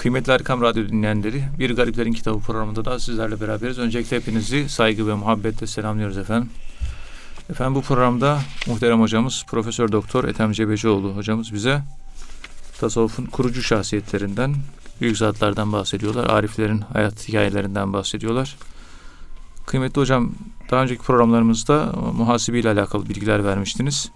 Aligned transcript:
Kıymetli 0.00 0.32
Erkam 0.32 0.60
Radyo 0.60 0.88
dinleyenleri, 0.88 1.42
Bir 1.58 1.76
Gariplerin 1.76 2.12
Kitabı 2.12 2.40
programında 2.40 2.84
da 2.84 2.98
sizlerle 2.98 3.40
beraberiz. 3.40 3.78
Öncelikle 3.78 4.16
hepinizi 4.16 4.68
saygı 4.68 5.08
ve 5.08 5.14
muhabbetle 5.14 5.66
selamlıyoruz 5.66 6.18
efendim. 6.18 6.50
Efendim 7.50 7.74
bu 7.74 7.82
programda 7.82 8.40
muhterem 8.66 9.00
hocamız 9.00 9.44
Profesör 9.48 9.92
Doktor 9.92 10.24
Ethem 10.24 10.52
Cebecioğlu 10.52 11.16
hocamız 11.16 11.54
bize 11.54 11.82
tasavvufun 12.78 13.26
kurucu 13.26 13.62
şahsiyetlerinden, 13.62 14.54
büyük 15.00 15.18
zatlardan 15.18 15.72
bahsediyorlar. 15.72 16.30
Ariflerin 16.30 16.80
hayat 16.80 17.28
hikayelerinden 17.28 17.92
bahsediyorlar. 17.92 18.56
Kıymetli 19.66 20.00
hocam, 20.00 20.32
daha 20.70 20.82
önceki 20.82 21.02
programlarımızda 21.02 21.92
muhasibi 22.16 22.58
ile 22.58 22.70
alakalı 22.70 23.08
bilgiler 23.08 23.44
vermiştiniz. 23.44 24.10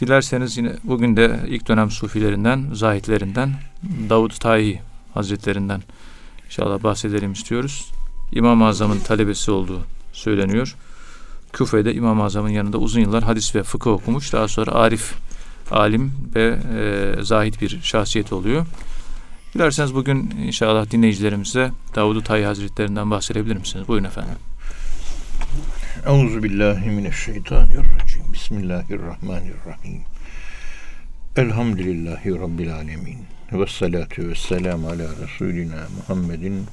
Dilerseniz 0.00 0.56
yine 0.56 0.72
bugün 0.84 1.16
de 1.16 1.40
ilk 1.48 1.68
dönem 1.68 1.90
sufilerinden, 1.90 2.66
zahitlerinden, 2.72 3.54
Davud 4.08 4.30
Tayi 4.30 4.87
Hazretlerinden 5.18 5.82
inşallah 6.46 6.82
bahsedelim 6.82 7.32
istiyoruz. 7.32 7.90
İmam-ı 8.32 8.66
Azam'ın 8.66 8.98
talebesi 8.98 9.50
olduğu 9.50 9.80
söyleniyor. 10.12 10.76
Küfe'de 11.52 11.94
İmam-ı 11.94 12.24
Azam'ın 12.24 12.48
yanında 12.48 12.78
uzun 12.78 13.00
yıllar 13.00 13.22
hadis 13.22 13.54
ve 13.54 13.62
fıkıh 13.62 13.90
okumuş. 13.90 14.32
Daha 14.32 14.48
sonra 14.48 14.72
arif, 14.72 15.14
alim 15.70 16.12
ve 16.34 16.58
e, 16.78 17.24
zahit 17.24 17.60
bir 17.60 17.80
şahsiyet 17.82 18.32
oluyor. 18.32 18.66
Dilerseniz 19.54 19.94
bugün 19.94 20.30
inşallah 20.46 20.90
dinleyicilerimize 20.90 21.70
Davud 21.94 22.24
Tayi 22.24 22.44
Hazretlerinden 22.44 23.10
bahsedebilir 23.10 23.56
misiniz? 23.56 23.88
Buyurun 23.88 24.06
efendim. 24.06 24.34
Euzu 26.06 26.42
billahi 26.42 26.90
mineşşeytanirracim. 26.90 28.32
Bismillahirrahmanirrahim. 28.32 30.02
Elhamdülillahi 31.36 32.30
rabbil 32.30 32.74
alamin. 32.74 33.37
Ve 33.52 33.66
salatu 33.66 34.28
ve 34.28 34.34
selam 34.34 34.84
ala 34.84 35.08
Resulina 35.22 35.88
Muhammedin 35.96 36.66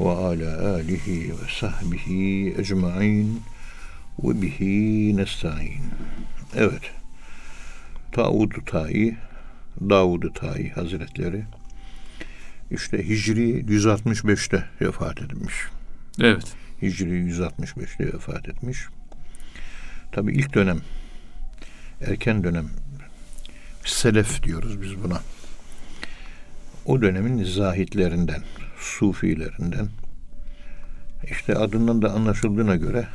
ve 0.00 0.08
ala 0.08 0.74
alihi 0.74 1.30
ve 1.30 1.50
sahbihi 1.60 2.54
ecmain 2.58 3.42
ve 4.22 4.42
bihi 4.42 5.16
nesta'in. 5.16 5.82
Evet. 6.56 6.90
Davud 8.16 8.66
Tayi, 8.66 9.16
Davud 9.80 10.34
Tayi 10.34 10.70
Hazretleri 10.70 11.44
işte 12.70 13.08
Hicri 13.08 13.64
165'te 13.64 14.64
vefat 14.80 15.22
etmiş. 15.22 15.54
Evet. 16.20 16.54
Hicri 16.82 17.30
165'te 17.30 18.06
vefat 18.06 18.48
etmiş. 18.48 18.78
Tabi 20.12 20.32
ilk 20.32 20.54
dönem, 20.54 20.80
erken 22.00 22.44
dönem, 22.44 22.68
selef 23.84 24.42
diyoruz 24.42 24.82
biz 24.82 25.02
buna. 25.04 25.20
O 26.86 27.02
dönemin 27.02 27.44
zahitlerinden, 27.44 28.42
sufilerinden, 28.78 29.88
işte 31.30 31.54
adından 31.54 32.02
da 32.02 32.12
anlaşıldığına 32.12 32.76
göre 32.76 33.06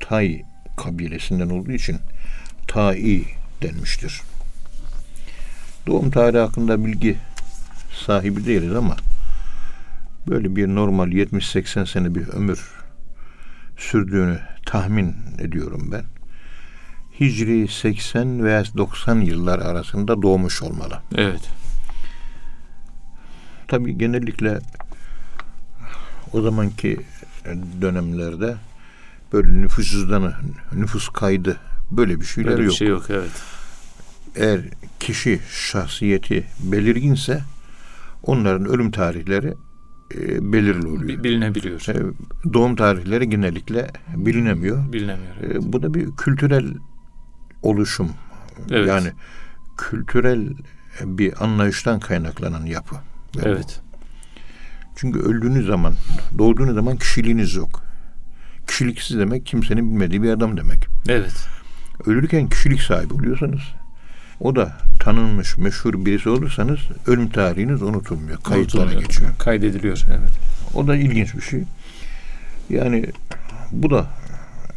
Tay 0.00 0.42
kabilesinden 0.76 1.50
olduğu 1.50 1.72
için 1.72 1.96
Tai 2.68 3.24
denmiştir. 3.62 4.22
Doğum 5.86 6.10
tarihi 6.10 6.40
hakkında 6.40 6.84
bilgi 6.84 7.16
sahibi 8.06 8.46
değiliz 8.46 8.76
ama 8.76 8.96
böyle 10.28 10.56
bir 10.56 10.68
normal 10.68 11.08
70-80 11.12 11.86
sene 11.86 12.14
bir 12.14 12.28
ömür 12.28 12.70
sürdüğünü 13.76 14.38
tahmin 14.66 15.14
ediyorum 15.38 15.88
ben. 15.92 16.04
Hicri 17.20 17.68
80 17.68 18.44
veya 18.44 18.64
90 18.76 19.20
yıllar 19.20 19.58
arasında 19.58 20.22
doğmuş 20.22 20.62
olmalı. 20.62 20.98
Evet. 21.14 21.50
Tabii 23.68 23.98
genellikle 23.98 24.58
o 26.32 26.42
zamanki 26.42 27.00
dönemlerde 27.80 28.56
böyle 29.32 29.62
nüfus 29.62 29.90
cüzdanı, 29.90 30.34
nüfus 30.72 31.08
kaydı 31.08 31.56
böyle 31.90 32.20
bir 32.20 32.26
şeyler 32.26 32.50
Böyle 32.50 32.60
bir 32.62 32.66
yok. 32.66 32.74
şey 32.76 32.88
yok 32.88 33.04
evet. 33.10 33.30
Eğer 34.36 34.60
kişi 35.00 35.40
şahsiyeti 35.50 36.44
belirginse 36.60 37.40
onların 38.22 38.66
ölüm 38.66 38.90
tarihleri 38.90 39.54
e, 40.14 40.52
belirli 40.52 40.86
oluyor. 40.86 41.08
Bi- 41.08 41.24
Bilinebiliyor. 41.24 41.88
E, 41.88 42.02
doğum 42.52 42.76
tarihleri 42.76 43.30
genellikle 43.30 43.90
bilinemiyor. 44.16 44.92
Bilinemiyor. 44.92 45.34
evet. 45.42 45.56
E, 45.56 45.72
bu 45.72 45.82
da 45.82 45.94
bir 45.94 46.10
kültürel 46.16 46.74
oluşum. 47.62 48.10
Evet. 48.70 48.88
Yani 48.88 49.12
kültürel 49.78 50.48
bir 51.04 51.44
anlayıştan 51.44 52.00
kaynaklanan 52.00 52.66
yapı. 52.66 52.96
Bu. 53.34 53.40
Evet. 53.44 53.80
Çünkü 54.96 55.18
öldüğünüz 55.20 55.66
zaman, 55.66 55.94
doğduğunuz 56.38 56.74
zaman 56.74 56.96
kişiliğiniz 56.96 57.54
yok. 57.54 57.82
Kişiliksiz 58.66 59.18
demek 59.18 59.46
kimsenin 59.46 59.90
bilmediği 59.90 60.22
bir 60.22 60.30
adam 60.30 60.56
demek. 60.56 60.78
Evet. 61.08 61.46
Ölürken 62.06 62.48
kişilik 62.48 62.82
sahibi 62.82 63.14
oluyorsanız 63.14 63.60
o 64.40 64.56
da 64.56 64.76
tanınmış, 65.00 65.56
meşhur 65.58 66.06
birisi 66.06 66.28
olursanız 66.28 66.78
ölüm 67.06 67.28
tarihiniz 67.28 67.82
unutulmuyor. 67.82 68.38
Kayıtlara 68.42 68.82
Unutulmuyor. 68.82 69.08
geçiyor. 69.08 69.30
Kaydediliyor. 69.38 70.02
Evet. 70.08 70.32
O 70.74 70.86
da 70.86 70.96
ilginç 70.96 71.34
bir 71.34 71.40
şey. 71.40 71.62
Yani 72.70 73.06
bu 73.72 73.90
da 73.90 74.06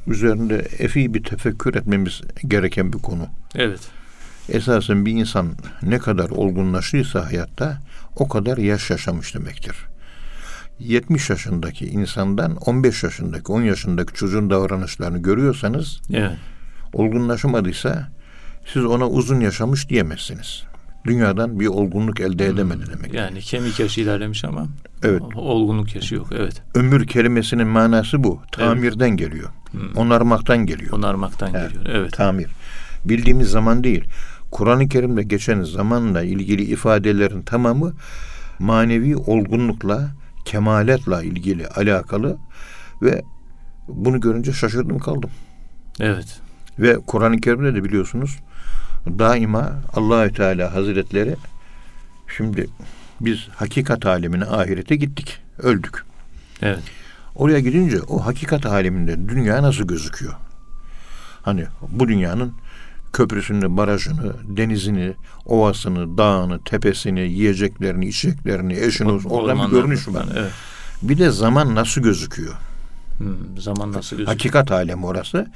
üzerinde 0.08 0.58
efi 0.80 1.14
bir 1.14 1.24
tefekkür 1.24 1.76
etmemiz 1.76 2.22
gereken 2.48 2.94
bir 2.94 2.98
konu. 2.98 3.28
Evet. 3.56 3.80
Esasen 4.50 5.06
bir 5.06 5.12
insan 5.12 5.48
ne 5.82 5.98
kadar 6.00 6.30
olgunlaştıysa 6.30 7.26
hayatta 7.26 7.78
o 8.16 8.28
kadar 8.28 8.58
yaş 8.58 8.90
yaşamış 8.90 9.36
demektir. 9.36 9.76
70 10.80 11.30
yaşındaki 11.30 11.86
insandan 11.86 12.56
15 12.56 13.04
yaşındaki 13.04 13.52
10 13.52 13.62
yaşındaki 13.62 14.14
çocuğun 14.14 14.50
davranışlarını 14.50 15.18
görüyorsanız 15.18 16.02
Evet. 16.14 16.38
olgunlaşamadıysa 16.94 18.08
siz 18.74 18.86
ona 18.86 19.08
uzun 19.10 19.40
yaşamış 19.40 19.90
diyemezsiniz. 19.90 20.64
Dünyadan 21.06 21.60
bir 21.60 21.68
olgunluk 21.68 22.20
elde 22.20 22.46
edemedi 22.46 22.82
demek. 22.94 23.14
Yani 23.14 23.40
kemik 23.40 23.80
yaşı 23.80 24.02
ilerlemiş 24.02 24.46
ama 24.46 24.68
Evet. 25.04 25.22
olgunluk 25.36 25.96
yaşı 25.96 26.16
yok. 26.16 26.28
Evet. 26.32 26.62
Ömür 26.76 27.08
kelimesinin 27.08 27.68
manası 27.68 28.24
bu. 28.24 28.42
Tamirden 28.52 29.10
geliyor. 29.10 29.50
Onarmaktan 29.96 30.66
geliyor. 30.66 30.94
Onarmaktan 30.94 31.54
Evet. 31.56 31.72
geliyor. 31.74 31.86
Evet. 31.96 32.14
Tamir. 32.14 32.48
Bildiğimiz 33.06 33.48
zaman 33.50 33.84
değil. 33.84 34.04
Kur'an-ı 34.52 34.90
Kerim'de 34.90 35.24
geçen 35.24 35.64
zamanla 35.64 36.22
ilgili 36.24 36.64
ifadelerin 36.64 37.42
tamamı 37.42 37.94
manevi 38.60 39.16
olgunlukla, 39.16 40.12
kemaletla 40.46 41.24
ilgili 41.24 41.68
alakalı 41.68 42.38
ve 43.02 43.22
bunu 43.88 44.20
görünce 44.20 44.54
şaşırdım 44.54 45.00
kaldım. 45.00 45.30
Evet. 46.00 46.42
Ve 46.80 46.98
Kur'an-ı 47.08 47.42
Kerim'de 47.42 47.76
de 47.76 47.84
biliyorsunuz 47.84 48.40
daima 49.08 49.72
Allahü 49.96 50.34
Teala 50.34 50.76
Hazretleri 50.76 51.36
şimdi 52.38 52.68
biz 53.22 53.48
hakikat 53.56 54.06
alemine 54.06 54.46
ahirete 54.46 54.96
gittik, 54.96 55.42
öldük. 55.58 56.04
Evet. 56.62 56.84
Oraya 57.36 57.60
gidince 57.60 58.02
o 58.02 58.26
hakikat 58.26 58.66
aleminde 58.66 59.30
dünya 59.30 59.64
nasıl 59.64 59.88
gözüküyor? 59.88 60.34
Hani 61.42 61.66
bu 61.90 62.08
dünyanın 62.08 62.54
köprüsünü, 63.14 63.78
barajını, 63.78 64.34
denizini, 64.58 65.14
ovasını, 65.46 66.18
dağını, 66.18 66.64
tepesini, 66.64 67.20
yiyeceklerini, 67.20 68.06
içeceklerini, 68.06 68.74
eşini, 68.74 69.12
oradan 69.12 69.68
bir 69.68 69.76
görünüş 69.76 70.08
var. 70.08 70.26
Evet. 70.38 70.52
Bir 71.02 71.18
de 71.18 71.32
zaman 71.32 71.76
nasıl 71.76 72.02
gözüküyor? 72.02 72.54
Hmm, 73.18 73.58
zaman 73.58 73.92
nasıl 73.92 74.18
gözüküyor? 74.18 74.28
Hakikat 74.28 74.72
alemi 74.72 75.06
orası. 75.06 75.48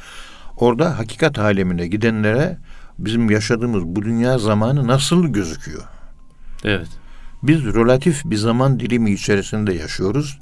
Orada 0.58 1.00
hakikat 1.00 1.40
alemine 1.40 1.88
gidenlere 1.88 2.58
bizim 3.00 3.30
yaşadığımız 3.30 3.84
bu 3.84 4.02
dünya 4.02 4.38
zamanı 4.38 4.88
nasıl 4.88 5.28
gözüküyor? 5.28 5.84
Evet. 6.63 6.88
Biz 7.44 7.66
relatif 7.66 8.22
bir 8.25 8.36
zaman 8.36 8.80
dilimi 8.80 9.12
içerisinde 9.12 9.74
yaşıyoruz. 9.74 10.39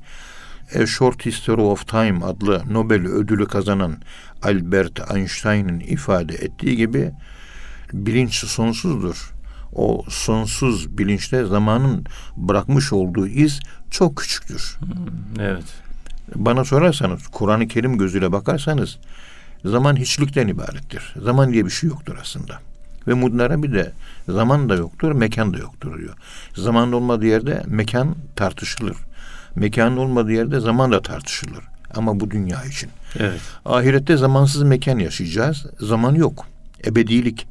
A 0.75 0.85
Short 0.85 1.25
History 1.25 1.62
of 1.62 1.88
Time 1.88 2.25
adlı 2.25 2.63
Nobel 2.69 3.07
ödülü 3.07 3.45
kazanan 3.45 3.97
Albert 4.43 5.11
Einstein'ın 5.15 5.79
ifade 5.79 6.35
ettiği 6.35 6.77
gibi 6.77 7.11
bilinç 7.93 8.45
sonsuzdur. 8.45 9.31
O 9.73 10.05
sonsuz 10.09 10.97
bilinçte 10.97 11.45
zamanın 11.45 12.05
bırakmış 12.38 12.93
olduğu 12.93 13.27
iz 13.27 13.59
çok 13.89 14.17
küçüktür. 14.17 14.77
Evet. 15.39 15.63
Bana 16.35 16.65
sorarsanız, 16.65 17.27
Kur'an-ı 17.27 17.67
Kerim 17.67 17.97
gözüyle 17.97 18.31
bakarsanız 18.31 18.97
zaman 19.65 19.95
hiçlikten 19.95 20.47
ibarettir. 20.47 21.13
Zaman 21.23 21.53
diye 21.53 21.65
bir 21.65 21.69
şey 21.69 21.89
yoktur 21.89 22.15
aslında. 22.21 22.59
Ve 23.07 23.21
bunlara 23.21 23.63
bir 23.63 23.73
de 23.73 23.91
zaman 24.29 24.69
da 24.69 24.75
yoktur, 24.75 25.11
mekan 25.11 25.53
da 25.53 25.57
yoktur 25.57 25.99
diyor. 25.99 26.15
Zaman 26.55 26.91
olmadığı 26.91 27.25
yerde 27.25 27.63
mekan 27.67 28.15
tartışılır. 28.35 28.97
Mekan 29.55 29.97
olmadığı 29.97 30.31
yerde 30.31 30.59
zaman 30.59 30.91
da 30.91 31.01
tartışılır. 31.01 31.70
Ama 31.95 32.19
bu 32.19 32.31
dünya 32.31 32.63
için. 32.63 32.89
Evet. 33.19 33.41
Ahirette 33.65 34.17
zamansız 34.17 34.63
mekan 34.63 34.99
yaşayacağız. 34.99 35.65
Zaman 35.79 36.15
yok. 36.15 36.45
Ebedilik. 36.85 37.47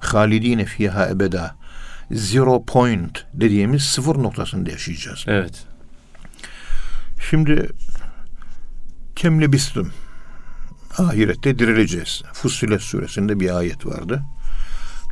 Halidine 0.00 0.64
fiha 0.64 1.08
ebeda. 1.08 1.56
zero 2.12 2.64
point 2.64 3.26
dediğimiz 3.34 3.82
sıfır 3.82 4.16
noktasında 4.16 4.70
yaşayacağız. 4.70 5.24
Evet. 5.26 5.64
Şimdi 7.30 7.68
kemlebistum 9.16 9.92
ahirette 10.98 11.58
dirileceğiz. 11.58 12.22
Fussilet 12.32 12.80
suresinde 12.82 13.40
bir 13.40 13.56
ayet 13.56 13.86
vardı. 13.86 14.22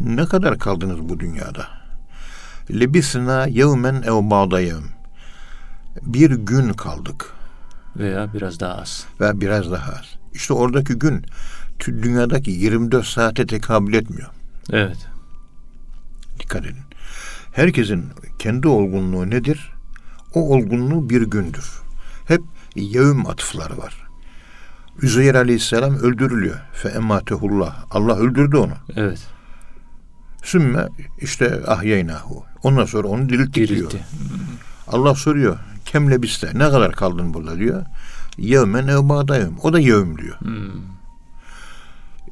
Ne 0.00 0.24
kadar 0.24 0.58
kaldınız 0.58 1.00
bu 1.00 1.20
dünyada? 1.20 1.69
Lebisna 2.70 3.46
yevmen 3.46 4.02
ev 4.02 4.31
ba'da 4.31 4.60
yevm. 4.60 4.84
Bir 6.02 6.31
gün 6.31 6.72
kaldık 6.72 7.38
Veya 7.98 8.34
biraz 8.34 8.60
daha 8.60 8.74
az. 8.74 9.06
ve 9.20 9.40
biraz 9.40 9.70
daha 9.70 9.92
az. 9.92 10.04
İşte 10.34 10.54
oradaki 10.54 10.94
gün 10.94 11.24
dünyadaki 11.86 12.50
24 12.50 13.06
saate 13.06 13.46
tekabül 13.46 13.94
etmiyor. 13.94 14.28
Evet. 14.72 15.06
Dikkat 16.40 16.64
edin. 16.66 16.82
Herkesin 17.52 18.04
kendi 18.38 18.68
olgunluğu 18.68 19.30
nedir? 19.30 19.72
O 20.34 20.54
olgunluğu 20.54 21.10
bir 21.10 21.22
gündür. 21.22 21.70
Hep 22.28 22.40
yevm 22.74 23.26
atıfları 23.26 23.78
var. 23.78 24.08
Üzeyir 25.02 25.34
aleyhisselam 25.34 25.94
öldürülüyor. 25.94 26.56
Fe 26.72 26.88
emmatehullah. 26.88 27.84
Allah 27.90 28.16
öldürdü 28.16 28.56
onu. 28.56 28.74
Evet. 28.96 29.26
Sümme 30.42 30.88
işte 31.20 31.60
ahyeynahu. 31.66 32.44
Ondan 32.62 32.84
sonra 32.84 33.08
onu 33.08 33.28
dirilttik 33.28 33.54
diyor. 33.68 33.68
Diriltti. 33.68 34.04
Allah 34.88 35.14
soruyor. 35.14 35.58
Kemle 35.93 36.23
biste. 36.23 36.50
Ne 36.55 36.70
kadar 36.70 36.93
kaldın 36.93 37.35
burada 37.35 37.58
diyor. 37.58 37.85
Yevmen 38.38 38.87
ev 38.88 39.08
bağdayım. 39.08 39.56
O 39.62 39.73
da 39.73 39.79
yevm 39.79 40.19
diyor. 40.19 40.40
Hmm. 40.40 40.82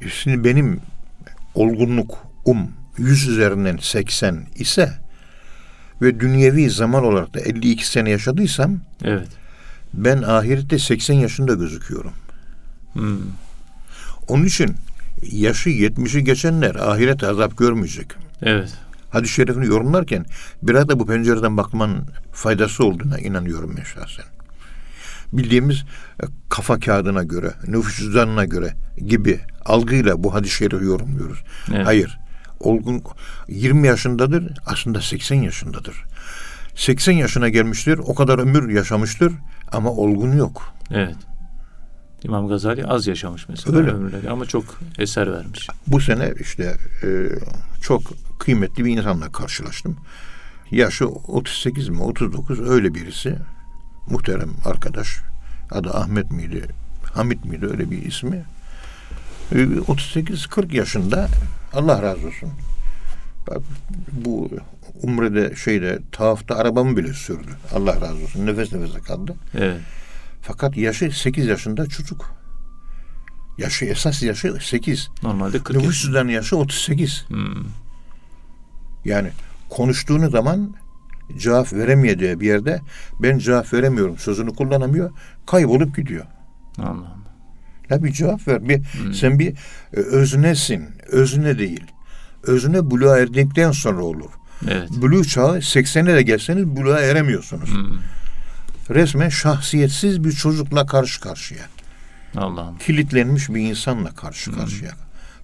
E 0.01 0.09
Şimdi 0.09 0.43
benim 0.43 0.79
olgunluk 1.55 2.17
um 2.45 2.71
100 2.97 3.27
üzerinden 3.27 3.77
80 3.77 4.45
ise 4.55 4.93
ve 6.01 6.19
dünyevi 6.19 6.69
zaman 6.69 7.03
olarak 7.03 7.33
da 7.33 7.39
52 7.39 7.87
sene 7.87 8.09
yaşadıysam 8.09 8.79
Evet. 9.03 9.27
ben 9.93 10.21
ahirette 10.21 10.79
80 10.79 11.13
yaşında 11.13 11.53
gözüküyorum. 11.53 12.13
Hmm. 12.93 13.17
Onun 14.27 14.45
için 14.45 14.75
yaşı 15.31 15.69
70'i 15.69 16.23
geçenler 16.23 16.75
ahiret 16.75 17.23
azap 17.23 17.57
görmeyecek. 17.57 18.07
Evet. 18.41 18.73
Hadis-i 19.09 19.33
şerifini 19.33 19.65
yorumlarken 19.65 20.25
biraz 20.63 20.89
da 20.89 20.99
bu 20.99 21.05
pencereden 21.05 21.57
bakmanın 21.57 22.05
faydası 22.33 22.85
olduğuna 22.85 23.19
inanıyorum 23.19 23.75
ben 23.77 23.83
şahsen. 23.83 24.25
Bildiğimiz 25.33 25.83
e, 26.23 26.25
kafa 26.49 26.79
kağıdına 26.79 27.23
göre, 27.23 27.53
nüfus 27.67 27.97
cüzdanına 27.97 28.45
göre 28.45 28.73
gibi 29.07 29.39
algıyla 29.65 30.23
bu 30.23 30.33
hadis-i 30.33 30.55
şerifi 30.55 30.85
yorumluyoruz. 30.85 31.43
Evet. 31.73 31.87
Hayır. 31.87 32.19
Olgun 32.59 33.03
20 33.47 33.87
yaşındadır, 33.87 34.53
aslında 34.65 35.01
80 35.01 35.35
yaşındadır. 35.35 36.03
80 36.75 37.13
yaşına 37.13 37.49
gelmiştir, 37.49 37.97
o 37.97 38.15
kadar 38.15 38.39
ömür 38.39 38.69
yaşamıştır 38.69 39.33
ama 39.71 39.89
olgun 39.89 40.37
yok. 40.37 40.73
Evet. 40.91 41.15
İmam 42.23 42.47
Gazali 42.47 42.85
az 42.85 43.07
yaşamış 43.07 43.49
mesela 43.49 43.77
Öyle. 43.77 43.91
ömürleri 43.91 44.29
ama 44.29 44.45
çok 44.45 44.63
eser 44.99 45.31
vermiş. 45.33 45.67
Bu 45.87 46.01
sene 46.01 46.33
işte 46.39 46.77
e, 47.03 47.07
çok 47.81 48.01
kıymetli 48.39 48.85
bir 48.85 48.97
insanla 48.97 49.31
karşılaştım. 49.31 49.97
Yaşı 50.71 51.07
38 51.07 51.89
mi 51.89 52.01
39 52.01 52.69
öyle 52.69 52.93
birisi. 52.93 53.35
Muhterem 54.09 54.49
arkadaş. 54.65 55.07
Adı 55.71 55.89
Ahmet 55.93 56.31
miydi? 56.31 56.65
Hamit 57.13 57.45
miydi 57.45 57.65
öyle 57.65 57.91
bir 57.91 58.05
ismi? 58.05 58.45
E, 59.51 59.55
38-40 59.55 60.75
yaşında 60.75 61.27
Allah 61.73 62.01
razı 62.01 62.27
olsun. 62.27 62.49
Bak, 63.47 63.61
bu 64.11 64.49
umrede 65.03 65.55
şeyde 65.55 65.99
tavafta 66.11 66.55
arabamı 66.55 66.97
bile 66.97 67.13
sürdü. 67.13 67.51
Allah 67.75 68.01
razı 68.01 68.23
olsun. 68.23 68.45
Nefes 68.45 68.73
nefese 68.73 68.99
kaldı. 68.99 69.35
Evet. 69.57 69.81
Fakat 70.47 70.77
yaşı 70.77 71.11
8 71.11 71.45
yaşında 71.45 71.87
çocuk. 71.87 72.37
Yaşı 73.57 73.85
esas 73.85 74.23
yaşı 74.23 74.57
8. 74.61 75.09
Normalde 75.23 75.63
40 75.63 75.77
Nüfus 75.77 76.01
cüzdanı 76.01 76.31
yaşı 76.31 76.57
38. 76.57 77.25
Hmm. 77.27 77.65
Yani 79.05 79.29
konuştuğunu 79.69 80.29
zaman 80.29 80.75
cevap 81.37 81.73
veremeyeceği 81.73 82.39
bir 82.39 82.47
yerde 82.47 82.81
ben 83.19 83.37
cevap 83.37 83.73
veremiyorum 83.73 84.17
sözünü 84.17 84.55
kullanamıyor. 84.55 85.11
Kaybolup 85.45 85.95
gidiyor. 85.95 86.25
Allah'ım. 86.77 87.23
Ya 87.89 88.03
bir 88.03 88.11
cevap 88.11 88.47
ver. 88.47 88.69
Bir, 88.69 88.77
Hmm. 88.77 89.13
Sen 89.13 89.39
bir 89.39 89.53
e, 89.93 89.99
öznesin. 89.99 90.85
Özne 91.07 91.59
değil. 91.59 91.83
Özne 92.43 92.91
buluğa 92.91 93.17
erdikten 93.17 93.71
sonra 93.71 94.03
olur. 94.03 94.29
Evet. 94.67 94.89
Buluğ 94.89 95.25
çağı 95.25 95.57
80'e 95.57 96.15
de 96.15 96.21
gelseniz 96.21 96.65
buluğa 96.65 96.99
eremiyorsunuz. 96.99 97.69
Hmm. 97.69 97.97
Resmen 98.89 99.29
şahsiyetsiz 99.29 100.23
bir 100.23 100.31
çocukla 100.31 100.85
karşı 100.85 101.21
karşıya. 101.21 101.65
Allah'ım. 102.35 102.77
kilitlenmiş 102.77 103.49
bir 103.49 103.61
insanla 103.61 104.11
karşı 104.11 104.51
karşıya. 104.51 104.91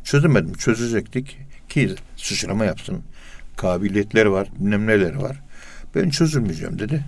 Çözemedim, 0.04 0.54
çözecektik 0.54 1.38
ki 1.70 1.96
sıçrama 2.18 2.66
yapsın. 2.66 3.02
Kabiliyetleri 3.58 4.32
var, 4.32 4.48
bilmem 4.60 4.88
neleri 4.88 5.22
var. 5.22 5.40
Ben 5.96 6.10
çözülmeyeceğim 6.10 6.80
dedi. 6.80 7.06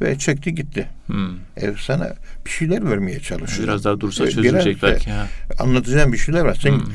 Ve 0.00 0.18
çekti 0.18 0.54
gitti. 0.54 0.88
Hmm. 1.06 1.36
E, 1.56 1.74
sana 1.80 2.14
bir 2.46 2.50
şeyler 2.50 2.90
vermeye 2.90 3.20
çalışıyor. 3.20 3.68
Biraz 3.68 3.84
daha 3.84 4.00
dursa 4.00 4.26
E, 4.26 4.30
çözülecek 4.30 4.82
belki. 4.82 5.10
Ha. 5.10 5.26
Anlatacağım 5.58 6.12
bir 6.12 6.18
şeyler 6.18 6.40
var. 6.40 6.58
Sen 6.62 6.70
Hmm. 6.72 6.86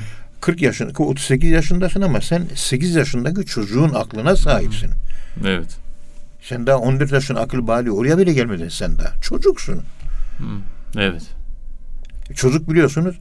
40 0.42 0.62
yaşında, 0.62 1.04
38 1.04 1.50
yaşındasın 1.52 2.02
ama 2.02 2.22
sen 2.22 2.48
8 2.56 2.96
yaşındaki 2.96 3.46
çocuğun 3.46 3.90
aklına 3.94 4.36
sahipsin. 4.36 4.90
Evet. 5.46 5.78
Sen 6.44 6.68
daha 6.68 6.78
14 6.78 7.12
yaşın 7.12 7.36
akıl 7.36 7.68
bali 7.68 7.92
oraya 7.92 8.18
bile 8.18 8.34
gelmedin 8.34 8.70
sen 8.70 8.98
daha. 8.98 9.22
Çocuksun. 9.22 9.82
Evet. 10.98 11.24
Çocuk 12.36 12.70
biliyorsunuz 12.70 13.20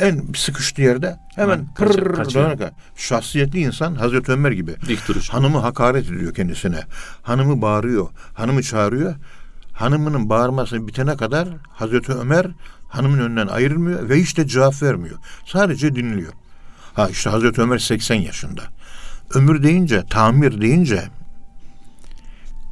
en 0.00 0.22
sıkıştığı 0.36 0.82
yerde 0.82 1.16
hemen 1.36 1.74
kaçıyor. 1.74 2.16
dönerek- 2.58 2.72
Şahsiyetli 2.96 3.60
insan 3.60 3.94
Hazreti 3.94 4.32
Ömer 4.32 4.52
gibi. 4.52 4.74
Dik 4.88 5.08
duruş. 5.08 5.28
Hanımı 5.30 5.58
hakaret 5.58 6.06
ediyor 6.10 6.34
kendisine. 6.34 6.80
Hanımı 7.22 7.62
bağırıyor. 7.62 8.08
Hanımı 8.34 8.62
çağırıyor. 8.62 9.14
Hanımının 9.72 10.28
bağırması 10.28 10.86
bitene 10.88 11.16
kadar 11.16 11.48
Hazreti 11.68 12.12
Ömer 12.12 12.46
hanımın 12.88 13.18
önünden 13.18 13.46
ayrılmıyor 13.46 14.08
ve 14.08 14.20
hiç 14.20 14.36
de 14.38 14.46
cevap 14.46 14.82
vermiyor. 14.82 15.16
Sadece 15.46 15.94
dinliyor. 15.94 16.32
Ha 16.94 17.08
işte 17.08 17.30
Hazreti 17.30 17.60
Ömer 17.62 17.78
80 17.78 18.14
yaşında. 18.14 18.62
Ömür 19.34 19.62
deyince, 19.62 20.02
tamir 20.10 20.60
deyince 20.60 21.04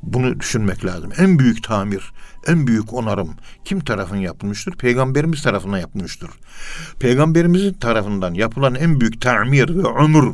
bunu 0.03 0.41
düşünmek 0.41 0.85
lazım. 0.85 1.11
En 1.19 1.39
büyük 1.39 1.63
tamir, 1.63 2.13
en 2.47 2.67
büyük 2.67 2.93
onarım 2.93 3.29
kim 3.65 3.81
tarafından 3.81 4.21
yapılmıştır? 4.21 4.73
Peygamberimiz 4.73 5.43
tarafından 5.43 5.79
yapılmıştır. 5.79 6.31
Peygamberimizin 7.01 7.73
tarafından 7.73 8.35
yapılan 8.35 8.75
en 8.75 9.01
büyük 9.01 9.21
tamir 9.21 9.69
ve 9.69 9.89
ömür 10.05 10.33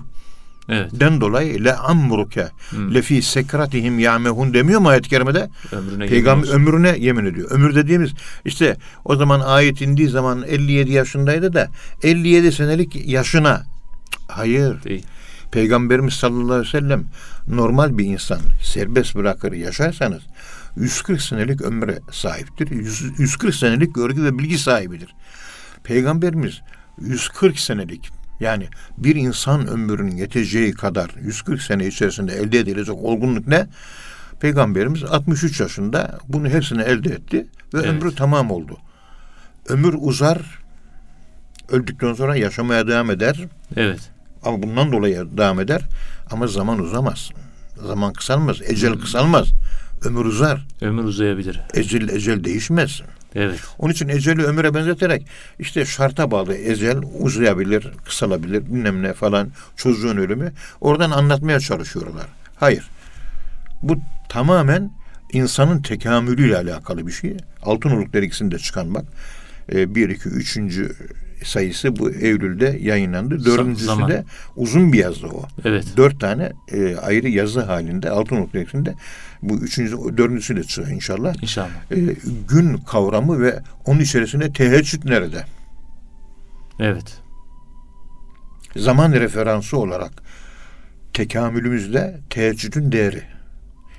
Evet. 0.71 0.91
den 0.93 1.21
dolayı 1.21 1.65
le 1.65 1.75
amruke 1.75 2.49
Hmm. 2.71 2.95
le 2.95 3.03
fi 3.03 3.23
sekratihim 3.23 3.99
yamehun 3.99 4.55
demiyor 4.55 4.81
mu 4.81 4.89
ayet-i 4.89 5.09
kerimede? 5.09 5.51
Ömrüne 5.73 6.07
Peygamber 6.07 6.47
yemin 6.49 6.61
ömrüne 6.67 6.95
yemin 6.99 7.25
ediyor. 7.27 7.51
Ömür 7.51 7.75
dediğimiz 7.75 8.11
işte 8.45 8.77
o 9.05 9.17
zaman 9.17 9.41
ayet 9.41 9.81
indiği 9.83 10.09
zaman 10.09 10.43
57 10.43 10.93
yaşındaydı 10.93 11.53
da 11.55 11.69
57 12.03 12.53
senelik 12.53 13.09
yaşına. 13.09 13.63
Hayır. 14.29 14.83
Değil. 14.85 15.05
Peygamberimiz 15.53 16.15
sallallahu 16.15 16.53
aleyhi 16.53 16.75
ve 16.75 16.79
sellem 16.81 17.05
normal 17.49 17.99
bir 17.99 18.05
insan 18.05 18.41
serbest 18.63 19.15
bırakır 19.15 19.53
yaşarsanız 19.53 20.23
140 20.77 21.23
senelik 21.23 21.63
ömre 21.63 21.99
sahiptir. 22.11 22.71
100 22.71 23.19
140 23.19 23.55
senelik 23.55 23.95
görgü 23.95 24.25
ve 24.25 24.39
bilgi 24.39 24.59
sahibidir. 24.59 25.15
Peygamberimiz 25.85 26.61
140 27.01 27.59
senelik 27.59 28.11
yani 28.41 28.69
bir 28.99 29.17
insan 29.17 29.67
ömrünün 29.67 30.17
yeteceği 30.17 30.73
kadar 30.73 31.11
140 31.21 31.63
sene 31.63 31.87
içerisinde 31.87 32.33
elde 32.35 32.59
edilecek 32.59 32.95
olgunluk 32.95 33.47
ne? 33.47 33.67
Peygamberimiz 34.41 35.05
63 35.05 35.61
yaşında 35.61 36.19
bunu 36.29 36.49
hepsini 36.49 36.83
elde 36.83 37.09
etti 37.09 37.47
ve 37.75 37.79
Evet. 37.79 37.87
ömrü 37.87 38.15
tamam 38.15 38.51
oldu. 38.51 38.79
Ömür 39.69 39.95
uzar, 39.99 40.59
öldükten 41.69 42.15
sonra 42.15 42.37
yaşamaya 42.37 42.87
devam 42.87 43.11
eder. 43.11 43.47
Evet. 43.77 44.11
Ama 44.49 44.63
bundan 44.63 44.93
dolayı 44.93 45.27
devam 45.37 45.61
eder. 45.61 45.83
Ama 46.31 46.47
zaman 46.47 46.79
uzamaz. 46.79 47.31
Zaman 47.87 48.13
kısalmaz. 48.13 48.57
Ecel 48.65 48.93
Hmm. 48.93 49.01
kısalmaz. 49.01 49.49
Ömür 50.05 50.25
uzar. 50.25 50.67
Ömür 50.81 51.05
uzayabilir. 51.05 51.61
Ecel 51.75 52.09
ecel 52.09 52.45
değişmez. 52.45 53.03
Evet. 53.35 53.61
Onun 53.79 53.93
için 53.93 54.09
eceli 54.09 54.45
ömüre 54.45 54.75
benzeterek 54.75 55.27
işte 55.59 55.85
şarta 55.85 56.31
bağlı 56.31 56.57
ecel 56.57 56.99
uzayabilir, 57.19 57.91
kısalabilir 58.05 58.67
bilmem 58.67 59.03
ne 59.03 59.13
falan 59.13 59.49
çocuğun 59.77 60.17
ölümü. 60.17 60.53
Oradan 60.81 61.11
anlatmaya 61.11 61.61
çalışıyorlar. 61.61 62.27
Hayır. 62.57 62.89
Bu 63.83 63.99
tamamen 64.29 64.91
insanın 65.33 65.83
tekamülüyle 65.83 66.57
alakalı 66.57 67.07
bir 67.07 67.13
şey. 67.13 67.37
Altın 67.63 67.91
oluklar 67.91 68.23
ikisinde 68.23 68.59
çıkan 68.59 68.95
bak. 68.95 69.05
E, 69.73 69.95
bir, 69.95 70.09
iki, 70.09 70.29
üçüncü 70.29 70.97
sayısı 71.45 71.97
bu 71.97 72.11
Eylül'de 72.11 72.79
yayınlandı. 72.81 73.45
Dördüncüsü 73.45 73.87
zaman. 73.87 74.11
de 74.11 74.25
uzun 74.57 74.93
bir 74.93 74.99
yazı 74.99 75.27
o. 75.27 75.43
Evet. 75.65 75.85
Dört 75.97 76.21
tane 76.21 76.53
e, 76.73 76.97
ayrı 76.97 77.29
yazı 77.29 77.61
halinde 77.61 78.11
altın 78.11 78.37
nokta 78.37 78.59
eklinde. 78.59 78.95
Bu 79.43 79.57
üçüncü, 79.57 79.97
dördüncüsü 80.17 80.57
de 80.57 80.65
çıkıyor 80.65 80.89
inşallah. 80.97 81.43
İnşallah. 81.43 81.91
E, 81.91 81.97
gün 82.49 82.77
kavramı 82.77 83.41
ve 83.41 83.59
onun 83.85 84.01
içerisinde 84.01 84.53
teheccüd 84.53 85.05
nerede? 85.05 85.45
Evet. 86.81 87.19
Zaman 88.77 89.13
referansı 89.13 89.77
olarak 89.77 90.23
tekamülümüzde 91.13 92.21
teheccüdün 92.31 92.93
değeri. 92.93 93.23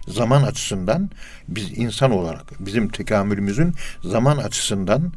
Zaman 0.07 0.43
açısından 0.43 1.09
biz 1.47 1.77
insan 1.77 2.11
olarak 2.11 2.65
bizim 2.65 2.89
tekamülümüzün 2.89 3.73
zaman 4.03 4.37
açısından 4.37 5.13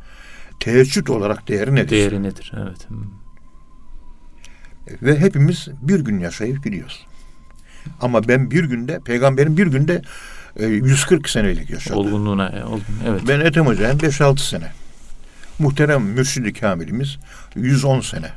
teheccüd 0.63 1.07
olarak 1.07 1.49
değeri 1.49 1.75
nedir? 1.75 1.91
Değeri 1.91 2.23
nedir? 2.23 2.53
Evet. 2.57 2.91
Hmm. 2.91 3.05
Ve 5.03 5.21
hepimiz 5.21 5.69
bir 5.83 6.01
gün 6.01 6.19
yaşayıp 6.21 6.65
gidiyoruz. 6.65 7.07
Ama 8.01 8.29
ben 8.29 8.51
bir 8.51 8.65
günde, 8.65 9.01
peygamberin 9.01 9.57
bir 9.57 9.67
günde 9.67 10.03
e, 10.57 10.67
140 10.67 11.29
senelik 11.29 11.71
yaşadı. 11.71 11.95
Olgunluğuna. 11.99 12.49
e, 12.49 12.65
Olgun. 12.65 12.83
Evet. 13.07 13.21
Ben 13.29 13.41
Ethem 13.41 13.67
Hoca'yım 13.67 13.99
5-6 13.99 14.39
sene. 14.39 14.73
Muhterem 15.59 16.03
Mürşid-i 16.03 16.53
Kamilimiz 16.53 17.19
110 17.57 18.01
sene. 18.01 18.31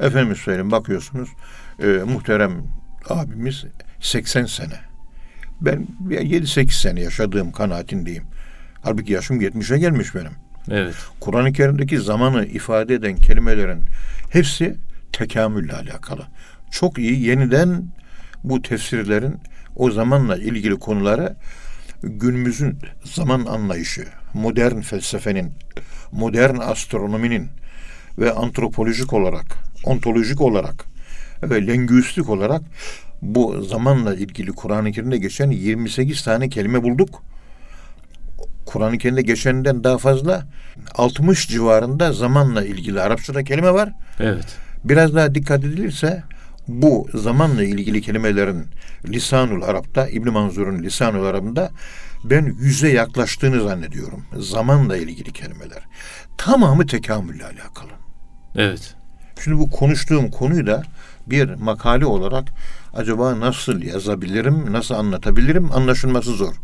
Efendimiz 0.00 0.38
söyleyeyim 0.38 0.70
bakıyorsunuz 0.70 1.28
e, 1.82 1.86
muhterem 1.86 2.52
abimiz 3.08 3.64
80 4.00 4.44
sene. 4.44 4.80
Ben 5.60 5.86
7-8 6.08 6.70
sene 6.70 7.00
yaşadığım 7.00 7.52
kanaatindeyim. 7.52 8.24
Halbuki 8.82 9.12
yaşım 9.12 9.40
70'e 9.40 9.78
gelmiş 9.78 10.14
benim. 10.14 10.32
Evet. 10.70 10.94
Kur'an-ı 11.20 11.52
Kerim'deki 11.52 11.98
zamanı 11.98 12.46
ifade 12.46 12.94
eden 12.94 13.16
kelimelerin 13.16 13.80
hepsi 14.30 14.76
tekamülle 15.12 15.72
alakalı. 15.72 16.26
Çok 16.70 16.98
iyi 16.98 17.22
yeniden 17.26 17.84
bu 18.44 18.62
tefsirlerin 18.62 19.36
o 19.76 19.90
zamanla 19.90 20.36
ilgili 20.36 20.78
konuları 20.78 21.36
günümüzün 22.02 22.78
zaman 23.04 23.46
anlayışı, 23.46 24.04
modern 24.34 24.80
felsefenin, 24.80 25.52
modern 26.12 26.58
astronominin 26.58 27.48
ve 28.18 28.32
antropolojik 28.32 29.12
olarak, 29.12 29.58
ontolojik 29.84 30.40
olarak 30.40 30.84
ve 31.42 31.66
lingüistik 31.66 32.28
olarak 32.28 32.62
bu 33.22 33.62
zamanla 33.62 34.14
ilgili 34.14 34.52
Kur'an-ı 34.52 34.92
Kerim'de 34.92 35.18
geçen 35.18 35.50
28 35.50 36.24
tane 36.24 36.48
kelime 36.48 36.82
bulduk. 36.82 37.22
Kur'an-ı 38.68 38.98
Kerim'de 38.98 39.22
geçeninden 39.22 39.84
daha 39.84 39.98
fazla 39.98 40.46
60 40.94 41.48
civarında 41.48 42.12
zamanla 42.12 42.64
ilgili 42.64 43.00
Arapçada 43.00 43.44
kelime 43.44 43.72
var. 43.72 43.92
Evet. 44.20 44.56
Biraz 44.84 45.14
daha 45.14 45.34
dikkat 45.34 45.64
edilirse 45.64 46.22
bu 46.68 47.08
zamanla 47.14 47.64
ilgili 47.64 48.02
kelimelerin 48.02 48.66
Lisanul 49.08 49.62
Arap'ta 49.62 50.08
İbn 50.08 50.30
Manzur'un 50.30 50.82
Lisanul 50.82 51.24
Arap'ında 51.24 51.70
ben 52.24 52.56
yüze 52.60 52.88
yaklaştığını 52.88 53.62
zannediyorum. 53.62 54.24
Zamanla 54.38 54.96
ilgili 54.96 55.32
kelimeler. 55.32 55.82
Tamamı 56.38 56.86
tekamülle 56.86 57.44
alakalı. 57.44 57.92
Evet. 58.56 58.94
Şimdi 59.44 59.58
bu 59.58 59.70
konuştuğum 59.70 60.30
konuyu 60.30 60.66
da 60.66 60.82
bir 61.26 61.54
makale 61.54 62.06
olarak 62.06 62.48
acaba 62.94 63.40
nasıl 63.40 63.82
yazabilirim, 63.82 64.72
nasıl 64.72 64.94
anlatabilirim 64.94 65.72
anlaşılması 65.72 66.30
zor. 66.30 66.54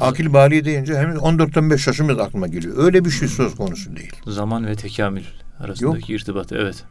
Akil 0.00 0.32
bali 0.32 0.64
deyince 0.64 0.98
hem 0.98 1.10
14-15 1.10 1.88
yaşımız 1.88 2.18
aklıma 2.18 2.46
geliyor. 2.46 2.74
Öyle 2.78 3.04
bir 3.04 3.10
şey 3.10 3.28
söz 3.28 3.54
konusu 3.54 3.96
değil. 3.96 4.12
Zaman 4.26 4.66
ve 4.66 4.76
tekamül 4.76 5.24
arasındaki 5.60 6.14
irtibat. 6.14 6.52
Evet. 6.52 6.84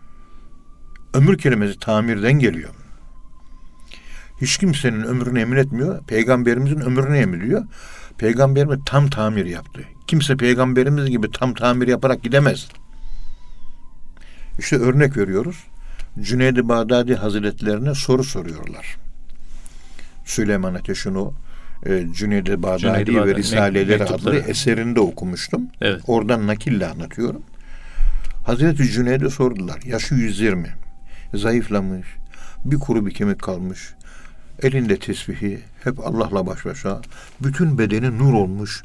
Ömür 1.13 1.38
kelimesi 1.38 1.79
tamirden 1.79 2.34
geliyor. 2.34 2.70
Hiç 4.41 4.58
kimsenin 4.58 5.03
ömrünü 5.03 5.39
emin 5.39 5.58
etmiyor. 5.58 6.03
Peygamberimizin 6.03 6.79
ömrünü 6.79 7.17
emiliyor. 7.17 7.65
Peygamberimiz 8.17 8.79
tam 8.86 9.10
tamir 9.10 9.46
yaptı. 9.46 9.81
Kimse 10.08 10.38
peygamberimiz 10.38 11.10
gibi 11.10 11.31
tam 11.31 11.53
tamir 11.53 11.88
yaparak 11.88 12.24
gidemez. 12.24 12.67
İşte 14.60 14.77
örnek 14.77 15.17
veriyoruz. 15.17 15.63
Cüneyd-i 16.20 16.70
Bağdadi 16.70 17.15
Hazretlerine 17.15 17.96
soru 17.96 18.24
soruyorlar. 18.24 18.98
Süleyman 20.25 20.74
Ateş'in 20.74 21.15
o 21.15 21.34
e, 21.86 22.08
Cüneyd-i 22.14 22.64
Bağdadi 22.64 23.16
ve 23.16 23.36
Risaleleri 23.36 23.90
mektupları. 23.98 24.36
adlı 24.38 24.50
eserinde 24.50 25.00
okumuştum. 25.00 25.68
Evet. 25.82 26.02
Oradan 26.08 26.48
nakille 26.48 26.88
anlatıyorum. 26.88 27.42
Hazreti 28.46 28.84
Cüneyd'e 28.92 29.30
sordular. 29.30 29.80
Yaşı 29.86 30.16
120. 30.16 30.68
Zayıflamış. 31.34 32.08
Bir 32.66 32.76
kuru 32.80 33.06
bir 33.06 33.14
kemik 33.14 33.42
kalmış. 33.42 33.94
Elinde 34.62 35.00
tesbihi. 35.00 35.60
Hep 35.84 36.00
Allah'la 36.00 36.46
baş 36.48 36.66
başa. 36.66 37.02
Bütün 37.44 37.78
bedeni 37.78 38.18
nur 38.18 38.34
olmuş. 38.34 38.84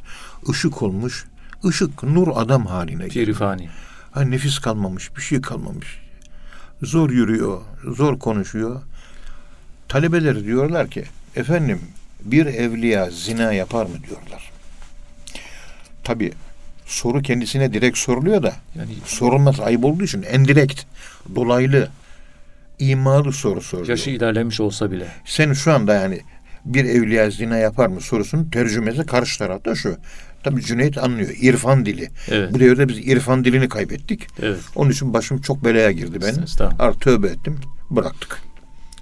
ışık 0.50 0.83
olmuş. 0.83 1.25
Işık 1.65 2.03
nur 2.03 2.29
adam 2.35 2.67
haline. 2.67 3.09
Pirifani. 3.09 3.69
Ha, 4.11 4.23
nefis 4.23 4.59
kalmamış. 4.59 5.17
Bir 5.17 5.23
şey 5.23 5.41
kalmamış. 5.41 6.00
Zor 6.83 7.11
yürüyor. 7.11 7.61
Zor 7.85 8.19
konuşuyor. 8.19 8.83
Talebeleri 9.88 10.45
diyorlar 10.45 10.88
ki 10.91 11.05
efendim 11.37 11.81
bir 12.30 12.47
evliya 12.47 13.11
zina 13.11 13.52
yapar 13.52 13.87
mı 13.87 13.97
diyorlar. 14.09 14.50
Tabi 16.04 16.33
soru 16.87 17.23
kendisine 17.23 17.73
direkt 17.73 17.99
soruluyor 17.99 18.42
da 18.42 18.52
Yani 18.78 18.90
sorulmaz 19.04 19.61
ayıp 19.61 19.85
olduğu 19.85 20.04
için 20.04 20.23
endirekt, 20.23 20.83
dolaylı, 21.35 21.88
imalı 22.78 23.33
soru 23.33 23.61
soruyor. 23.61 23.88
yaşı 23.88 24.11
ilerlemiş 24.11 24.61
olsa 24.61 24.90
bile. 24.90 25.06
Sen 25.25 25.52
şu 25.52 25.73
anda 25.73 25.95
yani 25.95 26.21
bir 26.64 26.85
evliya 26.85 27.30
zina 27.30 27.56
yapar 27.56 27.87
mı 27.87 28.00
sorusunun 28.00 28.45
tercümesi 28.50 29.06
karşı 29.06 29.38
tarafta 29.38 29.75
şu. 29.75 29.97
Tabii 30.42 30.62
Cüneyt 30.62 30.99
anlıyor. 30.99 31.30
İrfan 31.40 31.87
dili. 31.87 32.11
Evet. 32.28 32.54
Bu 32.54 32.61
devirde 32.61 32.88
biz 32.88 32.99
irfan 32.99 33.45
dilini 33.45 33.68
kaybettik. 33.68 34.26
Evet. 34.42 34.59
Onun 34.75 34.90
için 34.90 35.14
başım 35.14 35.40
çok 35.40 35.64
belaya 35.64 35.90
girdi 35.92 36.21
benim. 36.23 36.45
Artık 36.78 37.00
tövbe 37.02 37.26
ettim. 37.26 37.61
Bıraktık. 37.90 38.42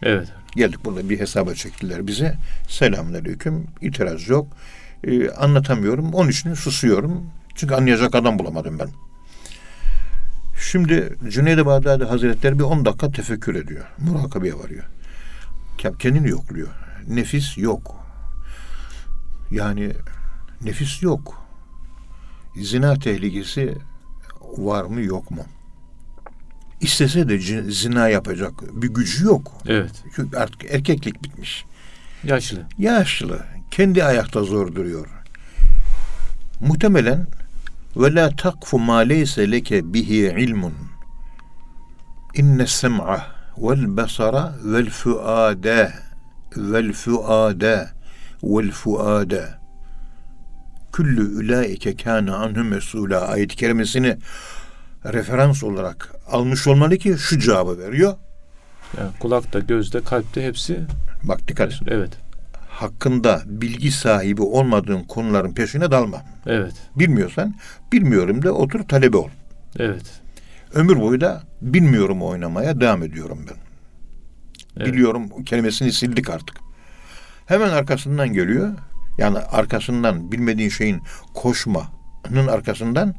Evet. 0.02 0.28
Geldik 0.57 0.85
burada 0.85 1.09
bir 1.09 1.21
hesaba 1.21 1.55
çektiler 1.55 2.07
bize. 2.07 2.35
Selamünaleyküm. 2.69 3.67
İtiraz 3.81 4.29
yok. 4.29 4.47
Ee, 5.05 5.31
anlatamıyorum. 5.31 6.15
Onun 6.15 6.31
için 6.31 6.55
susuyorum. 6.55 7.23
Çünkü 7.55 7.75
anlayacak 7.75 8.15
adam 8.15 8.39
bulamadım 8.39 8.79
ben. 8.79 8.89
Şimdi 10.71 11.17
Cüneyd-i 11.29 11.67
Bağdadi 11.67 12.05
Hazretleri 12.05 12.59
bir 12.59 12.65
10 12.65 12.85
dakika 12.85 13.11
tefekkür 13.11 13.55
ediyor. 13.55 13.85
Murakabeye 13.99 14.55
varıyor. 14.59 14.85
Kendini 15.99 16.29
yokluyor. 16.29 16.69
Nefis 17.09 17.59
yok. 17.59 17.97
Yani 19.51 19.93
nefis 20.63 21.03
yok. 21.03 21.47
Zina 22.57 22.95
tehlikesi 22.95 23.75
var 24.57 24.85
mı 24.85 25.01
yok 25.01 25.31
mu? 25.31 25.45
İstese 26.85 27.29
de 27.29 27.38
zina 27.71 28.09
yapacak 28.09 28.53
bir 28.83 28.88
gücü 28.88 29.25
yok. 29.25 29.53
Evet. 29.67 29.91
Çünkü 30.17 30.37
artık 30.37 30.75
erkeklik 30.75 31.25
bitmiş. 31.25 31.64
Yaşlı. 32.25 32.59
Yaşlı. 32.79 33.38
Kendi 33.71 34.05
ayakta 34.05 34.43
zor 34.43 34.75
duruyor. 34.75 35.07
Muhtemelen 36.61 37.26
ve 37.97 38.14
la 38.14 38.37
takfu 38.37 38.79
ma 38.79 38.99
leyse 38.99 39.50
leke 39.50 39.95
bihi 39.95 40.35
ilmun. 40.38 40.75
İnne 42.35 42.67
sem'a 42.67 43.26
vel 43.59 43.97
basara 43.97 44.55
vel 44.64 44.91
fuade 44.91 45.93
vel 46.57 46.93
fuade 46.93 47.88
vel 48.43 48.71
fuade 48.71 49.49
küllü 50.93 51.38
ulaike 51.38 51.97
kâne 51.97 52.33
anhu 52.33 52.61
mesûlâ 52.61 53.19
ayet-i 53.19 53.57
kerimesini 53.57 54.17
referans 55.13 55.65
olarak 55.65 56.15
almış 56.31 56.67
olmalı 56.67 56.97
ki 56.97 57.17
şu 57.19 57.39
cevabı 57.39 57.79
veriyor. 57.79 58.15
Yani 58.99 59.11
kulakta, 59.21 59.59
gözde, 59.59 60.01
kalpte 60.01 60.47
hepsi 60.47 60.81
Bak 61.23 61.49
dikkat 61.49 61.73
et. 61.73 61.81
evet. 61.87 62.11
hakkında 62.69 63.43
bilgi 63.47 63.93
sahibi 63.93 64.43
olmadığın 64.43 65.03
konuların 65.03 65.55
peşine 65.55 65.91
dalma. 65.91 66.23
Evet. 66.47 66.75
Bilmiyorsan 66.97 67.55
bilmiyorum 67.93 68.43
de 68.43 68.51
otur 68.51 68.83
talebe 68.83 69.17
ol. 69.17 69.29
Evet. 69.79 70.21
Ömür 70.75 71.01
boyu 71.01 71.21
da 71.21 71.43
bilmiyorum 71.63 72.23
oynamaya 72.23 72.81
devam 72.81 73.03
ediyorum 73.03 73.39
ben. 73.49 73.57
Evet. 74.77 74.93
Biliyorum 74.93 75.45
kelimesini 75.45 75.93
sildik 75.93 76.31
artık. 76.31 76.57
Hemen 77.47 77.69
arkasından 77.69 78.33
geliyor. 78.33 78.73
Yani 79.19 79.39
arkasından 79.39 80.33
bilmediğin 80.33 80.69
şeyin 80.69 81.03
koşmanın 81.35 82.47
arkasından 82.51 83.15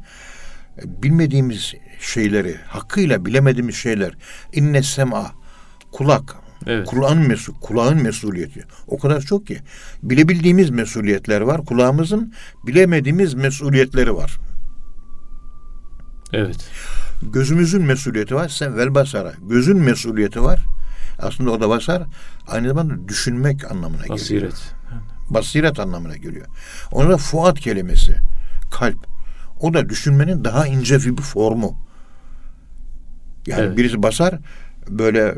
bilmediğimiz 0.84 1.74
şeyleri, 2.00 2.56
hakkıyla 2.66 3.26
bilemediğimiz 3.26 3.74
şeyler. 3.74 4.12
İnne 4.52 4.82
sema, 4.82 5.32
kulak, 5.92 6.36
Evet. 6.66 6.86
Kulağın 6.86 7.18
mesul, 7.18 7.54
kulağın 7.60 8.02
mesuliyeti. 8.02 8.64
O 8.86 8.98
kadar 8.98 9.20
çok 9.20 9.46
ki. 9.46 9.58
Bilebildiğimiz 10.02 10.70
mesuliyetler 10.70 11.40
var. 11.40 11.64
Kulağımızın 11.64 12.34
bilemediğimiz 12.66 13.34
mesuliyetleri 13.34 14.14
var. 14.14 14.36
Evet. 16.32 16.70
Gözümüzün 17.22 17.82
mesuliyeti 17.82 18.34
var. 18.34 18.48
Sen 18.48 18.76
vel 18.76 18.94
basara. 18.94 19.32
Gözün 19.48 19.78
mesuliyeti 19.78 20.42
var. 20.42 20.60
Aslında 21.18 21.50
o 21.50 21.60
da 21.60 21.68
basar. 21.68 22.02
Aynı 22.48 22.68
zamanda 22.68 23.08
düşünmek 23.08 23.70
anlamına 23.70 24.02
geliyor. 24.02 24.18
Basiret. 24.18 24.74
Basiret 25.30 25.80
anlamına 25.80 26.16
geliyor. 26.16 26.46
Ona 26.92 27.10
da 27.10 27.16
fuat 27.16 27.60
kelimesi. 27.60 28.16
Kalp. 28.70 29.15
O 29.60 29.74
da 29.74 29.88
düşünmenin 29.88 30.44
daha 30.44 30.66
ince 30.66 30.98
bir 31.00 31.22
formu. 31.22 31.78
Yani 33.46 33.60
Evet. 33.66 33.76
birisi 33.76 34.02
basar 34.02 34.38
böyle 34.88 35.34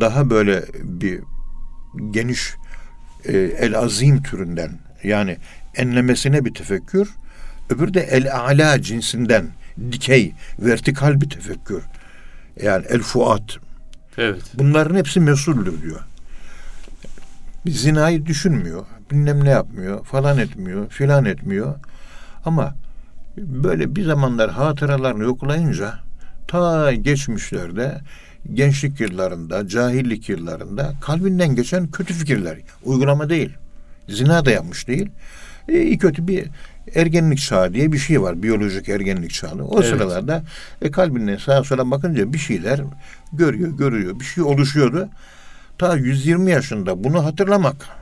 daha 0.00 0.30
böyle 0.30 0.64
bir 0.82 1.20
geniş 2.10 2.54
e, 3.24 3.38
el 3.38 3.78
azim 3.78 4.22
türünden 4.22 4.78
yani 5.02 5.36
enlemesine 5.74 6.44
bir 6.44 6.54
tefekkür. 6.54 7.08
Öbürü 7.70 7.94
de 7.94 8.00
el 8.00 8.36
ala 8.36 8.82
cinsinden 8.82 9.46
dikey, 9.92 10.34
vertikal 10.58 11.20
bir 11.20 11.30
tefekkür. 11.30 11.82
Yani 12.62 12.86
el 12.88 13.00
fuat. 13.00 13.58
Evet. 14.18 14.42
Bunların 14.54 14.96
hepsi 14.96 15.20
mesuldür 15.20 15.82
diyor. 15.82 16.00
Bir 17.66 17.70
zinayı 17.70 18.26
düşünmüyor. 18.26 18.84
Bilmem 19.10 19.44
ne 19.44 19.50
yapmıyor. 19.50 20.04
Falan 20.04 20.38
etmiyor. 20.38 20.88
Filan 20.90 21.24
etmiyor. 21.24 21.74
Ama 22.44 22.74
böyle 23.36 23.96
bir 23.96 24.04
zamanlar 24.04 24.50
hatıralarını 24.50 25.22
yoklayınca 25.22 25.94
ta 26.48 26.92
geçmişlerde 26.92 28.00
gençlik 28.54 29.00
yıllarında, 29.00 29.68
cahillik 29.68 30.28
yıllarında 30.28 30.92
kalbinden 31.00 31.54
geçen 31.54 31.86
kötü 31.86 32.14
fikirler. 32.14 32.58
Uygulama 32.84 33.28
değil. 33.28 33.50
Zina 34.08 34.44
da 34.44 34.50
yapmış 34.50 34.88
değil. 34.88 35.10
E, 35.68 35.82
iyi 35.82 35.98
kötü 35.98 36.28
bir 36.28 36.46
ergenlik 36.94 37.38
çağı 37.38 37.74
diye 37.74 37.92
bir 37.92 37.98
şey 37.98 38.22
var. 38.22 38.42
Biyolojik 38.42 38.88
ergenlik 38.88 39.30
çağı. 39.30 39.64
O 39.64 39.80
Evet. 39.80 39.90
sıralarda 39.90 40.42
e, 40.82 40.90
kalbinden 40.90 41.36
sağa 41.36 41.64
sola 41.64 41.90
bakınca 41.90 42.32
bir 42.32 42.38
şeyler 42.38 42.80
görüyor, 43.32 43.68
görüyor. 43.78 44.20
Bir 44.20 44.24
şey 44.24 44.44
oluşuyordu. 44.44 45.08
Ta 45.78 45.96
120 45.96 46.50
yaşında 46.50 47.04
bunu 47.04 47.24
hatırlamak. 47.24 47.99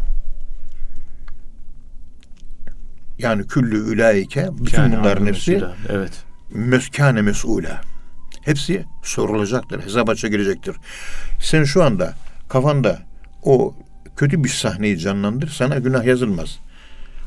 Yani 3.19 3.47
küllü 3.47 3.93
ülaike 3.93 4.49
bütün 4.53 4.79
Yani 4.79 4.97
bunların 5.01 5.27
hepsi 5.27 5.51
mesela, 5.53 5.75
Evet. 5.89 6.13
meskane 6.51 7.23
mes'ule. 7.23 7.81
Hepsi 8.43 8.85
sorulacaktır, 9.03 9.83
hesaba 9.83 10.15
çekilecektir. 10.15 10.77
Sen 11.41 11.65
şu 11.65 11.85
anda 11.85 12.15
kafanda 12.49 12.99
o 13.43 13.75
kötü 14.17 14.45
bir 14.45 14.49
sahneyi 14.49 14.99
canlandır, 14.99 15.49
sana 15.49 15.79
günah 15.79 16.05
yazılmaz. 16.05 16.59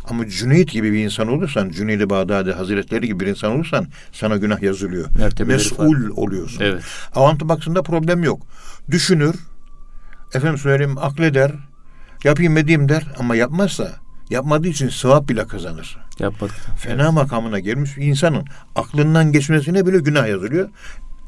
Ama 0.09 0.29
Cüneyt 0.29 0.71
gibi 0.71 0.91
bir 0.93 1.03
insan 1.03 1.27
olursan, 1.27 1.69
Cüneyd-i 1.69 2.09
Bağdadi 2.09 2.51
Hazretleri 2.51 3.07
gibi 3.07 3.19
bir 3.19 3.27
insan 3.27 3.51
olursan 3.51 3.87
sana 4.11 4.37
günah 4.37 4.61
yazılıyor. 4.61 5.05
Mertebeleri 5.19 5.57
Mes'ul 5.57 6.09
oluyorsun. 6.15 6.63
Evet. 6.63 6.83
Avantı 7.15 7.49
baksında 7.49 7.81
problem 7.83 8.23
yok. 8.23 8.41
Düşünür, 8.91 9.35
efendim 10.33 10.57
söyleyeyim 10.57 10.97
akleder, 10.97 11.51
yapayım 12.23 12.57
edeyim 12.57 12.89
der 12.89 13.03
ama 13.19 13.35
yapmazsa, 13.35 13.91
yapmadığı 14.31 14.67
için 14.67 14.89
sevap 14.89 15.29
bile 15.29 15.47
kazanır. 15.47 15.97
Yapmadık. 16.19 16.55
Fena 16.77 17.11
makamına 17.11 17.59
gelmiş 17.59 17.97
bir 17.97 18.05
insanın 18.05 18.45
aklından 18.75 19.31
geçmesine 19.31 19.85
bile 19.85 19.97
günah 19.97 20.27
yazılıyor. 20.27 20.69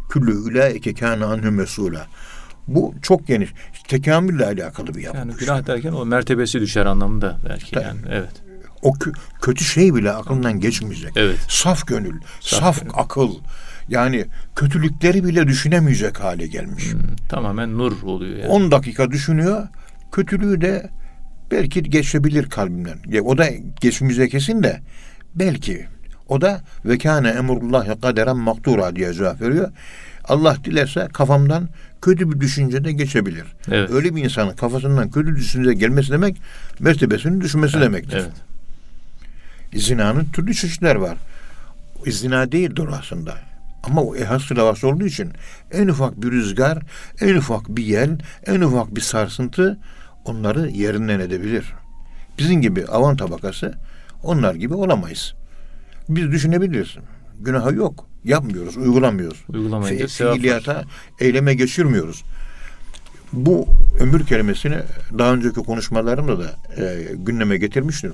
Küllü 0.10 0.38
ulaike 0.38 0.93
kâne 0.93 1.25
anhü 1.25 1.48
mesûlâ. 1.50 2.01
Bu 2.67 2.95
çok 3.01 3.27
geniş. 3.27 3.50
Tekamülle 3.88 4.45
alakalı 4.45 4.95
bir 4.95 5.01
yapı. 5.01 5.17
Yani 5.17 5.33
günah 5.39 5.67
derken 5.67 5.91
o 5.91 6.05
mertebesi 6.05 6.60
düşer 6.60 6.86
anlamında 6.86 7.38
belki. 7.50 7.72
Tabii. 7.72 7.83
Yani 7.83 8.00
evet. 8.10 8.31
O 8.81 8.93
kö- 8.95 9.15
kötü 9.41 9.63
şey 9.63 9.95
bile 9.95 10.12
aklından 10.12 10.60
geçmeyecek. 10.60 11.12
Evet. 11.15 11.38
Saf 11.50 11.88
gönül, 11.88 12.22
Saf 12.39 12.60
saf, 12.60 12.79
gönül. 12.81 12.91
akıl. 12.95 13.31
Yani 13.89 14.25
kötülükleri 14.55 15.24
bile 15.24 15.48
düşünemeyecek 15.48 16.19
hale 16.19 16.48
gelmiş. 16.48 16.93
Hmm, 16.93 17.00
tamamen 17.29 17.77
nur 17.77 18.01
oluyor 18.03 18.38
yani. 18.38 18.48
10 18.48 18.72
dakika 18.72 19.12
düşünüyor. 19.12 19.67
Kötülüğü 20.12 20.62
de 20.62 20.89
belki 21.52 21.84
geçebilir 21.84 22.50
kalbimden. 22.50 22.98
Ya 23.08 23.22
O 23.24 23.38
da 23.38 23.50
geçmeyecek 23.82 24.32
kesin 24.32 24.64
de 24.64 24.82
belki. 25.36 25.86
O 26.28 26.42
da 26.42 26.62
ve 26.86 26.98
kâne 26.98 27.29
emrullahi 27.29 28.01
kaderen 28.01 28.38
maktura 28.38 28.96
diye 28.96 29.14
cevap 29.14 29.42
veriyor. 29.42 29.72
Allah 30.24 30.58
dilerse 30.64 31.08
kafamdan 31.14 31.70
kötü 32.01 32.32
bir 32.32 32.40
düşünce 32.40 32.84
de 32.84 32.92
geçebilir. 32.92 33.46
Evet. 33.72 33.92
Öyle 33.92 34.16
bir 34.16 34.24
insanın 34.24 34.56
kafasından 34.56 35.12
kötü 35.12 35.36
düşünce 35.36 35.74
gelmesi 35.74 36.12
demek 36.12 36.38
mertebesinin 36.79 37.42
düşmesi 37.42 37.82
demektir. 37.82 38.18
Evet. 38.18 39.84
Zinanın 39.84 40.25
türlü 40.25 40.53
çeşitler 40.53 40.96
var. 40.96 41.18
Zina 42.08 42.51
değildir 42.51 42.88
aslında. 43.00 43.36
Ama 43.84 44.01
o 44.01 44.16
ehas 44.16 44.51
lavası 44.51 44.88
olduğu 44.88 45.06
için 45.06 45.32
en 45.72 45.88
ufak 45.88 46.22
bir 46.22 46.32
rüzgar, 46.32 46.79
en 47.22 47.36
ufak 47.36 47.70
bir 47.70 47.84
yel, 47.84 48.18
en 48.46 48.62
ufak 48.62 48.96
bir 48.96 49.01
sarsıntı 49.01 49.79
onları 50.25 50.70
yerinden 50.70 51.20
edebilir. 51.20 51.74
Bizim 52.38 52.62
gibi 52.62 52.86
avan 52.86 53.18
tabakası 53.18 53.74
onlar 54.24 54.55
gibi 54.55 54.74
olamayız. 54.74 55.33
Biz 56.09 56.31
düşünebiliriz. 56.31 56.96
Günahı 57.40 57.75
yok. 57.75 58.07
Yapmıyoruz, 58.24 58.77
uygulamıyoruz. 58.77 59.44
Uygulamayınca 59.50 60.05
Fe- 60.05 60.33
fiiliyata, 60.33 60.83
eyleme 61.20 61.53
geçirmiyoruz. 61.53 62.24
Bu 63.33 63.68
ömür 64.00 64.25
kelimesini 64.25 64.77
daha 65.18 65.33
önceki 65.33 65.55
konuşmalarımda 65.55 66.40
da 66.40 66.55
e, 66.77 67.07
gündeme 67.14 67.57
getirmiştim. 67.57 68.14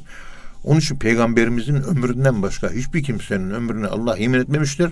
Onun 0.63 0.80
için 0.80 0.95
peygamberimizin 0.95 1.76
ömründen 1.76 2.41
başka 2.41 2.72
hiçbir 2.72 3.04
kimsenin 3.04 3.50
ömrüne 3.52 3.88
Allah 3.88 4.17
yemin 4.17 4.39
etmemiştir. 4.39 4.91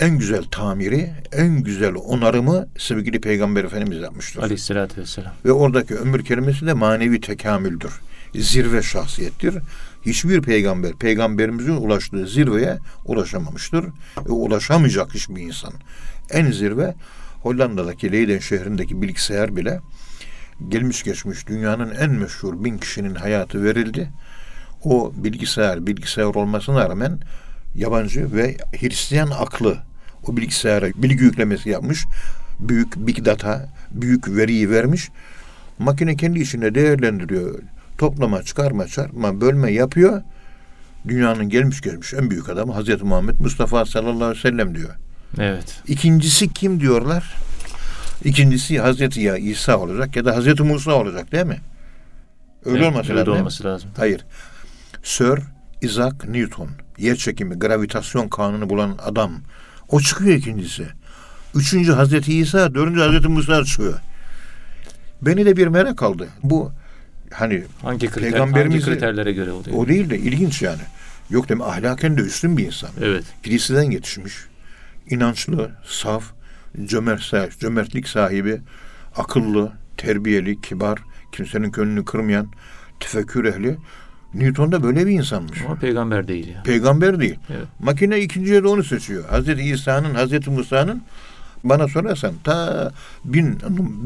En 0.00 0.18
güzel 0.18 0.44
tamiri, 0.44 1.10
en 1.32 1.62
güzel 1.62 1.94
onarımı 1.94 2.68
sevgili 2.78 3.20
peygamber 3.20 3.64
efendimiz 3.64 3.98
yapmıştır. 3.98 4.42
Aleyhissalatü 4.42 5.00
vesselam. 5.00 5.32
Ve 5.44 5.52
oradaki 5.52 5.94
ömür 5.94 6.24
kelimesi 6.24 6.66
de 6.66 6.72
manevi 6.72 7.20
tekamüldür. 7.20 8.00
Zirve 8.34 8.82
şahsiyettir. 8.82 9.58
Hiçbir 10.06 10.42
peygamber 10.42 10.92
peygamberimizin 10.92 11.76
ulaştığı 11.76 12.26
zirveye 12.26 12.78
ulaşamamıştır. 13.04 13.84
Ve 14.26 14.32
ulaşamayacak 14.32 15.14
hiçbir 15.14 15.42
insan. 15.42 15.72
En 16.30 16.50
zirve 16.50 16.94
Hollanda'daki 17.42 18.12
Leiden 18.12 18.38
şehrindeki 18.38 19.02
bilgisayar 19.02 19.56
bile 19.56 19.80
gelmiş 20.68 21.02
geçmiş 21.02 21.46
dünyanın 21.46 21.94
en 21.94 22.10
meşhur 22.10 22.64
bin 22.64 22.78
kişinin 22.78 23.14
hayatı 23.14 23.64
verildi. 23.64 24.10
O 24.84 25.12
bilgisayar 25.16 25.86
bilgisayar 25.86 26.24
olmasına 26.24 26.88
rağmen 26.88 27.20
yabancı 27.76 28.34
ve 28.34 28.56
Hristiyan 28.80 29.30
aklı 29.30 29.78
o 30.26 30.36
bilgisayara 30.36 30.86
bilgi 30.96 31.24
yüklemesi 31.24 31.70
yapmış. 31.70 32.04
Büyük 32.60 32.96
big 32.96 33.24
data, 33.24 33.68
büyük 33.90 34.28
veriyi 34.36 34.70
vermiş. 34.70 35.08
Makine 35.78 36.16
kendi 36.16 36.40
içinde 36.40 36.74
değerlendiriyor. 36.74 37.58
Toplama, 37.98 38.42
çıkarma, 38.42 38.86
çarpma, 38.86 39.40
bölme 39.40 39.72
yapıyor. 39.72 40.22
Dünyanın 41.08 41.48
gelmiş 41.48 41.80
gelmiş 41.80 42.14
en 42.14 42.30
büyük 42.30 42.48
adamı 42.48 42.72
Hazreti 42.72 43.04
Muhammed 43.04 43.40
Mustafa 43.40 43.86
sallallahu 43.86 44.24
aleyhi 44.24 44.44
ve 44.44 44.50
sellem 44.50 44.74
diyor. 44.74 44.90
Evet. 45.38 45.82
İkincisi 45.88 46.52
kim 46.52 46.80
diyorlar? 46.80 47.34
İkincisi 48.24 48.78
Hazreti 48.80 49.20
ya 49.20 49.36
İsa 49.36 49.78
olacak 49.78 50.16
ya 50.16 50.24
da 50.24 50.36
Hazreti 50.36 50.62
Musa 50.62 50.92
olacak 50.92 51.32
değil 51.32 51.46
mi? 51.46 51.60
Öyle 52.64 52.78
Evet, 52.78 52.88
olması 52.92 53.10
öyle 53.10 53.20
lazım. 53.20 53.34
olması 53.34 53.64
lazım. 53.64 53.90
Hayır. 53.96 54.24
Sir 55.02 55.38
Isaac 55.82 56.14
Newton. 56.28 56.68
Yer 56.98 57.16
çekimi, 57.16 57.54
gravitasyon 57.58 58.28
kanunu 58.28 58.70
bulan 58.70 58.98
adam. 59.04 59.32
O 59.88 60.00
çıkıyor 60.00 60.34
ikincisi. 60.34 60.86
Üçüncü 61.54 61.92
Hazreti 61.92 62.38
İsa, 62.38 62.74
dördüncü 62.74 63.00
Hazreti 63.00 63.28
Musa 63.28 63.64
çıkıyor. 63.64 63.98
Beni 65.22 65.46
de 65.46 65.56
bir 65.56 65.66
merak 65.66 66.02
aldı. 66.02 66.28
Bu 66.42 66.72
hani 67.32 67.64
Hangi 67.82 68.10
kriter, 68.10 68.38
hangi 68.38 68.80
kriterlere 68.80 69.32
göre 69.32 69.50
oluyor? 69.52 69.76
o 69.78 69.88
değil 69.88 70.10
de 70.10 70.18
ilginç 70.18 70.62
yani. 70.62 70.82
Yok 71.30 71.48
deme 71.48 71.64
ahlaken 71.64 72.16
de 72.16 72.20
üstün 72.20 72.56
bir 72.56 72.66
insan. 72.66 72.90
Evet. 73.00 73.24
Kiliseden 73.42 73.90
yetişmiş. 73.90 74.34
inançlı, 75.10 75.70
saf, 75.86 76.24
cömert, 76.84 77.58
cömertlik 77.60 78.08
sahibi, 78.08 78.60
akıllı, 79.16 79.72
terbiyeli, 79.96 80.60
kibar, 80.60 80.98
kimsenin 81.32 81.72
gönlünü 81.72 82.04
kırmayan, 82.04 82.48
tefekkür 83.00 83.44
ehli. 83.44 83.76
Newton 84.38 84.72
da 84.72 84.82
böyle 84.82 85.06
bir 85.06 85.12
insanmış. 85.12 85.62
Ama 85.66 85.74
peygamber 85.74 86.28
değil 86.28 86.48
ya. 86.48 86.62
Peygamber 86.62 87.20
değil. 87.20 87.38
Evet. 87.50 87.66
Makine 87.80 88.20
ikinciye 88.20 88.62
de 88.62 88.68
onu 88.68 88.84
seçiyor. 88.84 89.24
Hazreti 89.28 89.62
İsa'nın, 89.62 90.14
Hazreti 90.14 90.50
Musa'nın 90.50 91.02
bana 91.64 91.88
sorarsan 91.88 92.34
ta 92.44 92.90
bin, 93.24 93.58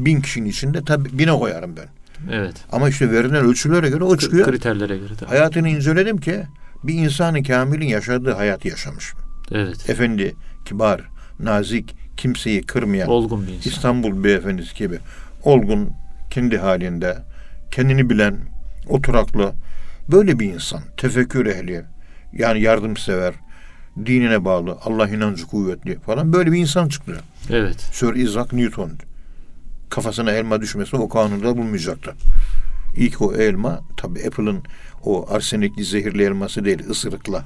bin 0.05 0.21
kişinin 0.21 0.49
içinde 0.49 0.83
ta 0.83 1.05
bine 1.05 1.31
koyarım 1.31 1.75
ben. 1.77 1.87
Evet. 2.31 2.55
Ama 2.71 2.89
işte 2.89 3.11
verilen 3.11 3.45
ölçülere 3.45 3.89
göre 3.89 4.03
o 4.03 4.17
çıkıyor. 4.17 4.45
Kriterlere 4.45 4.97
göre 4.97 5.13
tabii. 5.19 5.29
Hayatını 5.29 5.69
inceledim 5.69 6.17
ki 6.17 6.43
bir 6.83 6.93
insanı 6.93 7.43
kamilin 7.43 7.87
yaşadığı 7.87 8.31
hayatı 8.33 8.67
yaşamış. 8.67 9.13
Evet. 9.51 9.89
Efendi, 9.89 10.35
kibar, 10.65 11.01
nazik, 11.39 11.95
kimseyi 12.17 12.63
kırmayan, 12.63 13.09
Olgun 13.09 13.47
bir 13.47 13.53
insan. 13.53 13.71
İstanbul 13.71 14.23
beyefendisi 14.23 14.75
gibi 14.75 14.99
olgun, 15.43 15.89
kendi 16.29 16.57
halinde, 16.57 17.17
kendini 17.71 18.09
bilen, 18.09 18.37
oturaklı, 18.87 19.53
böyle 20.11 20.39
bir 20.39 20.53
insan, 20.53 20.81
tefekkür 20.97 21.45
ehli, 21.45 21.85
yani 22.33 22.61
yardımsever, 22.61 23.33
dinine 24.05 24.45
bağlı, 24.45 24.77
Allah 24.85 25.09
inancı 25.09 25.45
kuvvetli 25.45 25.99
falan 25.99 26.33
böyle 26.33 26.51
bir 26.51 26.57
insan 26.57 26.87
çıktı. 26.87 27.19
Evet. 27.49 27.79
Sir 27.79 28.15
Isaac 28.15 28.53
Newton. 28.53 28.91
Kafasına 29.89 30.31
elma 30.31 30.61
düşmesi 30.61 30.95
o 30.95 31.09
kanunda 31.09 31.57
bulmayacaktı. 31.57 32.15
İlk 32.95 33.21
o 33.21 33.33
elma 33.33 33.81
tabi 33.97 34.19
Apple'ın 34.27 34.63
o 35.03 35.33
arsenikli 35.33 35.83
zehirli 35.83 36.23
elması 36.23 36.65
değil, 36.65 36.89
ısırıkla 36.89 37.43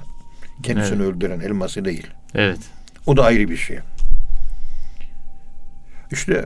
kendisini 0.62 1.02
Evet. 1.02 1.14
öldüren 1.14 1.40
elması 1.40 1.84
değil. 1.84 2.06
Evet. 2.34 2.58
O 3.06 3.16
da 3.16 3.24
ayrı 3.24 3.48
bir 3.50 3.56
şey. 3.56 3.78
İşte 6.12 6.44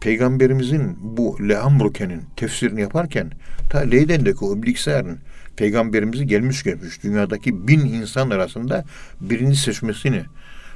Peygamberimizin 0.00 0.98
bu 1.00 1.48
Leambruke'nin 1.48 2.22
tefsirini 2.36 2.80
yaparken 2.80 3.30
ta 3.70 3.78
Leyden'deki 3.78 4.44
o 4.44 4.62
bilgisayarın 4.62 5.18
Peygamberimizi 5.56 6.26
gelmiş 6.26 6.62
gelmiş 6.62 7.02
dünyadaki 7.02 7.68
bin 7.68 7.80
insan 7.80 8.30
arasında 8.30 8.84
birini 9.20 9.56
seçmesini 9.56 10.24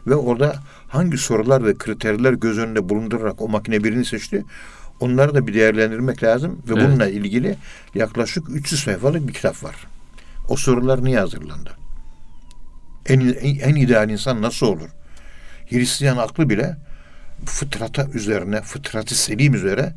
ve 0.07 0.15
orada 0.15 0.57
hangi 0.89 1.19
sorular 1.19 1.65
ve 1.65 1.75
kriterler 1.75 2.33
göz 2.33 2.59
önünde 2.59 2.89
bulundurarak 2.89 3.43
o 3.43 3.49
makine 3.49 3.85
birini 3.85 4.05
seçti 4.05 4.45
onları 5.01 5.35
da 5.35 5.47
bir 5.47 5.55
değerlendirmek 5.55 6.23
lazım 6.23 6.63
ve 6.69 6.73
Evet. 6.73 6.83
bununla 6.83 7.09
ilgili 7.09 7.57
yaklaşık 7.95 8.45
300 8.51 8.83
sayfalık 8.83 9.29
bir 9.29 9.33
kitap 9.33 9.65
var. 9.65 9.75
O 10.49 10.57
sorular 10.57 11.05
niye 11.05 11.19
hazırlandı? 11.19 11.71
En, 13.07 13.21
en, 13.21 13.59
en 13.59 13.75
ideal 13.75 14.11
insan 14.11 14.43
nasıl 14.43 14.67
olur? 14.67 14.89
Hristiyan 15.71 16.17
aklı 16.17 16.51
bile 16.51 16.77
fıtrata 17.45 18.07
üzerine, 18.15 18.63
fıtratı 18.63 19.15
selim 19.15 19.55
üzere 19.55 19.93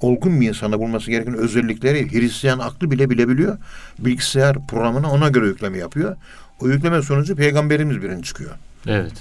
olgun 0.00 0.40
bir 0.40 0.48
insana 0.48 0.78
bulması 0.78 1.10
gereken 1.10 1.34
özellikleri 1.34 2.12
Hristiyan 2.12 2.58
aklı 2.58 2.90
bile 2.90 3.10
bilebiliyor. 3.10 3.58
Bilgisayar 3.98 4.66
programına 4.66 5.10
ona 5.10 5.28
göre 5.28 5.46
yükleme 5.46 5.78
yapıyor. 5.78 6.16
O 6.60 6.68
yükleme 6.68 7.02
sonucu 7.02 7.36
peygamberimiz 7.36 8.02
birinci 8.02 8.22
çıkıyor. 8.22 8.50
Evet. 8.86 9.12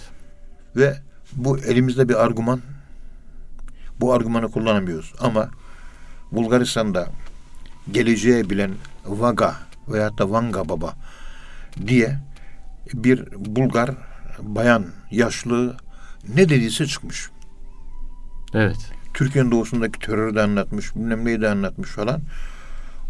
Ve 0.75 0.97
bu 1.33 1.59
elimizde 1.59 2.09
bir 2.09 2.23
argüman. 2.25 2.61
Bu 3.99 4.13
argümanı 4.13 4.51
kullanamıyoruz. 4.51 5.13
Ama 5.19 5.49
Bulgaristan'da 6.31 7.09
geleceği 7.91 8.49
bilen 8.49 8.71
Vaga 9.05 9.55
veyahut 9.87 10.17
da 10.17 10.31
Vanga 10.31 10.69
Baba 10.69 10.93
diye 11.87 12.19
bir 12.93 13.25
Bulgar 13.35 13.91
bayan 14.41 14.85
yaşlı 15.11 15.77
ne 16.35 16.49
dediyse 16.49 16.85
çıkmış. 16.85 17.29
Evet. 18.53 18.91
Türkiye'nin 19.13 19.51
doğusundaki 19.51 19.99
terörü 19.99 20.35
de 20.35 20.41
anlatmış, 20.41 20.95
bilmem 20.95 21.25
neyi 21.25 21.41
de 21.41 21.49
anlatmış 21.49 21.89
falan. 21.89 22.21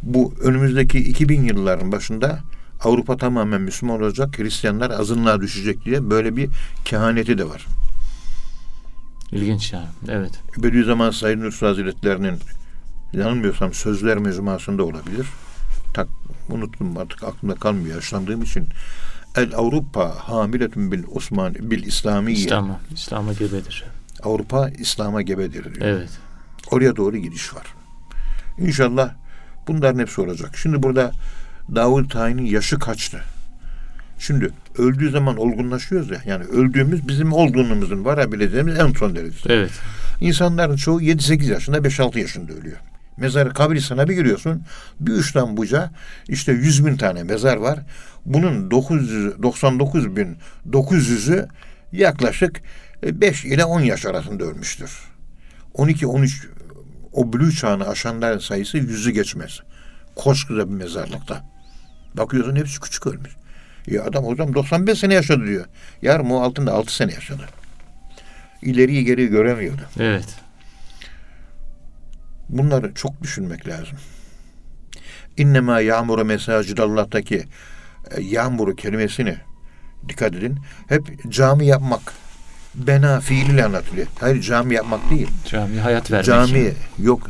Bu 0.03 0.33
önümüzdeki 0.41 0.99
2000 0.99 1.43
yılların 1.43 1.91
başında 1.91 2.39
Avrupa 2.83 3.17
tamamen 3.17 3.61
Müslüman 3.61 4.01
olacak, 4.01 4.39
Hristiyanlar 4.39 4.91
azınlığa 4.91 5.41
düşecek 5.41 5.85
diye 5.85 6.09
böyle 6.09 6.35
bir 6.35 6.49
kehaneti 6.85 7.37
de 7.37 7.49
var. 7.49 7.65
İlginç 9.31 9.73
yani. 9.73 9.87
Evet. 10.07 10.31
Bediüzzaman 10.57 11.11
Said 11.11 11.39
Nursi 11.39 11.65
Hazretleri'nin 11.65 12.39
yanılmıyorsam 13.13 13.73
sözler 13.73 14.17
mecmuasında 14.17 14.83
olabilir. 14.83 15.27
Tak, 15.93 16.07
unuttum 16.49 16.97
artık 16.97 17.23
aklımda 17.23 17.55
kalmıyor 17.55 17.95
yaşlandığım 17.95 18.41
için. 18.41 18.67
El 19.35 19.55
Avrupa 19.55 20.15
hamiletun 20.15 20.91
bil 20.91 21.03
Osman 21.11 21.55
bil 21.55 21.83
İslamiye. 21.83 22.37
İslam'a. 22.37 22.79
İslam'a 22.93 23.33
gebedir. 23.33 23.83
Avrupa 24.23 24.69
İslam'a 24.69 25.21
gebedir 25.21 25.63
diyor. 25.63 25.85
Evet. 25.85 26.09
Oraya 26.71 26.95
doğru 26.95 27.17
gidiş 27.17 27.55
var. 27.55 27.65
İnşallah 28.57 29.13
bunların 29.67 29.99
hepsi 29.99 30.21
olacak. 30.21 30.57
Şimdi 30.57 30.83
burada 30.83 31.11
Davud 31.75 32.09
Tayin'in 32.09 32.45
yaşı 32.45 32.79
kaçtı? 32.79 33.21
Şimdi 34.19 34.49
öldüğü 34.77 35.09
zaman 35.09 35.37
olgunlaşıyoruz 35.37 36.09
ya. 36.09 36.21
Yani 36.25 36.43
öldüğümüz 36.43 37.07
bizim 37.07 37.33
olgunluğumuzun 37.33 38.05
varabileceğimiz 38.05 38.79
en 38.79 38.91
son 38.91 39.15
derece. 39.15 39.53
Evet. 39.53 39.71
İnsanların 40.21 40.75
çoğu 40.75 41.01
7-8 41.01 41.51
yaşında, 41.51 41.77
5-6 41.77 42.19
yaşında 42.19 42.53
ölüyor. 42.53 42.77
Mezar 43.17 43.53
kabristana 43.53 44.09
bir 44.09 44.13
giriyorsun. 44.13 44.63
Bir 44.99 45.11
uçtan 45.11 45.57
buca 45.57 45.91
işte 46.27 46.51
100 46.51 46.85
bin 46.85 46.97
tane 46.97 47.23
mezar 47.23 47.57
var. 47.57 47.79
Bunun 48.25 48.71
999 48.71 50.15
bin 50.15 50.37
900'ü 50.71 51.47
yaklaşık 51.91 52.61
5 53.03 53.45
ile 53.45 53.65
10 53.65 53.81
yaş 53.81 54.05
arasında 54.05 54.43
ölmüştür. 54.43 54.91
12-13 55.75 56.47
o 57.13 57.33
blue 57.33 57.51
çağını 57.51 57.87
aşanların 57.87 58.39
sayısı 58.39 58.77
yüzü 58.77 59.11
geçmez. 59.11 59.59
Koskoca 60.15 60.69
bir 60.69 60.73
mezarlıkta. 60.73 61.43
Bakıyorsun 62.13 62.55
hepsi 62.55 62.79
küçük 62.79 63.07
ölmüş. 63.07 63.31
Ya 63.87 64.03
adam 64.03 64.25
o 64.25 64.35
zaman 64.35 64.53
95 64.53 64.99
sene 64.99 65.13
yaşadı 65.13 65.47
diyor. 65.47 65.65
Yarın 66.01 66.29
o 66.29 66.41
altında 66.41 66.73
6 66.73 66.95
sene 66.95 67.13
yaşadı. 67.13 67.49
İleriyi 68.61 69.05
geriyi 69.05 69.27
göremiyordu. 69.27 69.81
Evet. 69.99 70.35
Bunları 72.49 72.93
çok 72.93 73.21
düşünmek 73.21 73.67
lazım. 73.67 73.97
İnnemâ 75.37 75.81
yağmuru 75.81 76.25
mesacidallah'taki 76.25 77.45
e, 78.11 78.21
yağmuru 78.21 78.75
kelimesini 78.75 79.37
dikkat 80.09 80.35
edin. 80.35 80.57
Hep 80.87 81.31
cami 81.31 81.65
yapmak. 81.65 82.13
Bena 82.75 83.19
fiiliyle 83.19 83.65
anlatılıyor. 83.65 84.07
Hayır 84.19 84.41
cami 84.41 84.73
yapmak 84.75 85.09
değil. 85.09 85.27
Cami 85.45 85.79
hayat 85.79 86.11
vermek. 86.11 86.25
Cami 86.25 86.73
yok. 86.99 87.29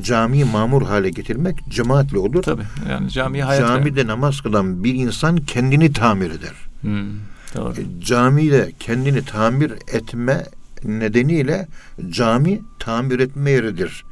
Camiyi 0.00 0.44
mamur 0.44 0.82
hale 0.82 1.10
getirmek 1.10 1.58
cemaatle 1.68 2.18
olur. 2.18 2.42
Tabii. 2.42 2.62
Yani 2.90 3.10
camiye 3.10 3.44
hayat. 3.44 3.68
Camide 3.68 4.06
namaz 4.06 4.40
kılan 4.40 4.84
bir 4.84 4.94
insan 4.94 5.36
kendini 5.36 5.92
tamir 5.92 6.30
eder. 6.30 6.52
Hmm, 6.80 7.10
doğru. 7.54 7.72
E, 7.72 8.00
Camide 8.00 8.72
kendini 8.80 9.24
tamir 9.24 9.72
etme 9.92 10.44
nedeniyle 10.84 11.68
cami 12.10 12.60
tamir 12.78 13.20
etme 13.20 13.50
yeridir. 13.50 14.04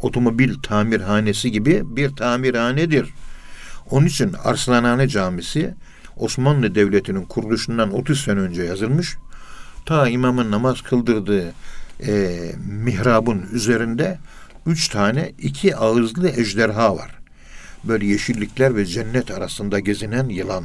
Otomobil 0.00 0.54
tamirhanesi 0.62 1.52
gibi 1.52 1.82
bir 1.84 2.10
tamirhanedir. 2.16 3.08
Onun 3.90 4.06
için 4.06 4.32
Arslanhane 4.44 5.08
Camisi 5.08 5.74
Osmanlı 6.16 6.74
Devleti'nin 6.74 7.24
kuruluşundan 7.24 7.92
30 7.92 8.20
sene 8.20 8.40
önce 8.40 8.62
yazılmış. 8.62 9.16
Ta 9.86 10.08
imamın 10.08 10.50
namaz 10.50 10.80
kıldırdığı 10.80 11.52
e, 12.06 12.40
mihrabın 12.70 13.42
üzerinde 13.52 14.18
üç 14.66 14.88
tane 14.88 15.32
iki 15.38 15.76
ağızlı 15.76 16.28
ejderha 16.28 16.96
var. 16.96 17.10
Böyle 17.84 18.06
yeşillikler 18.06 18.76
ve 18.76 18.86
cennet 18.86 19.30
arasında 19.30 19.80
gezinen 19.80 20.28
yılan. 20.28 20.64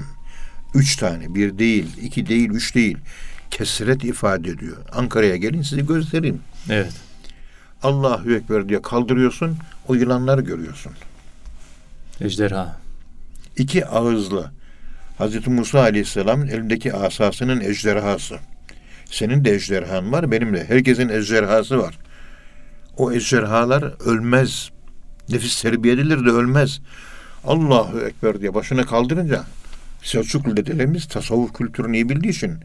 Üç 0.75 0.95
tane, 0.95 1.35
bir 1.35 1.57
değil, 1.57 1.97
iki 2.01 2.27
değil, 2.27 2.49
üç 2.49 2.75
değil. 2.75 2.97
Kesret 3.51 4.03
ifade 4.03 4.49
ediyor. 4.49 4.77
Ankara'ya 4.91 5.35
gelin 5.35 5.61
size 5.61 5.81
göstereyim. 5.81 6.41
Evet. 6.69 6.93
Allahu 7.83 8.33
Ekber 8.33 8.69
diye 8.69 8.81
kaldırıyorsun, 8.81 9.57
o 9.87 9.95
yılanları 9.95 10.41
görüyorsun. 10.41 10.91
Ejderha. 12.21 12.79
İki 13.57 13.85
ağızlı. 13.85 14.51
Hazreti 15.19 15.49
Musa 15.49 15.79
Aleyhisselam'ın 15.79 16.47
elindeki 16.47 16.93
asasının 16.93 17.61
ejderhası. 17.61 18.39
Senin 19.05 19.45
de 19.45 19.51
ejderhan 19.51 20.11
var, 20.11 20.31
benim 20.31 20.53
de. 20.53 20.65
Herkesin 20.67 21.09
ejderhası 21.09 21.79
var. 21.79 21.97
O 22.97 23.11
ejderhalar 23.11 23.93
ölmez. 24.05 24.69
Nefis 25.29 25.61
terbiye 25.61 25.93
edilir 25.93 26.25
de 26.25 26.29
ölmez. 26.29 26.81
Allahu 27.43 28.01
Ekber 28.01 28.41
diye 28.41 28.53
başını 28.53 28.85
kaldırınca 28.85 29.43
Selçuklu 30.03 30.57
dedelerimiz 30.57 31.07
tasavvuf 31.07 31.53
kültürünü 31.53 31.95
iyi 31.95 32.09
bildiği 32.09 32.29
için 32.29 32.59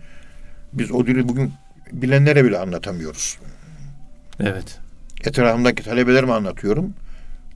biz 0.72 0.92
o 0.92 1.06
dili 1.06 1.28
bugün 1.28 1.52
bilenlere 1.92 2.44
bile 2.44 2.58
anlatamıyoruz. 2.58 3.38
Evet. 4.40 4.78
Etrafımdaki 5.24 5.82
talebelerime 5.82 6.32
anlatıyorum. 6.32 6.94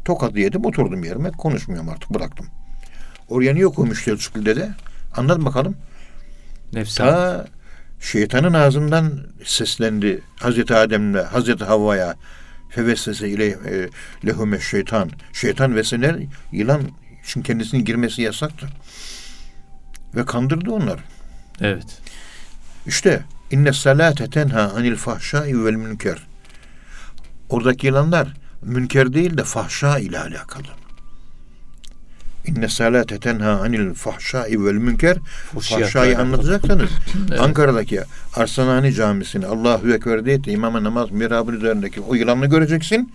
Tokadı 0.05 0.39
yedim 0.39 0.65
oturdum 0.65 1.05
yerime 1.05 1.31
konuşmuyorum 1.31 1.89
artık 1.89 2.15
bıraktım. 2.15 2.47
Oraya 3.29 3.55
niye 3.55 3.67
koymuş 3.67 4.05
Selçuklu 4.05 4.47
dede? 4.47 4.71
Anlat 5.16 5.44
bakalım. 5.44 5.77
Nefsi. 6.73 6.97
Ta 6.97 7.47
şeytanın 8.01 8.53
ağzından 8.53 9.27
seslendi 9.44 10.23
Hazreti 10.40 10.75
Adem'le 10.75 11.23
Hazreti 11.25 11.64
Havva'ya 11.64 12.16
fevessese 12.71 13.29
ile 13.29 13.47
e, 13.47 13.88
lehume 14.27 14.61
şeytan. 14.61 15.11
Şeytan 15.33 15.75
vesener 15.75 16.16
yılan 16.53 16.83
için 17.25 17.42
kendisinin 17.42 17.85
girmesi 17.85 18.23
yasaktı. 18.23 18.68
Ve 20.14 20.25
kandırdı 20.25 20.71
onları. 20.71 21.01
Evet. 21.61 22.01
İşte 22.87 23.23
inne 23.51 23.73
salate 23.73 24.31
tenha 24.31 24.61
anil 24.61 24.97
fahşai 24.97 25.64
vel 25.64 25.75
münker. 25.75 26.27
Oradaki 27.49 27.87
yılanlar 27.87 28.35
münker 28.62 29.12
değil 29.12 29.37
de 29.37 29.44
fahşa 29.44 29.99
ile 29.99 30.21
alakalı. 30.21 30.66
İnne 32.49 32.69
salate 32.69 33.19
tenha 33.19 33.51
anil 33.51 33.95
fahşai 33.95 34.65
vel 34.65 34.73
münker. 34.73 35.17
Fahşayı 35.61 36.19
anlatacaksanız 36.19 36.91
Evet. 37.31 37.41
Ankara'daki 37.41 38.01
Arsanani 38.37 38.95
Camisi'ni 38.95 39.47
Allahu 39.47 39.93
Ekber 39.93 40.25
diye 40.25 40.41
imama 40.47 40.85
namaz 40.85 41.11
mihrabın 41.11 41.57
üzerindeki 41.57 42.01
o 42.01 42.15
yılanı 42.15 42.47
göreceksin. 42.47 43.13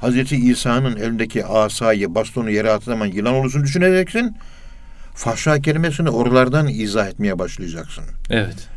Hazreti 0.00 0.36
İsa'nın 0.36 0.96
elindeki 0.96 1.46
asayı, 1.46 2.14
bastonu 2.14 2.50
yere 2.50 2.70
attığı 2.70 2.84
zaman 2.84 3.06
yılan 3.06 3.34
olursun 3.34 3.62
düşüneceksin. 3.62 4.36
Fahşa 5.14 5.60
kelimesini 5.60 6.10
oralardan 6.10 6.68
izah 6.68 7.08
etmeye 7.08 7.38
başlayacaksın. 7.38 8.04
Evet. 8.30 8.68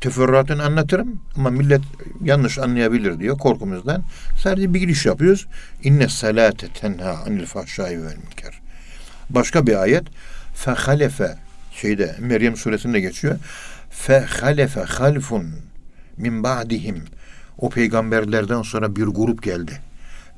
Teferruatını 0.00 0.64
anlatırım 0.64 1.22
ama 1.36 1.50
millet 1.50 1.80
yanlış 2.24 2.58
anlayabilir 2.58 3.18
diyor 3.20 3.38
korkumuzdan. 3.38 4.02
Sadece 4.42 4.74
bir 4.74 4.80
giriş 4.80 5.06
yapıyoruz. 5.06 5.46
İnne 5.82 6.08
salate 6.08 6.68
tenha 6.68 7.10
anil 7.26 7.46
fahşai 7.46 8.02
vel 8.02 8.16
münker. 8.16 8.60
Başka 9.30 9.66
bir 9.66 9.82
ayet. 9.82 10.04
Fehalefe 10.54 11.36
şeyde 11.72 12.16
Meryem 12.20 12.56
suresinde 12.56 13.00
geçiyor. 13.00 13.38
Fehalefe 13.90 14.80
halfun 14.80 15.44
min 16.16 16.42
ba'dihim. 16.42 17.04
O 17.58 17.70
peygamberlerden 17.70 18.62
sonra 18.62 18.96
bir 18.96 19.04
grup 19.04 19.42
geldi. 19.42 19.80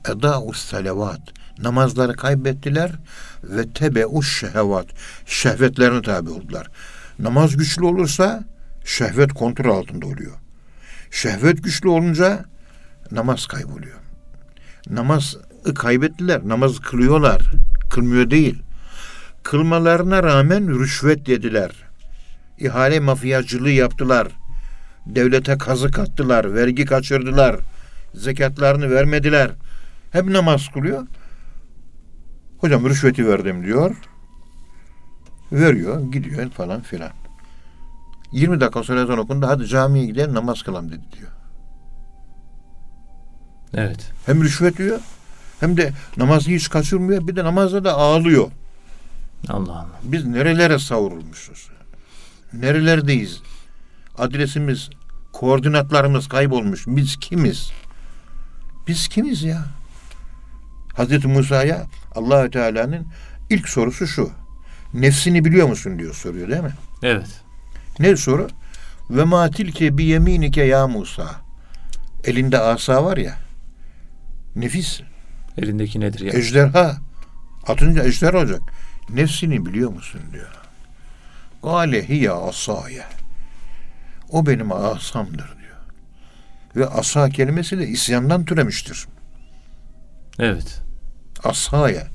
Eda'us 0.08 0.64
salavat. 0.64 1.20
Namazları 1.58 2.12
kaybettiler 2.12 2.92
ve 3.44 3.72
tebe'uş 3.72 4.40
şehvat. 4.40 4.86
Şehvetlerine 5.26 6.02
tabi 6.02 6.30
oldular. 6.30 6.68
Namaz 7.18 7.56
güçlü 7.56 7.84
olursa 7.84 8.44
şehvet 8.84 9.32
kontrol 9.32 9.78
altında 9.78 10.06
oluyor. 10.06 10.32
Şehvet 11.10 11.64
güçlü 11.64 11.88
olunca 11.88 12.44
namaz 13.10 13.46
kayboluyor. 13.46 13.98
Namazı 14.90 15.38
kaybettiler. 15.74 16.40
Namaz 16.44 16.78
kılıyorlar. 16.78 17.50
Kılmıyor 17.90 18.30
değil. 18.30 18.62
Kılmalarına 19.42 20.22
rağmen 20.22 20.80
rüşvet 20.80 21.28
yediler. 21.28 21.70
İhale 22.58 23.00
mafyacılığı 23.00 23.70
yaptılar. 23.70 24.28
Devlete 25.06 25.58
kazık 25.58 25.98
attılar. 25.98 26.54
Vergi 26.54 26.84
kaçırdılar. 26.84 27.56
Zekatlarını 28.14 28.90
vermediler. 28.90 29.50
Hep 30.10 30.24
namaz 30.24 30.68
kılıyor. 30.74 31.06
Hocam 32.58 32.88
rüşveti 32.88 33.28
verdim 33.28 33.64
diyor. 33.64 33.96
Veriyor, 35.52 36.12
gidiyor 36.12 36.50
falan 36.50 36.80
filan. 36.80 37.10
20 38.32 38.60
dakika 38.60 38.82
sonra 38.82 39.02
ezan 39.02 39.18
okundu. 39.18 39.46
Hadi 39.46 39.66
camiye 39.66 40.06
gidelim 40.06 40.34
namaz 40.34 40.62
kılalım 40.62 40.92
dedi 40.92 41.02
diyor. 41.18 41.30
Evet. 43.74 44.12
Hem 44.26 44.44
rüşvet 44.44 44.78
diyor 44.78 45.00
hem 45.60 45.76
de 45.76 45.92
namazı 46.16 46.50
hiç 46.50 46.68
kaçırmıyor. 46.68 47.26
Bir 47.28 47.36
de 47.36 47.44
namazda 47.44 47.84
da 47.84 47.92
ağlıyor. 47.94 48.50
Allah 49.48 49.72
Allah. 49.72 50.00
Biz 50.02 50.26
nerelere 50.26 50.78
savrulmuşuz? 50.78 51.68
Nerelerdeyiz? 52.52 53.42
Adresimiz, 54.18 54.90
koordinatlarımız 55.32 56.28
kaybolmuş. 56.28 56.84
Biz 56.86 57.16
kimiz? 57.16 57.72
Biz 58.88 59.08
kimiz 59.08 59.42
ya? 59.42 59.64
Hazreti 60.94 61.28
Musa'ya 61.28 61.86
Allahü 62.14 62.50
Teala'nın 62.50 63.06
ilk 63.50 63.68
sorusu 63.68 64.06
şu. 64.06 64.30
Nefsini 64.94 65.44
biliyor 65.44 65.68
musun 65.68 65.98
diyor 65.98 66.14
soruyor 66.14 66.48
değil 66.48 66.62
mi? 66.62 66.72
Evet. 67.02 67.40
Ne 67.98 68.16
soru? 68.16 68.48
Ve 69.10 69.24
ma 69.24 69.50
tilke 69.50 69.98
bi 69.98 70.04
yeminike 70.04 70.62
ya 70.62 70.86
Musa. 70.86 71.30
Elinde 72.24 72.58
asa 72.58 73.04
var 73.04 73.16
ya. 73.16 73.38
Nefis. 74.56 75.00
Elindeki 75.58 76.00
nedir 76.00 76.20
ya? 76.20 76.32
Ejderha. 76.32 76.96
Atınca 77.66 78.04
ejderha 78.04 78.38
olacak. 78.38 78.60
Nefsini 79.14 79.66
biliyor 79.66 79.90
musun 79.90 80.20
diyor. 80.32 80.50
Gale 81.62 82.08
hiye 82.08 82.30
asaya. 82.30 83.08
O 84.30 84.46
benim 84.46 84.72
asamdır 84.72 85.56
diyor. 85.60 85.76
Ve 86.76 86.86
asa 86.86 87.28
kelimesi 87.30 87.78
de 87.78 87.88
isyandan 87.88 88.44
türemiştir. 88.44 89.06
Evet. 90.38 90.82
Asaya. 91.44 92.06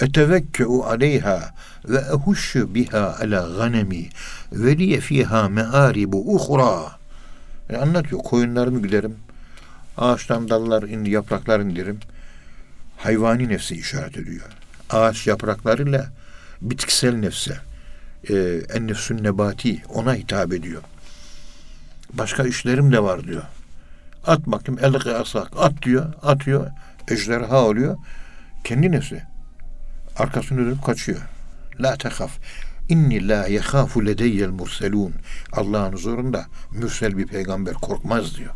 Etevekkeu 0.00 0.84
aleyha 0.84 1.54
ve 1.84 1.98
ehuşşu 1.98 2.74
biha 2.74 3.16
ala 3.20 3.48
ganemi 3.56 4.08
ve 4.52 4.78
liye 4.78 5.00
fiha 5.00 5.48
mearibu 5.48 6.34
uhra. 6.34 6.98
Yani 7.68 7.82
anlatıyor. 7.82 8.22
Koyunlarımı 8.22 8.82
güderim. 8.82 9.16
Ağaçtan 9.98 10.48
dallar, 10.48 10.82
indi, 10.82 11.10
yapraklar 11.10 11.60
indirim. 11.60 12.00
Hayvani 12.96 13.48
nefsi 13.48 13.74
işaret 13.74 14.16
ediyor. 14.16 14.46
Ağaç 14.90 15.26
yapraklarıyla 15.26 16.12
bitkisel 16.62 17.14
nefse, 17.14 17.58
e, 18.28 18.34
en 18.74 18.86
nefsün 18.86 19.24
nebati 19.24 19.82
ona 19.88 20.14
hitap 20.14 20.52
ediyor. 20.52 20.82
Başka 22.12 22.42
işlerim 22.42 22.92
de 22.92 23.02
var 23.02 23.24
diyor. 23.24 23.42
At 24.26 24.46
bakayım 24.46 24.80
elki 24.82 25.10
asak 25.10 25.48
at 25.58 25.82
diyor. 25.82 26.12
Atıyor. 26.22 26.70
Ejderha 27.08 27.64
oluyor. 27.64 27.96
Kendi 28.64 28.92
nefsi. 28.92 29.22
Arkasını 30.16 30.58
dönüp 30.58 30.84
kaçıyor. 30.84 31.20
La 31.80 31.96
tehaf. 31.96 32.38
İnni 32.88 33.28
la 33.28 33.46
yehafu 33.46 34.06
ledeyyel 34.06 34.50
murselun. 34.50 35.12
Allah'ın 35.52 35.92
huzurunda 35.92 36.46
mürsel 36.70 37.18
bir 37.18 37.26
peygamber 37.26 37.74
korkmaz 37.74 38.36
diyor. 38.36 38.54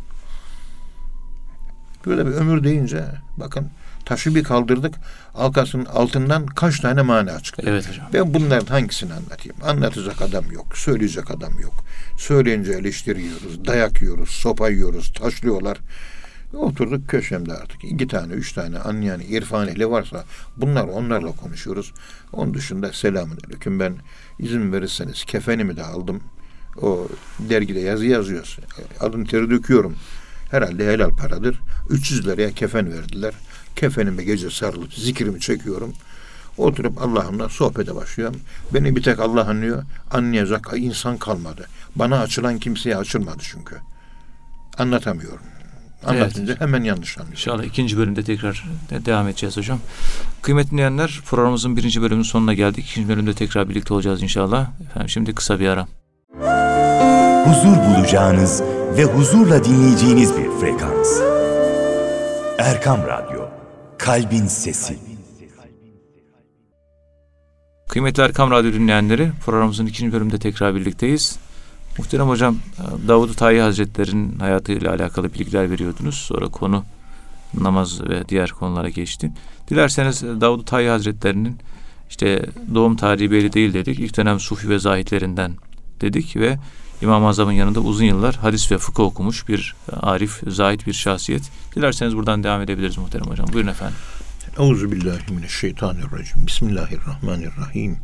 Böyle 2.05 2.25
bir 2.25 2.31
ömür 2.31 2.63
deyince 2.63 3.05
bakın 3.37 3.69
taşı 4.05 4.35
bir 4.35 4.43
kaldırdık. 4.43 4.95
Arkasının 5.35 5.85
altından 5.85 6.45
kaç 6.45 6.79
tane 6.79 7.01
mana 7.01 7.39
çıktı. 7.39 7.63
Evet 7.65 7.89
hocam. 7.89 8.05
Ben 8.13 8.33
bunların 8.33 8.65
hangisini 8.65 9.13
anlatayım? 9.13 9.57
Anlatacak 9.63 10.21
adam 10.21 10.51
yok. 10.51 10.77
Söyleyecek 10.77 11.31
adam 11.31 11.59
yok. 11.59 11.73
Söyleyince 12.17 12.71
eleştiriyoruz. 12.71 13.65
Dayak 13.65 14.01
yiyoruz. 14.01 14.29
Sopa 14.29 14.69
yiyoruz. 14.69 15.13
Taşlıyorlar. 15.13 15.77
Oturduk 16.53 17.09
köşemde 17.09 17.53
artık. 17.53 17.83
iki 17.83 18.07
tane, 18.07 18.33
üç 18.33 18.53
tane 18.53 18.79
anlayan 18.79 19.21
irfan 19.21 19.67
ehli 19.67 19.89
varsa 19.89 20.25
bunlar 20.57 20.83
onlarla 20.83 21.31
konuşuyoruz. 21.31 21.93
Onun 22.33 22.53
dışında 22.53 22.93
selamun 22.93 23.37
aleyküm. 23.47 23.79
Ben 23.79 23.95
izin 24.39 24.73
verirseniz 24.73 25.23
kefenimi 25.25 25.77
de 25.77 25.83
aldım. 25.83 26.23
O 26.81 27.07
dergide 27.39 27.79
yazı 27.79 28.05
yazıyoruz. 28.05 28.59
Alın 28.99 29.25
teri 29.25 29.49
döküyorum. 29.49 29.95
Herhalde 30.51 30.93
helal 30.93 31.09
paradır. 31.09 31.59
300 31.89 32.27
liraya 32.27 32.51
kefen 32.51 32.93
verdiler. 32.93 33.33
Kefenime 33.75 34.23
gece 34.23 34.49
sarılıp 34.49 34.93
zikrimi 34.93 35.39
çekiyorum. 35.39 35.93
Oturup 36.57 37.01
Allah'ımla 37.01 37.49
sohbete 37.49 37.95
başlıyorum. 37.95 38.39
Beni 38.73 38.95
bir 38.95 39.03
tek 39.03 39.19
Allah 39.19 39.49
anlıyor. 39.49 39.83
Anlayacak 40.11 40.71
insan 40.75 41.17
kalmadı. 41.17 41.67
Bana 41.95 42.19
açılan 42.19 42.59
kimseye 42.59 42.97
açılmadı 42.97 43.37
çünkü. 43.41 43.75
Anlatamıyorum. 44.77 45.39
Anlatınca 46.05 46.59
hemen 46.59 46.83
yanlış 46.83 47.17
anlıyor. 47.17 47.33
İnşallah 47.33 47.63
ikinci 47.63 47.97
bölümde 47.97 48.23
tekrar 48.23 48.65
de- 48.89 49.05
devam 49.05 49.27
edeceğiz 49.27 49.57
hocam. 49.57 49.79
Kıymetli 50.41 50.71
dinleyenler 50.71 51.19
programımızın 51.25 51.77
birinci 51.77 52.01
bölümünün 52.01 52.23
sonuna 52.23 52.53
geldik. 52.53 52.85
İkinci 52.91 53.09
bölümde 53.09 53.33
tekrar 53.33 53.69
birlikte 53.69 53.93
olacağız 53.93 54.23
inşallah. 54.23 54.67
Efendim 54.89 55.09
şimdi 55.09 55.35
kısa 55.35 55.59
bir 55.59 55.67
ara. 55.67 55.87
huzur 57.45 57.77
bulacağınız 57.77 58.61
ve 58.97 59.03
huzurla 59.03 59.63
dinleyeceğiniz 59.63 60.37
bir 60.37 60.49
frekans. 60.61 61.19
Erkam 62.57 62.99
Radyo, 63.07 63.40
Kalbin 64.01 64.45
Sesi. 64.45 64.99
Kıymetli 67.89 68.23
Erkam 68.23 68.51
Radyo 68.51 68.73
dinleyenleri 68.73 69.31
programımızın 69.45 69.85
ikinci 69.85 70.13
bölümünde 70.13 70.39
tekrar 70.39 70.75
birlikteyiz. 70.75 71.39
Muhterem 71.97 72.27
hocam 72.27 72.57
Davud-u 73.07 73.33
Tayi 73.33 73.61
Hazretleri'nin 73.61 74.39
hayatıyla 74.39 74.91
alakalı 74.91 75.33
bilgiler 75.33 75.71
veriyordunuz. 75.71 76.15
Sonra 76.15 76.47
konu 76.47 76.83
namaz 77.53 78.01
ve 78.09 78.29
diğer 78.29 78.49
konulara 78.49 78.89
geçti. 78.89 79.31
Dilerseniz 79.69 80.23
Davud-u 80.23 80.65
Tayi 80.65 80.89
Hazretleri'nin 80.89 81.57
işte 82.09 82.45
doğum 82.73 82.95
tarihi 82.95 83.31
belli 83.31 83.53
değil 83.53 83.73
dedik. 83.73 83.99
İlk 83.99 84.17
dönem 84.17 84.39
Sufi 84.39 84.69
ve 84.69 84.79
Zahitlerinden 84.79 85.53
dedik 86.01 86.35
ve 86.35 86.57
İmam-ı 87.01 87.27
Azam'ın 87.27 87.51
yanında 87.51 87.79
uzun 87.79 88.05
yıllar 88.05 88.35
hadis 88.35 88.71
ve 88.71 88.77
fıkıh 88.77 89.03
okumuş 89.03 89.47
bir 89.47 89.75
arif, 89.89 90.39
zahit 90.47 90.87
bir 90.87 90.93
şahsiyet. 90.93 91.43
Dilerseniz 91.75 92.15
buradan 92.15 92.43
devam 92.43 92.61
edebiliriz 92.61 92.97
muhterem 92.97 93.25
hocam. 93.25 93.47
Buyurun 93.53 93.69
efendim. 93.69 93.95
Euzu 94.57 94.91
billahi 94.91 95.33
mineşşeytanirracim. 95.33 96.47
Bismillahirrahmanirrahim. 96.47 97.97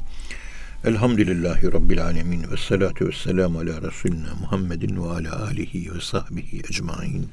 Elhamdülillahi 0.83 1.73
Rabbil 1.73 2.03
alemin 2.03 2.51
ve 2.51 2.57
salatu 2.57 3.07
ve 3.07 3.12
selamu 3.12 3.60
ala 3.60 3.81
Resulina 3.81 4.36
Muhammedin 4.41 5.03
ve 5.03 5.10
ala 5.10 5.45
alihi 5.45 5.95
ve 5.95 6.01
sahbihi 6.01 6.60
ecmain 6.60 7.29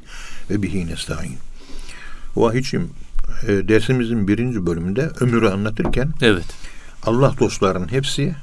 ve 0.51 0.63
bihi 0.63 0.87
nesta'in. 0.87 1.37
Vahicim, 2.37 2.91
e, 3.43 3.69
dersimizin 3.69 4.29
birinci 4.29 4.67
bölümünde 4.67 5.11
ömrü 5.21 5.49
anlatırken 5.49 6.13
Evet. 6.23 6.47
Allah 7.07 7.35
dostlarının 7.41 7.93
hepsi 7.93 8.35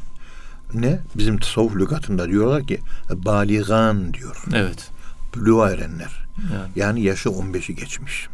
ne? 0.73 0.99
Bizim 1.15 1.37
tasavvuf 1.37 1.75
lügatında 1.75 2.29
diyorlar 2.29 2.67
ki 2.67 2.79
baligan 3.13 4.13
diyor. 4.13 4.43
Evet. 4.53 4.89
Buluğa 5.35 5.71
erenler. 5.71 6.11
Yani 6.51 6.69
Yani 6.75 7.01
yaşı 7.01 7.29
15'i 7.29 7.75
geçmiş. 7.75 8.27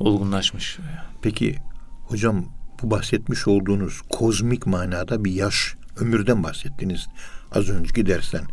olgunlaşmış. 0.00 0.78
Peki 1.22 1.56
hocam 2.04 2.44
bu 2.82 2.90
bahsetmiş 2.90 3.48
olduğunuz 3.48 4.00
kozmik 4.10 4.66
manada 4.66 5.24
bir 5.24 5.32
yaş, 5.32 5.76
ömürden 6.00 6.42
bahsettiniz 6.42 7.06
az 7.52 7.68
önceki 7.68 8.06
dersten. 8.06 8.44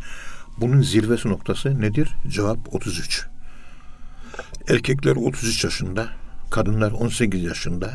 Bunun 0.58 0.82
zirvesi 0.82 1.30
noktası 1.30 1.82
nedir? 1.82 2.10
Cevap 2.28 2.76
33. 2.76 3.26
Erkekler 4.70 5.16
33 5.16 5.64
yaşında, 5.64 6.08
kadınlar 6.52 6.92
18 6.92 7.44
yaşında 7.44 7.94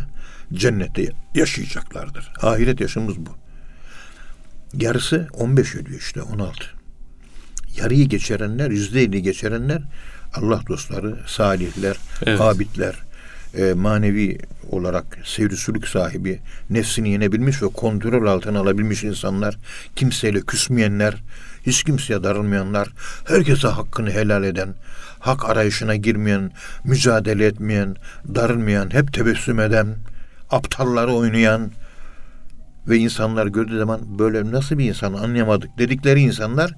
cennette 0.52 1.12
yaşayacaklardır. 1.34 2.32
Ahiret 2.42 2.80
yaşımız 2.80 3.16
bu. 3.18 3.30
Yarısı 4.74 5.28
15 5.32 5.74
ödüyor 5.74 6.00
işte 6.00 6.22
16. 6.22 6.64
Yarıyı 7.76 8.08
geçirenler, 8.08 8.70
yüzde 8.70 9.02
elli 9.02 9.22
geçirenler 9.22 9.82
Allah 10.34 10.60
dostları, 10.68 11.18
salihler, 11.26 11.96
Evet. 12.26 12.40
abidler, 12.40 12.94
e, 13.58 13.72
manevi 13.72 14.38
olarak 14.70 15.18
sevrisülük 15.24 15.88
sahibi, 15.88 16.40
nefsini 16.70 17.10
yenebilmiş 17.10 17.62
ve 17.62 17.66
kontrol 17.66 18.26
altına 18.26 18.60
alabilmiş 18.60 19.04
insanlar, 19.04 19.56
kimseyle 19.96 20.40
küsmeyenler, 20.40 21.14
hiç 21.66 21.84
kimseye 21.84 22.22
darılmayanlar, 22.22 22.88
herkese 23.28 23.68
hakkını 23.68 24.10
helal 24.10 24.44
eden, 24.44 24.74
hak 25.18 25.48
arayışına 25.48 25.96
girmeyen, 25.96 26.52
mücadele 26.84 27.46
etmeyen, 27.46 27.96
darılmayan, 28.34 28.90
hep 28.94 29.12
tebessüm 29.12 29.60
eden, 29.60 29.96
aptalları 30.50 31.12
oynayan 31.12 31.70
ve 32.90 32.98
insanlar 32.98 33.46
gördüğü 33.46 33.78
zaman 33.78 34.00
böyle 34.18 34.50
nasıl 34.50 34.78
bir 34.78 34.88
insan 34.88 35.12
anlayamadık 35.12 35.78
dedikleri 35.78 36.20
insanlar 36.20 36.74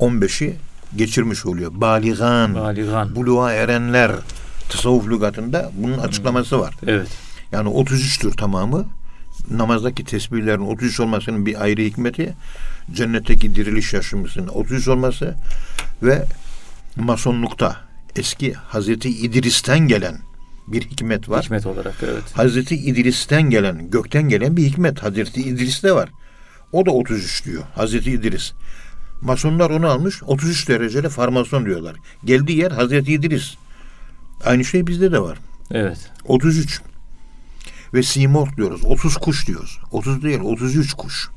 15'i 0.00 0.56
geçirmiş 0.96 1.46
oluyor. 1.46 1.70
Baligan, 1.74 2.54
Baligan. 2.54 3.16
buluğa 3.16 3.52
erenler 3.52 4.12
tasavvuf 4.68 5.08
lügatında 5.08 5.70
bunun 5.74 5.98
açıklaması 5.98 6.60
var. 6.60 6.74
Evet. 6.86 7.08
Yani 7.52 7.68
33'tür 7.68 8.36
tamamı. 8.36 8.86
Namazdaki 9.50 10.04
tesbihlerin 10.04 10.60
33 10.60 11.00
olmasının 11.00 11.46
bir 11.46 11.62
ayrı 11.62 11.82
hikmeti 11.82 12.34
cennetteki 12.92 13.54
diriliş 13.54 13.92
yaşımızın 13.92 14.48
33 14.48 14.88
olması 14.88 15.34
ve 16.02 16.24
masonlukta 16.96 17.76
eski 18.16 18.52
Hazreti 18.52 19.08
İdris'ten 19.08 19.78
gelen 19.78 20.18
bir 20.68 20.82
hikmet 20.82 21.28
var. 21.28 21.44
Hikmet 21.44 21.66
olarak 21.66 21.94
evet. 22.02 22.22
Hazreti 22.34 22.76
İdris'ten 22.76 23.42
gelen, 23.42 23.90
gökten 23.90 24.28
gelen 24.28 24.56
bir 24.56 24.64
hikmet. 24.64 25.02
Hazreti 25.02 25.42
İdris'te 25.42 25.92
var. 25.92 26.10
O 26.72 26.86
da 26.86 26.90
33 26.90 27.44
diyor. 27.44 27.62
Hazreti 27.74 28.10
İdris. 28.10 28.52
Masonlar 29.20 29.70
onu 29.70 29.86
almış 29.86 30.22
33 30.22 30.68
dereceli 30.68 31.08
farmason 31.08 31.66
diyorlar. 31.66 31.96
Geldiği 32.24 32.58
yer 32.58 32.70
Hazreti 32.70 33.12
İdris. 33.12 33.54
Aynı 34.44 34.64
şey 34.64 34.86
bizde 34.86 35.12
de 35.12 35.22
var. 35.22 35.38
Evet. 35.70 36.10
33. 36.24 36.80
Ve 37.94 38.02
simorg 38.02 38.56
diyoruz. 38.56 38.84
30 38.84 39.16
kuş 39.16 39.46
diyoruz. 39.46 39.78
30 39.90 40.22
değil 40.22 40.40
33 40.40 40.92
kuş. 40.94 41.28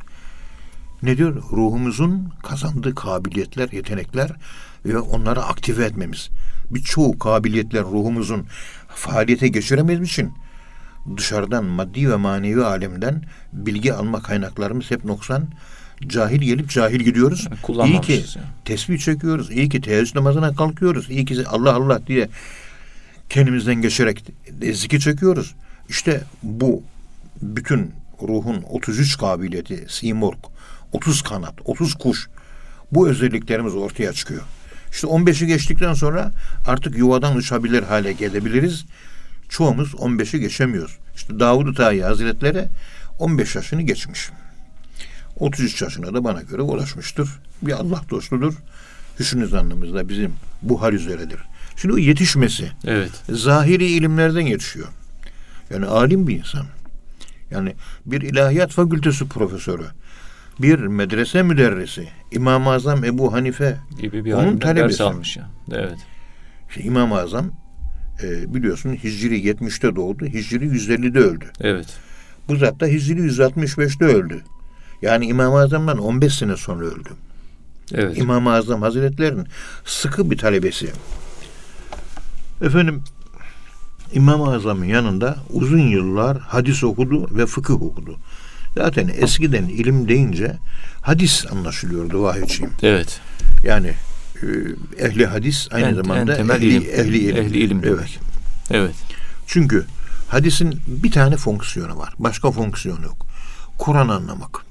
Ne 1.04 1.18
diyor? 1.18 1.44
Ruhumuzun 1.52 2.30
kazandığı 2.44 2.96
kabiliyetler, 2.96 3.70
yetenekler 3.72 4.32
ve 4.86 5.00
onları 5.00 5.44
aktive 5.44 5.86
etmemiz. 5.86 6.30
Birçoğu 6.72 7.20
kabiliyetler 7.20 7.84
ruhumuzun 7.84 8.46
faaliyete 8.96 9.48
geçiremediğimiz 9.48 10.10
için 10.10 10.34
dışarıdan 11.18 11.66
maddi 11.66 12.10
ve 12.12 12.16
manevi 12.16 12.64
alemden 12.64 13.24
bilgi 13.54 13.94
alma 13.94 14.22
kaynaklarımız 14.22 14.92
hep 14.92 15.06
noksan. 15.06 15.48
Cahil 16.08 16.40
gelip 16.42 16.70
cahil 16.70 17.00
gidiyoruz. 17.00 17.48
Yani 17.50 17.92
İyi 17.92 18.02
ki 18.02 18.14
yani. 18.14 18.48
tesbih 18.66 19.00
çekiyoruz. 19.00 19.52
İyi 19.52 19.70
ki 19.70 19.82
teheccüd 19.82 20.16
namazına 20.16 20.56
kalkıyoruz. 20.56 21.10
İyi 21.10 21.26
ki 21.26 21.48
Allah 21.48 21.74
Allah 21.74 22.08
diye 22.08 22.30
kendimizden 23.30 23.76
geçerek 23.76 24.26
zikir 24.74 25.00
çekiyoruz. 25.00 25.56
İşte 25.90 26.22
bu 26.44 26.84
bütün 27.42 27.92
ruhun 28.22 28.64
33 28.70 29.18
kabiliyeti, 29.18 29.86
simorg, 29.90 30.38
30 30.92 31.22
kanat, 31.22 31.54
30 31.66 31.94
kuş 31.94 32.30
bu 32.92 33.10
özelliklerimiz 33.10 33.76
ortaya 33.76 34.14
çıkıyor. 34.14 34.42
İşte 34.92 35.08
15'i 35.08 35.48
geçtikten 35.48 35.94
sonra 35.94 36.32
artık 36.68 36.98
yuvadan 36.98 37.36
uçabilir 37.36 37.84
hale 37.84 38.14
gelebiliriz. 38.14 38.86
Çoğumuz 39.50 39.94
15'i 39.94 40.40
geçemiyoruz. 40.40 40.98
İşte 41.16 41.40
Davud-u 41.40 41.74
Tahi 41.74 42.04
Hazretleri 42.04 42.66
15 43.20 43.56
yaşını 43.56 43.82
geçmiş. 43.82 44.30
33 45.40 45.82
yaşına 45.82 46.14
da 46.14 46.24
bana 46.24 46.42
göre 46.42 46.62
ulaşmıştır. 46.62 47.30
Bir 47.62 47.72
Allah 47.72 48.02
dostudur. 48.10 48.54
Hüsnü 49.20 49.48
zannımızda 49.48 50.10
bizim 50.10 50.34
bu 50.62 50.82
hal 50.82 50.94
üzeredir. 50.94 51.40
Şimdi 51.76 51.94
o 51.94 51.98
yetişmesi 51.98 52.72
Evet. 52.86 53.12
zahiri 53.30 53.86
ilimlerden 53.86 54.42
yetişiyor. 54.42 54.88
Yani 55.70 55.86
alim 55.86 56.28
bir 56.28 56.40
insan. 56.40 56.66
Yani 57.52 57.76
bir 58.06 58.22
ilahiyat 58.22 58.72
fakültesi 58.72 59.28
profesörü, 59.28 59.86
bir 60.60 60.80
medrese 60.80 61.44
müderrisi, 61.44 62.08
İmam-ı 62.32 62.70
Azam 62.70 63.04
Ebu 63.06 63.34
Hanife, 63.34 63.78
Gibi 64.02 64.26
bir 64.26 64.34
Onun 64.34 64.60
talebesi. 64.60 65.04
almış 65.04 65.38
ya. 65.38 65.50
Evet. 65.72 65.98
işte 66.70 66.82
İmam-ı 66.82 67.20
Azam 67.20 67.52
e, 68.24 68.54
biliyorsun 68.54 68.96
Hicri 68.96 69.42
70'te 69.42 69.96
doğdu, 69.96 70.26
Hicri 70.26 70.66
150'de 70.66 71.20
öldü. 71.20 71.46
Evet. 71.62 71.98
Bu 72.48 72.56
zat 72.56 72.80
da 72.80 72.86
Hicri 72.86 73.20
165'te 73.20 74.06
öldü. 74.06 74.42
Yani 75.02 75.26
İmam-ı 75.26 75.58
Azam'dan 75.60 75.98
15 75.98 76.34
sene 76.34 76.58
sonra 76.58 76.86
öldü. 76.86 77.10
Evet. 77.94 78.18
İmam-ı 78.18 78.54
Azam 78.54 78.82
Hazretleri'nin 78.82 79.48
sıkı 79.86 80.32
bir 80.32 80.38
talebesi. 80.38 80.90
Efendim 82.62 83.04
İmam-ı 84.14 84.54
Azam'ın 84.54 84.86
yanında 84.86 85.36
uzun 85.50 85.80
yıllar 85.80 86.40
hadis 86.40 86.84
okudu 86.84 87.38
ve 87.38 87.46
fıkıh 87.46 87.82
okudu. 87.82 88.18
Zaten 88.80 89.12
eskiden 89.20 89.64
ilim 89.66 90.08
deyince 90.08 90.58
hadis 91.02 91.46
anlaşılıyordu 91.52 92.24
vahiyçiyim. 92.24 92.72
Evet. 92.84 93.20
Yani 93.64 93.88
e, 94.44 94.46
ehli 95.06 95.26
hadis 95.26 95.68
aynı 95.72 95.88
En- 95.88 95.94
zamanda 95.96 96.32
en 96.32 96.38
temel 96.38 96.56
ehli, 96.56 96.66
ilim. 96.68 96.84
ehli 97.00 97.18
ilim. 97.18 97.38
Ehli 97.38 97.58
ilim 97.60 97.82
evet. 97.86 98.20
Evet. 98.72 98.96
Çünkü 99.48 99.86
hadisin 100.28 100.82
bir 100.88 101.12
tane 101.12 101.38
fonksiyonu 101.38 101.98
var. 101.98 102.14
Başka 102.20 102.52
fonksiyonu 102.52 103.04
yok. 103.04 103.26
Kur'an 103.78 104.08
anlamak. 104.08 104.66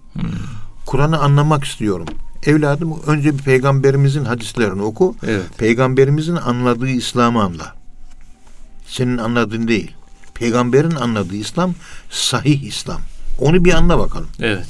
Kur'an'ı 0.86 1.18
anlamak 1.18 1.64
istiyorum. 1.64 2.06
Evladım 2.46 3.02
önce 3.06 3.38
bir 3.38 3.42
peygamberimizin 3.42 4.24
hadislerini 4.24 4.82
oku. 4.82 5.16
Evet. 5.26 5.58
Peygamberimizin 5.58 6.36
anladığı 6.36 6.88
İslam'ı 6.88 7.42
anla. 7.42 7.74
Senin 8.86 9.18
anladığın 9.18 9.68
değil. 9.68 9.92
Peygamberin 10.34 10.90
anladığı 10.94 11.36
İslam 11.36 11.74
sahih 12.10 12.62
İslam. 12.62 13.00
Onu 13.38 13.64
bir 13.64 13.72
anla 13.72 13.98
bakalım. 13.98 14.28
Evet. 14.40 14.66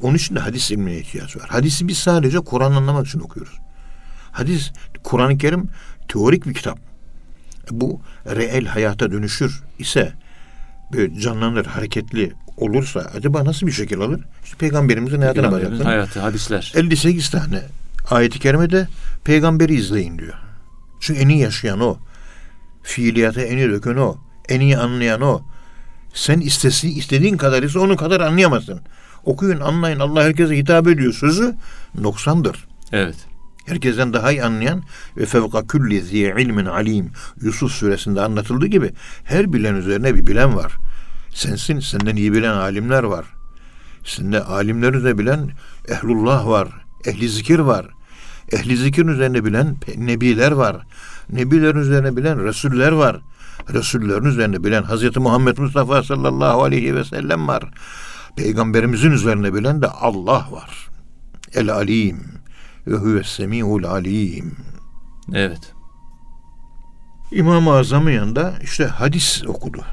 Onun 0.00 0.14
için 0.14 0.34
de 0.34 0.40
hadis 0.40 0.70
ilmine 0.70 0.96
ihtiyaç 0.96 1.36
var. 1.36 1.48
Hadisi 1.48 1.88
biz 1.88 1.98
sadece 1.98 2.38
Kur'an 2.38 2.72
anlamak 2.72 3.06
için 3.06 3.20
okuyoruz. 3.20 3.58
Hadis, 4.32 4.72
Kur'an-ı 5.02 5.38
Kerim 5.38 5.68
teorik 6.08 6.46
bir 6.46 6.54
kitap. 6.54 6.78
Bu 7.70 8.00
reel 8.26 8.66
hayata 8.66 9.12
dönüşür 9.12 9.62
ise 9.78 10.12
böyle 10.92 11.20
canlanır, 11.20 11.66
hareketli 11.66 12.32
olursa 12.56 13.00
acaba 13.00 13.44
nasıl 13.44 13.66
bir 13.66 13.72
şekil 13.72 14.00
alır? 14.00 14.20
İşte 14.44 14.56
peygamberimizin 14.56 15.20
hayatına 15.20 15.52
bakarsın. 15.52 15.84
hayatı, 15.84 16.20
hadisler. 16.20 16.72
58 16.76 17.30
tane 17.30 17.62
ayet-i 18.10 18.38
kerimede 18.38 18.88
peygamberi 19.24 19.74
izleyin 19.74 20.18
diyor. 20.18 20.34
Çünkü 21.00 21.20
en 21.20 21.28
iyi 21.28 21.40
yaşayan 21.40 21.80
o. 21.80 21.98
Fiiliyata 22.82 23.40
en 23.40 23.56
iyi 23.56 23.68
döken 23.68 23.96
o. 23.96 24.16
En 24.48 24.60
iyi 24.60 24.78
anlayan 24.78 25.20
o. 25.20 25.42
Sen 26.14 26.40
istesi, 26.40 26.88
istediğin 26.90 27.36
kadar 27.36 27.62
ise 27.62 27.78
onun 27.78 27.96
kadar 27.96 28.20
anlayamazsın. 28.20 28.80
Okuyun, 29.24 29.60
anlayın. 29.60 29.98
Allah 29.98 30.22
herkese 30.22 30.56
hitap 30.56 30.88
ediyor. 30.88 31.12
Sözü 31.12 31.54
noksandır. 31.94 32.66
Evet. 32.92 33.16
Herkesten 33.66 34.12
daha 34.12 34.32
iyi 34.32 34.44
anlayan 34.44 34.82
ve 35.16 35.26
fevka 35.26 35.66
külli 35.66 36.00
zi 36.02 36.18
ilmin 36.18 36.66
alim 36.66 37.10
Yusuf 37.42 37.72
suresinde 37.72 38.20
anlatıldığı 38.20 38.66
gibi 38.66 38.90
her 39.24 39.52
bilen 39.52 39.74
üzerine 39.74 40.14
bir 40.14 40.26
bilen 40.26 40.56
var. 40.56 40.72
Sensin, 41.30 41.80
senden 41.80 42.16
iyi 42.16 42.32
bilen 42.32 42.52
alimler 42.52 43.02
var. 43.02 43.26
Sende 44.04 44.42
alimleri 44.42 45.04
de 45.04 45.18
bilen 45.18 45.50
ehlullah 45.88 46.46
var. 46.46 46.68
Ehli 47.06 47.28
zikir 47.28 47.58
var. 47.58 47.86
Ehli 48.52 48.76
zikir 48.76 49.06
üzerine 49.06 49.44
bilen 49.44 49.76
nebiler 49.96 50.52
var. 50.52 50.86
Nebilerin 51.30 51.78
üzerine 51.78 52.16
bilen 52.16 52.44
resuller 52.44 52.92
var. 52.92 53.20
Resullerin 53.72 54.24
üzerine 54.24 54.64
bilen 54.64 54.82
Hazreti 54.82 55.20
Muhammed 55.20 55.58
Mustafa 55.58 56.02
sallallahu 56.02 56.62
aleyhi 56.62 56.94
ve 56.94 57.04
sellem 57.04 57.48
var. 57.48 57.70
Peygamberimizin 58.36 59.10
üzerine 59.10 59.54
bilen 59.54 59.82
de 59.82 59.86
Allah 59.86 60.46
var. 60.50 60.88
El 61.54 61.72
alim 61.72 62.24
ve 62.86 62.96
huves 62.96 63.26
semiul 63.26 63.84
alim. 63.84 64.56
Evet. 65.32 65.74
İmam-ı 67.32 67.72
Azam'ın 67.72 68.10
yanında 68.10 68.54
işte 68.62 68.84
hadis 68.84 69.44
okudu. 69.46 69.84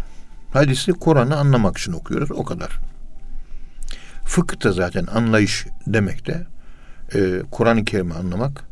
Hadisi 0.53 0.93
Kur'an'ı 0.93 1.37
anlamak 1.37 1.77
için 1.77 1.91
okuyoruz. 1.91 2.31
O 2.31 2.43
kadar. 2.43 2.79
Fıkıh 4.25 4.63
da 4.63 4.71
zaten 4.71 5.05
anlayış 5.05 5.65
demek 5.87 6.27
de 6.27 6.47
e, 7.13 7.41
Kur'an-ı 7.51 7.85
Kerim'i 7.85 8.13
anlamak, 8.13 8.63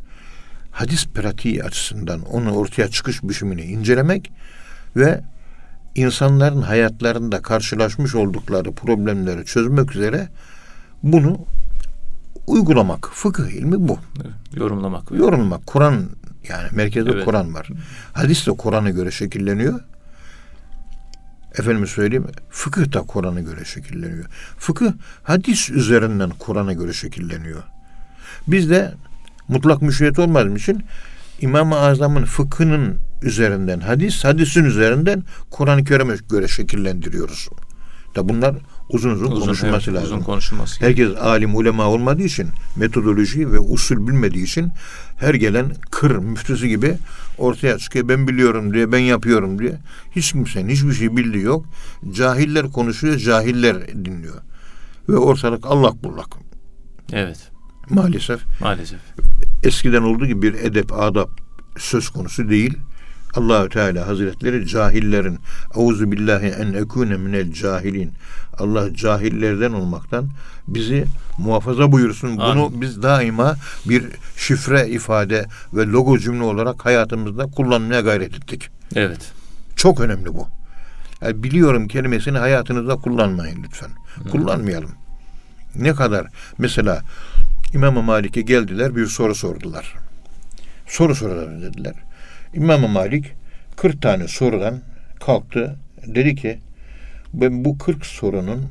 hadis 0.70 1.06
pratiği 1.06 1.64
açısından 1.64 2.20
onun 2.22 2.46
ortaya 2.46 2.88
çıkış 2.88 3.22
biçimini 3.22 3.62
incelemek 3.62 4.32
ve 4.96 5.20
insanların 5.94 6.62
hayatlarında 6.62 7.42
karşılaşmış 7.42 8.14
oldukları 8.14 8.72
problemleri 8.72 9.44
çözmek 9.44 9.96
üzere 9.96 10.28
bunu 11.02 11.38
uygulamak. 12.46 13.10
Fıkıh 13.12 13.48
ilmi 13.48 13.88
bu. 13.88 13.98
evet. 14.24 14.32
Yorumlamak. 14.54 15.10
Yorulmak. 15.10 15.66
Kur'an 15.66 15.94
yani 16.48 16.68
merkezde 16.72 17.10
Evet. 17.10 17.24
Kur'an 17.24 17.54
var. 17.54 17.68
Hadis 18.12 18.46
de 18.46 18.50
Kur'an'a 18.50 18.90
göre 18.90 19.10
şekilleniyor. 19.10 19.80
Efendim 21.58 21.86
söyleyeyim 21.86 22.26
fıkıh 22.50 22.92
da 22.92 23.00
Kur'an'a 23.00 23.40
göre 23.40 23.64
şekilleniyor. 23.64 24.24
Fıkıh 24.58 24.92
hadis 25.22 25.70
üzerinden 25.70 26.30
Kur'an'a 26.30 26.72
göre 26.72 26.92
şekilleniyor. 26.92 27.62
Biz 28.48 28.70
de 28.70 28.94
mutlak 29.50 29.82
müşriyet 29.82 30.18
olmadığım 30.18 30.56
için 30.56 30.84
İmam-ı 31.40 31.78
Azam'ın 31.78 32.24
fıkhının 32.24 32.98
üzerinden 33.22 33.80
hadis, 33.80 34.24
hadisin 34.24 34.64
üzerinden 34.64 35.22
Kur'an-ı 35.50 35.84
Kerim'e 35.84 36.14
göre 36.30 36.48
şekillendiriyoruz. 36.48 37.48
Da 38.16 38.28
bunlar 38.28 38.56
uzun 38.88 39.10
uzun, 39.10 39.30
Uzun, 39.30 39.40
konuşulması 39.40 39.90
evet, 39.90 40.02
lazım. 40.02 40.16
Uzun 40.16 40.24
konuşulması. 40.24 40.80
Herkes 40.80 41.16
alim 41.16 41.56
ulema 41.56 41.88
olmadığı 41.88 42.22
için 42.22 42.48
metodoloji 42.76 43.52
ve 43.52 43.58
usul 43.58 44.06
bilmediği 44.08 44.44
için 44.44 44.72
her 45.16 45.34
gelen 45.34 45.72
kır 45.90 46.16
müftüsü 46.16 46.66
gibi 46.66 46.94
ortaya 47.38 47.78
çıkıyor. 47.78 48.08
Ben 48.08 48.28
biliyorum 48.28 48.74
diye, 48.74 48.92
ben 48.92 48.98
yapıyorum 48.98 49.58
diye. 49.58 49.72
Hiç 50.16 50.32
kimsenin 50.32 50.68
hiçbir 50.68 50.92
şey 50.92 51.16
bildiği 51.16 51.44
yok. 51.44 51.66
Cahiller 52.12 52.72
konuşuyor, 52.72 53.16
cahiller 53.16 53.88
dinliyor. 54.04 54.40
Ve 55.08 55.16
ortalık 55.16 55.66
allak 55.66 56.04
bullak. 56.04 56.28
Evet. 57.12 57.49
Maalesef 57.90 58.40
Maalesef. 58.60 58.98
eskiden 59.62 60.02
olduğu 60.02 60.26
gibi 60.26 60.42
bir 60.42 60.54
edep, 60.54 60.92
adap 60.92 61.30
söz 61.78 62.08
konusu 62.08 62.48
değil. 62.48 62.78
Allahü 63.34 63.68
Teala 63.68 64.06
Hazretleri 64.06 64.66
cahillerin 64.66 65.38
Euzu 65.76 66.12
billahi 66.12 66.46
en 66.46 66.72
ekune 66.72 67.16
minel 67.16 67.52
cahilin. 67.52 68.12
Allah 68.58 68.94
cahillerden 68.94 69.72
olmaktan 69.72 70.28
bizi 70.68 71.04
muhafaza 71.38 71.92
buyursun. 71.92 72.36
Bunu 72.36 72.66
Amin. 72.66 72.80
biz 72.80 73.02
daima 73.02 73.56
bir 73.88 74.04
şifre 74.36 74.88
ifade 74.88 75.46
ve 75.74 75.86
logo 75.86 76.18
cümle 76.18 76.44
olarak 76.44 76.84
hayatımızda 76.86 77.46
kullanmaya 77.46 78.00
gayret 78.00 78.34
ettik. 78.34 78.68
Evet. 78.94 79.32
Çok 79.76 80.00
önemli 80.00 80.34
bu. 80.34 80.48
Yani 81.22 81.42
biliyorum 81.42 81.88
kelimesini 81.88 82.38
hayatınızda 82.38 82.96
kullanmayın 82.96 83.62
lütfen. 83.62 83.90
Kullanmayalım. 84.30 84.90
Ne 85.74 85.94
kadar 85.94 86.26
mesela 86.58 87.02
İmam 87.74 88.04
Malik'e 88.04 88.40
geldiler 88.42 88.96
bir 88.96 89.06
soru 89.06 89.34
sordular. 89.34 89.94
Soru 90.86 91.14
sorarlar 91.14 91.62
dediler. 91.62 91.94
İmam 92.54 92.90
Malik 92.90 93.32
40 93.76 94.02
tane 94.02 94.28
sorudan 94.28 94.80
kalktı. 95.20 95.76
Dedi 96.06 96.34
ki 96.34 96.58
ben 97.34 97.64
bu 97.64 97.78
40 97.78 98.06
sorunun 98.06 98.68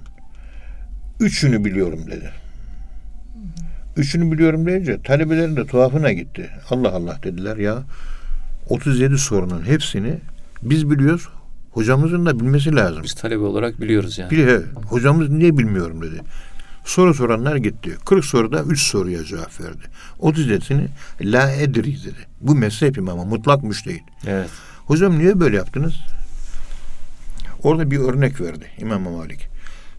üçünü 1.20 1.66
biliyorum 1.66 2.00
dedi. 2.08 2.32
Üçünü 3.98 4.32
biliyorum 4.32 4.66
deyince 4.66 5.02
talebelerin 5.02 5.56
de 5.56 5.66
tuhafına 5.66 6.12
gitti. 6.12 6.50
Allah 6.70 6.92
Allah 6.92 7.20
dediler 7.24 7.58
ya 7.58 7.84
37 8.70 9.18
sorunun 9.18 9.66
hepsini 9.66 10.18
biz 10.62 10.90
biliyoruz. 10.90 11.30
Hocamızın 11.72 12.26
da 12.26 12.40
bilmesi 12.40 12.76
lazım. 12.76 13.04
Biz 13.04 13.14
talebe 13.14 13.44
olarak 13.44 13.82
biliyoruz 13.82 14.18
yani. 14.18 14.32
Bir 14.32 14.48
he, 14.48 14.62
hocamız 14.90 15.30
niye 15.30 15.58
bilmiyorum 15.58 16.02
dedi. 16.02 16.22
Soru 16.90 17.14
soranlar 17.14 17.56
gitti. 17.56 17.98
40 18.06 18.26
soruda 18.26 18.64
3 18.64 18.82
soruya 18.82 19.24
cevap 19.24 19.62
verdi. 19.62 19.84
37'sini 20.20 20.88
la 21.22 21.52
edri 21.52 22.04
dedi. 22.04 22.28
Bu 22.42 22.56
mezhep 22.56 22.98
imamı 22.98 23.26
mutlak 23.26 23.64
müştehit. 23.64 24.04
Evet. 24.28 24.50
Hocam 24.86 25.20
niye 25.20 25.40
böyle 25.40 25.56
yaptınız? 25.56 25.94
Orada 27.64 27.92
bir 27.92 27.98
örnek 27.98 28.42
verdi 28.42 28.66
İmam 28.78 29.02
Malik. 29.02 29.48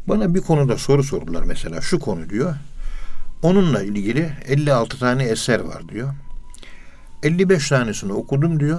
Bana 0.08 0.34
bir 0.34 0.40
konuda 0.40 0.76
soru 0.76 1.04
sordular 1.04 1.42
mesela 1.42 1.80
şu 1.80 1.98
konu 1.98 2.30
diyor. 2.30 2.54
Onunla 3.42 3.82
ilgili 3.82 4.32
56 4.46 4.98
tane 4.98 5.24
eser 5.24 5.60
var 5.60 5.88
diyor. 5.88 6.14
55 7.22 7.68
tanesini 7.68 8.12
okudum 8.12 8.60
diyor. 8.60 8.78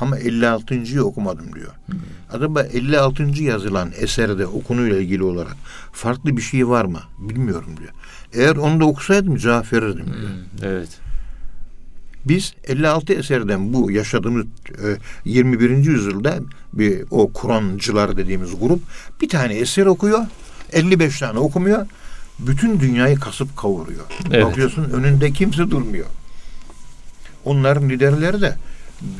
Ama 0.00 0.18
56.yı 0.18 1.04
okumadım 1.04 1.54
diyor. 1.54 1.72
Acaba 2.32 2.62
56. 2.62 3.42
yazılan 3.42 3.90
eserde 4.00 4.46
o 4.46 4.62
konuyla 4.62 4.98
ilgili 4.98 5.22
olarak 5.22 5.56
farklı 5.92 6.36
bir 6.36 6.42
şey 6.42 6.68
var 6.68 6.84
mı? 6.84 7.00
Bilmiyorum 7.18 7.76
diyor. 7.78 7.90
Eğer 8.32 8.56
onu 8.56 8.80
da 8.80 8.84
okusaydım 8.84 9.36
cevap 9.36 9.72
verirdim 9.72 10.06
diyor. 10.06 10.30
Hmm, 10.30 10.68
Evet. 10.68 10.88
Biz 12.24 12.54
56 12.64 13.12
eserden 13.12 13.72
bu 13.72 13.90
yaşadığımız 13.90 14.46
e, 14.68 14.96
21. 15.24 15.70
yüzyılda 15.70 16.38
bir 16.72 17.04
o 17.10 17.32
Kur'ancılar 17.32 18.16
dediğimiz 18.16 18.50
grup 18.60 18.82
bir 19.20 19.28
tane 19.28 19.54
eser 19.54 19.86
okuyor. 19.86 20.20
55 20.72 21.18
tane 21.18 21.38
okumuyor. 21.38 21.86
Bütün 22.38 22.80
dünyayı 22.80 23.16
kasıp 23.16 23.56
kavuruyor. 23.56 24.04
Evet. 24.32 24.44
Bakıyorsun 24.44 24.84
önünde 24.84 25.32
kimse 25.32 25.70
durmuyor. 25.70 26.06
Onların 27.44 27.88
liderleri 27.88 28.40
de 28.40 28.56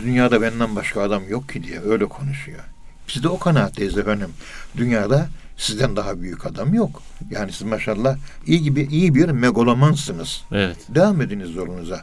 dünyada 0.04 0.42
benden 0.42 0.76
başka 0.76 1.02
adam 1.02 1.28
yok 1.28 1.48
ki 1.48 1.62
diye 1.62 1.80
öyle 1.80 2.06
konuşuyor. 2.06 2.60
Biz 3.08 3.22
de 3.22 3.28
o 3.28 3.38
kanaatteyiz 3.38 3.98
efendim. 3.98 4.30
Dünyada 4.76 5.28
sizden 5.56 5.96
daha 5.96 6.20
büyük 6.20 6.46
adam 6.46 6.74
yok. 6.74 7.02
Yani 7.30 7.52
siz 7.52 7.62
maşallah 7.62 8.16
iyi 8.46 8.62
gibi 8.62 8.82
iyi 8.90 9.14
bir 9.14 9.28
megalomansınız. 9.28 10.44
Evet. 10.52 10.76
Devam 10.88 11.20
ediniz 11.20 11.54
yolunuza. 11.54 12.00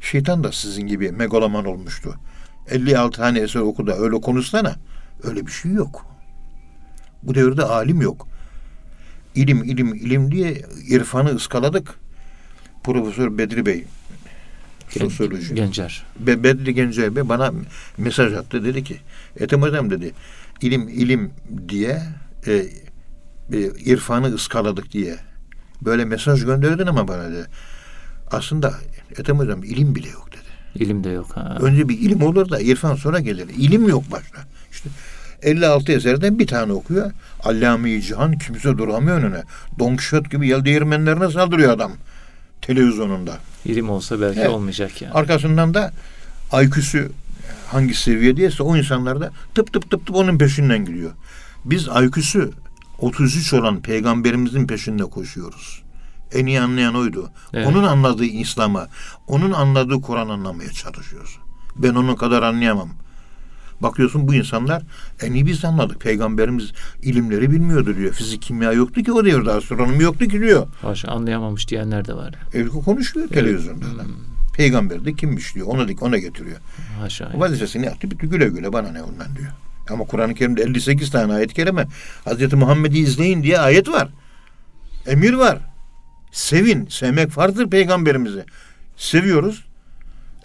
Şeytan 0.00 0.44
da 0.44 0.52
sizin 0.52 0.86
gibi 0.86 1.12
megaloman 1.12 1.64
olmuştu. 1.64 2.14
56 2.70 3.16
tane 3.16 3.38
eser 3.38 3.60
oku 3.60 3.86
da 3.86 3.96
öyle 3.96 4.20
konuşsana. 4.20 4.76
Öyle 5.22 5.46
bir 5.46 5.52
şey 5.52 5.72
yok. 5.72 6.06
Bu 7.22 7.34
devirde 7.34 7.62
alim 7.62 8.00
yok. 8.00 8.28
İlim, 9.34 9.64
ilim, 9.64 9.94
ilim 9.94 10.32
diye 10.32 10.62
irfanı 10.88 11.34
ıskaladık. 11.34 11.94
Profesör 12.84 13.38
Bedri 13.38 13.66
Bey, 13.66 13.84
sosyoloji. 14.98 15.54
Gencer. 15.54 16.06
Be- 16.18 16.44
Bedri 16.44 16.74
Gencer 16.74 17.16
Bey 17.16 17.28
bana 17.28 17.52
mesaj 17.98 18.32
attı. 18.32 18.64
Dedi 18.64 18.84
ki, 18.84 18.96
Ethem 19.40 19.62
Hocam 19.62 19.90
dedi, 19.90 20.12
ilim, 20.60 20.88
ilim 20.88 21.30
diye 21.68 22.02
e, 22.46 22.52
e, 22.52 23.58
irfanı 23.84 24.34
ıskaladık 24.34 24.92
diye. 24.92 25.16
Böyle 25.82 26.04
mesaj 26.04 26.44
gönderdin 26.44 26.86
ama 26.86 27.08
bana 27.08 27.30
dedi. 27.30 27.46
Aslında 28.30 28.74
Ethem 29.10 29.38
Hocam 29.38 29.64
ilim 29.64 29.94
bile 29.94 30.08
yok 30.08 30.28
dedi. 30.32 30.84
İlim 30.84 31.04
de 31.04 31.10
yok. 31.10 31.36
Ha. 31.36 31.58
Önce 31.60 31.88
bir 31.88 31.98
ilim 31.98 32.22
olur 32.22 32.50
da 32.50 32.60
irfan 32.60 32.94
sonra 32.94 33.20
gelir. 33.20 33.48
İlim 33.58 33.88
yok 33.88 34.04
başta. 34.12 34.38
İşte 34.72 34.88
56 35.42 35.92
eserden 35.92 36.38
bir 36.38 36.46
tane 36.46 36.72
okuyor. 36.72 37.10
Allame-i 37.44 38.02
Cihan 38.02 38.38
kimse 38.38 38.78
duramıyor 38.78 39.18
önüne. 39.18 39.42
Don 39.78 39.96
Quixote 39.96 40.28
gibi 40.28 40.48
yel 40.48 40.64
değirmenlerine 40.64 41.30
saldırıyor 41.30 41.72
adam. 41.72 41.92
Televizyonunda. 42.66 43.38
İlim 43.64 43.90
olsa 43.90 44.20
belki 44.20 44.40
Evet. 44.40 44.50
olmayacak 44.50 45.02
yani. 45.02 45.14
Arkasından 45.14 45.74
da 45.74 45.92
IQ'su 46.62 46.98
hangi 47.66 47.94
seviyedeyse 47.94 48.62
o 48.62 48.76
insanlar 48.76 49.20
da 49.20 49.30
tıp 49.54 49.72
tıp 49.72 49.90
tıp 49.90 50.06
tıp 50.06 50.16
onun 50.16 50.38
peşinden 50.38 50.84
gidiyor. 50.84 51.10
Biz 51.64 51.88
IQ'su 52.02 52.52
33 52.98 53.52
olan 53.52 53.82
peygamberimizin 53.82 54.66
peşinde 54.66 55.04
koşuyoruz. 55.04 55.82
En 56.32 56.46
iyi 56.46 56.60
anlayan 56.60 56.94
oydu. 56.94 57.30
Evet. 57.52 57.66
Onun 57.66 57.84
anladığı 57.84 58.24
İslam'a, 58.24 58.88
onun 59.26 59.52
anladığı 59.52 60.00
Kur'an 60.00 60.28
anlamaya 60.28 60.70
çalışıyoruz. 60.70 61.38
Ben 61.76 61.94
onun 61.94 62.16
kadar 62.16 62.42
anlayamam. 62.42 62.88
Bakıyorsun 63.80 64.28
bu 64.28 64.34
insanlar 64.34 64.82
en 65.22 65.32
iyi 65.32 65.46
biz 65.46 65.64
anladık. 65.64 66.00
Peygamberimiz 66.00 66.72
ilimleri 67.02 67.50
bilmiyordu 67.50 67.96
diyor. 67.96 68.12
Fizik, 68.12 68.42
kimya 68.42 68.72
yoktu 68.72 69.02
ki 69.02 69.12
o 69.12 69.24
devirde. 69.24 69.50
Astronomi 69.50 70.02
yoktu 70.02 70.28
ki 70.28 70.40
diyor. 70.40 70.66
Haşa, 70.82 71.08
anlayamamış 71.08 71.68
diyenler 71.68 72.04
de 72.04 72.14
var. 72.14 72.34
Evli 72.54 72.68
konuşuyor 72.68 73.28
televizyonda 73.28 73.84
adam. 73.94 74.06
Peygamber 74.56 75.04
de 75.04 75.12
kimmiş 75.12 75.54
diyor. 75.54 75.66
Ona 75.66 75.88
dik 75.88 76.02
ona 76.02 76.18
getiriyor. 76.18 76.56
Haşa. 77.00 77.30
Vazifesini 77.34 77.86
yaptı 77.86 78.10
bitti 78.10 78.26
güle 78.26 78.48
güle 78.48 78.72
bana 78.72 78.92
ne 78.92 79.02
ondan 79.02 79.36
diyor. 79.36 79.52
Ama 79.90 80.04
Kur'an-ı 80.04 80.34
Kerim'de 80.34 80.62
58 80.62 81.10
tane 81.10 81.32
ayet 81.32 81.54
kerime 81.54 81.86
Hazreti 82.24 82.56
Muhammed'i 82.56 82.98
izleyin 82.98 83.42
diye 83.42 83.58
ayet 83.58 83.88
var. 83.88 84.08
Emir 85.06 85.32
var. 85.32 85.58
Sevin. 86.32 86.86
Sevmek 86.86 87.30
farzdır 87.30 87.70
peygamberimizi. 87.70 88.44
Seviyoruz. 88.96 89.64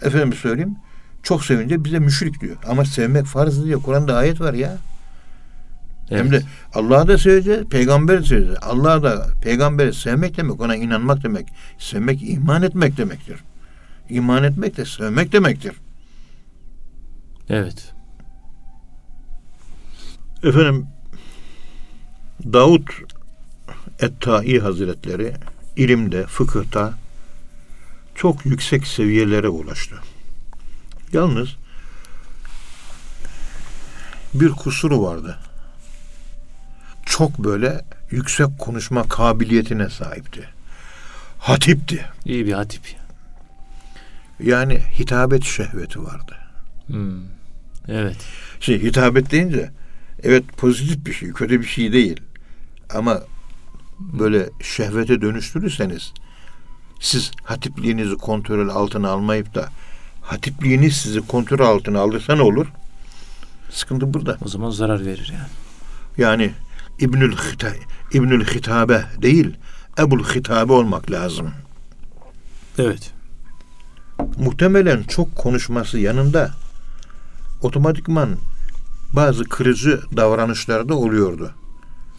Efendim 0.02 0.32
söyleyeyim. 0.32 0.76
Çok 1.22 1.44
sevince 1.44 1.84
bize 1.84 1.98
müşrik 1.98 2.40
diyor. 2.40 2.56
Ama 2.66 2.84
sevmek 2.84 3.26
farz 3.26 3.64
diye 3.64 3.76
Kur'an'da 3.76 4.16
ayet 4.16 4.40
var 4.40 4.54
ya. 4.54 4.78
Evet. 6.10 6.24
Hem 6.24 6.32
de 6.32 6.42
Allah'ı 6.74 7.08
da 7.08 7.18
seveceğiz, 7.18 7.64
peygamberi 7.64 8.22
de 8.22 8.26
seveceğiz. 8.26 8.58
Allah'ı 8.62 9.02
da 9.02 9.26
peygamberi 9.42 9.94
sevmek 9.94 10.36
demek, 10.36 10.60
ona 10.60 10.76
inanmak 10.76 11.24
demek. 11.24 11.48
Sevmek 11.78 12.22
iman 12.22 12.62
etmek 12.62 12.96
demektir. 12.96 13.36
İman 14.08 14.44
etmek 14.44 14.76
de 14.76 14.84
sevmek 14.84 15.32
demektir. 15.32 15.72
Evet. 17.48 17.92
Efendim 20.42 20.86
Davut 22.44 22.90
Et-Tai 24.00 24.58
Hazretleri 24.58 25.34
ilimde, 25.76 26.26
fıkıhta 26.26 26.94
çok 28.14 28.46
yüksek 28.46 28.86
seviyelere 28.86 29.48
ulaştı. 29.48 29.96
Yalnız 31.12 31.48
bir 34.34 34.50
kusuru 34.50 35.02
vardı. 35.02 35.38
Çok 37.06 37.38
böyle 37.38 37.84
yüksek 38.10 38.58
konuşma 38.58 39.08
kabiliyetine 39.08 39.90
sahipti. 39.90 40.48
Hatipti. 41.38 42.06
İyi 42.24 42.46
bir 42.46 42.52
hatip. 42.52 42.82
Yani 44.42 44.82
hitabet 44.98 45.44
şehveti 45.44 46.02
vardı. 46.02 46.36
Hmm. 46.86 47.20
Evet. 47.88 48.16
Şey 48.60 48.82
hitabet 48.82 49.30
deyince 49.30 49.70
Evet 50.22 50.44
pozitif 50.56 51.06
bir 51.06 51.12
şey, 51.12 51.32
kötü 51.32 51.60
bir 51.60 51.66
şey 51.66 51.92
değil. 51.92 52.20
Ama 52.94 53.20
böyle 53.98 54.50
şehvete 54.62 55.20
dönüştürürseniz 55.20 56.12
siz 57.00 57.30
hatipliğinizi 57.44 58.14
kontrol 58.16 58.68
altına 58.68 59.10
almayıp 59.10 59.54
da 59.54 59.68
hatipliğiniz 60.30 60.96
sizi 60.96 61.20
kontrol 61.20 61.66
altına 61.66 62.00
alırsa 62.00 62.36
ne 62.36 62.42
olur? 62.42 62.66
Sıkıntı 63.70 64.14
burada. 64.14 64.38
O 64.44 64.48
zaman 64.48 64.70
zarar 64.70 65.06
verir 65.06 65.32
yani. 65.34 65.48
Yani 66.18 66.52
İbnül 66.98 67.36
Hita, 67.36 67.72
İbnül 68.12 68.44
Hitabe 68.44 69.04
değil, 69.22 69.56
Ebul 69.98 70.24
Hitabe 70.24 70.72
olmak 70.72 71.10
lazım. 71.10 71.50
Evet. 72.78 73.12
Muhtemelen 74.38 75.02
çok 75.02 75.36
konuşması 75.36 75.98
yanında 75.98 76.50
otomatikman 77.62 78.36
bazı 79.12 79.44
kırıcı 79.44 80.00
davranışlar 80.16 80.88
da 80.88 80.94
oluyordu. 80.94 81.54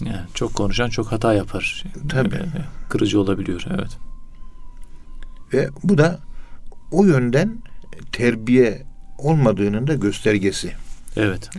Yani 0.05 0.21
çok 0.33 0.53
konuşan 0.53 0.89
çok 0.89 1.11
hata 1.11 1.33
yapar. 1.33 1.83
Tabii. 2.09 2.41
Kırıcı 2.89 3.21
olabiliyor. 3.21 3.65
Evet. 3.69 3.97
Ve 5.53 5.69
bu 5.83 5.97
da 5.97 6.19
o 6.91 7.05
yönden 7.05 7.61
terbiye 8.11 8.81
olmadığının 9.17 9.87
da 9.87 9.93
göstergesi. 9.93 10.73
Evet. 11.15 11.49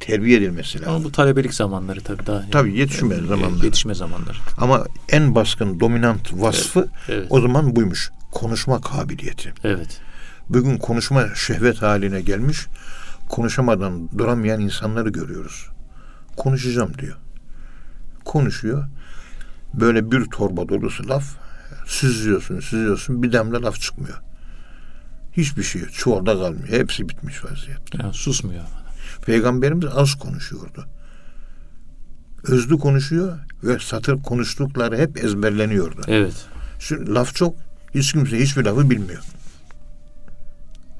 Terbiye 0.00 0.38
edilmesi 0.38 0.78
Ama 0.78 0.86
lazım. 0.92 1.04
bu 1.04 1.12
talebelik 1.12 1.54
zamanları 1.54 2.00
tabii 2.00 2.26
daha. 2.26 2.50
Tabii 2.50 2.78
yetişme 2.78 3.14
Yani, 3.14 3.26
zamanları. 3.26 3.64
Yetişme 3.66 3.94
zamanları. 3.94 4.36
Ama 4.58 4.86
en 5.08 5.34
baskın 5.34 5.80
dominant 5.80 6.32
vasfı 6.32 6.88
Evet. 7.08 7.26
o 7.30 7.40
zaman 7.40 7.76
buymuş. 7.76 8.10
Konuşma 8.32 8.80
kabiliyeti. 8.80 9.52
Evet. 9.64 10.00
Bugün 10.48 10.76
konuşma 10.78 11.34
şehvet 11.34 11.82
haline 11.82 12.20
gelmiş. 12.20 12.66
Konuşamadan 13.28 14.08
duramayan 14.18 14.60
insanları 14.60 15.08
görüyoruz. 15.08 15.68
Konuşacağım 16.36 16.98
diyor. 16.98 17.16
Konuşuyor. 18.24 18.84
Böyle 19.74 20.10
bir 20.10 20.24
torba 20.24 20.68
dolusu 20.68 21.08
laf. 21.08 21.24
Süzüyorsun, 21.86 22.60
süzüyorsun. 22.60 23.22
Bir 23.22 23.32
damla 23.32 23.62
laf 23.62 23.80
çıkmıyor. 23.80 24.18
Hiçbir 25.36 25.62
şey 25.62 25.80
yok. 25.80 25.92
Çuvalda 25.92 26.32
kalmıyor. 26.32 26.68
Hepsi 26.68 27.08
bitmiş 27.08 27.44
vaziyette. 27.44 27.98
Yani 28.02 28.14
susmuyor. 28.14 28.64
Peygamberimiz 29.26 29.88
az 29.94 30.14
konuşuyordu. 30.14 30.86
Özlü 32.44 32.78
konuşuyor 32.78 33.38
ve 33.62 33.78
satır 33.78 34.22
konuştukları 34.22 34.98
hep 34.98 35.24
ezberleniyordu. 35.24 36.02
Evet. 36.08 36.46
Şimdi 36.78 37.14
laf 37.14 37.34
çok. 37.34 37.56
Hiç 37.94 38.12
kimse 38.12 38.38
hiçbir 38.38 38.64
lafı 38.64 38.90
bilmiyor. 38.90 39.22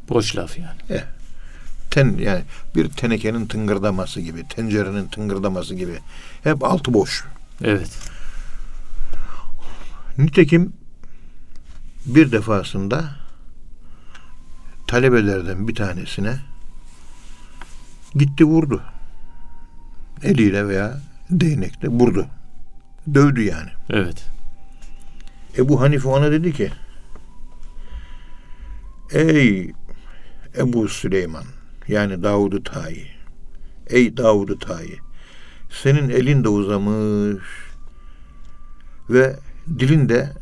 Boş 0.08 0.36
laf 0.36 0.58
yani. 0.58 1.02
ten 1.90 2.16
yani 2.18 2.42
bir 2.74 2.88
tenekenin 2.88 3.46
tıngırdaması 3.46 4.20
gibi, 4.20 4.48
tencerenin 4.48 5.06
tıngırdaması 5.08 5.74
gibi. 5.74 5.98
Hep 6.42 6.64
altı 6.64 6.94
boş. 6.94 7.24
Evet. 7.62 7.90
Nitekim 10.18 10.72
bir 12.06 12.32
defasında 12.32 13.23
talebelerden 14.86 15.68
bir 15.68 15.74
tanesine 15.74 16.36
gitti 18.14 18.44
vurdu. 18.44 18.82
Eliyle 20.22 20.68
veya 20.68 21.00
değnekle 21.30 21.88
vurdu. 21.88 22.26
Dövdü 23.14 23.42
yani. 23.42 23.70
Evet. 23.90 24.26
Ebu 25.58 25.80
Hanife 25.80 26.08
ona 26.08 26.32
dedi 26.32 26.52
ki 26.52 26.70
Ey 29.12 29.72
Ebu 30.58 30.88
Süleyman 30.88 31.44
yani 31.88 32.22
Davud-u 32.22 32.62
Tayi 32.62 33.06
Ey 33.86 34.16
Davud-u 34.16 34.58
Tayi 34.58 34.98
senin 35.70 36.08
elin 36.08 36.44
de 36.44 36.48
uzamış 36.48 37.44
ve 39.10 39.36
dilin 39.78 40.08
de 40.08 40.32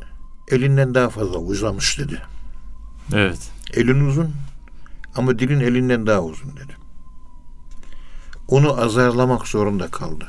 elinden 0.50 0.94
daha 0.94 1.08
fazla 1.08 1.38
uzamış 1.38 1.98
dedi. 1.98 2.22
Evet. 3.14 3.50
Elin 3.72 4.00
uzun 4.08 4.30
ama 5.14 5.38
dilin 5.38 5.60
elinden 5.60 6.06
daha 6.06 6.22
uzun 6.22 6.56
dedi. 6.56 6.72
Onu 8.48 8.80
azarlamak 8.80 9.48
zorunda 9.48 9.88
kaldı. 9.88 10.26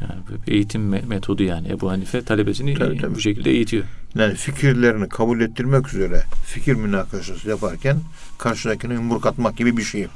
Yani 0.00 0.12
eğitim 0.46 0.94
me- 0.94 1.06
metodu 1.06 1.42
yani. 1.42 1.68
Ebu 1.68 1.90
Hanife 1.90 2.22
talebesini 2.22 2.74
Tabii, 2.74 2.98
tabii. 2.98 3.14
bu 3.14 3.20
şekilde 3.20 3.50
eğitiyor. 3.50 3.84
Yani 4.14 4.34
fikirlerini 4.34 5.08
kabul 5.08 5.40
ettirmek 5.40 5.88
üzere 5.94 6.22
fikir 6.46 6.74
münakaşası 6.74 7.48
yaparken 7.48 8.00
karşıdakine 8.38 8.94
yumruk 8.94 9.26
atmak 9.26 9.56
gibi 9.56 9.76
bir 9.76 9.82
şey 9.82 10.06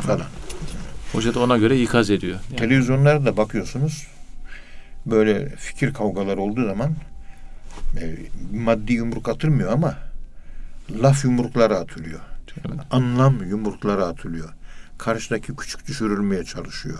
falan. 0.00 0.26
Hoca 1.12 1.34
da 1.34 1.40
ona 1.40 1.58
göre 1.58 1.80
ikaz 1.80 2.10
ediyor. 2.10 2.38
Yani, 2.50 2.56
Televizyonlarda 2.58 3.24
da 3.26 3.36
bakıyorsunuz 3.36 4.06
böyle 5.06 5.48
fikir 5.56 5.92
kavgaları 5.94 6.40
olduğu 6.40 6.64
zaman 6.66 6.90
e, 8.00 8.16
maddi 8.56 8.92
yumruk 8.92 9.28
atılmıyor 9.28 9.72
ama 9.72 9.94
laf 10.90 11.24
yumrukları 11.24 11.76
atılıyor. 11.76 12.20
Anlam 12.90 13.44
yumrukları 13.48 14.04
atılıyor. 14.04 14.48
Karşıdaki 14.98 15.56
küçük 15.56 15.86
düşürülmeye 15.86 16.44
çalışıyor. 16.44 16.98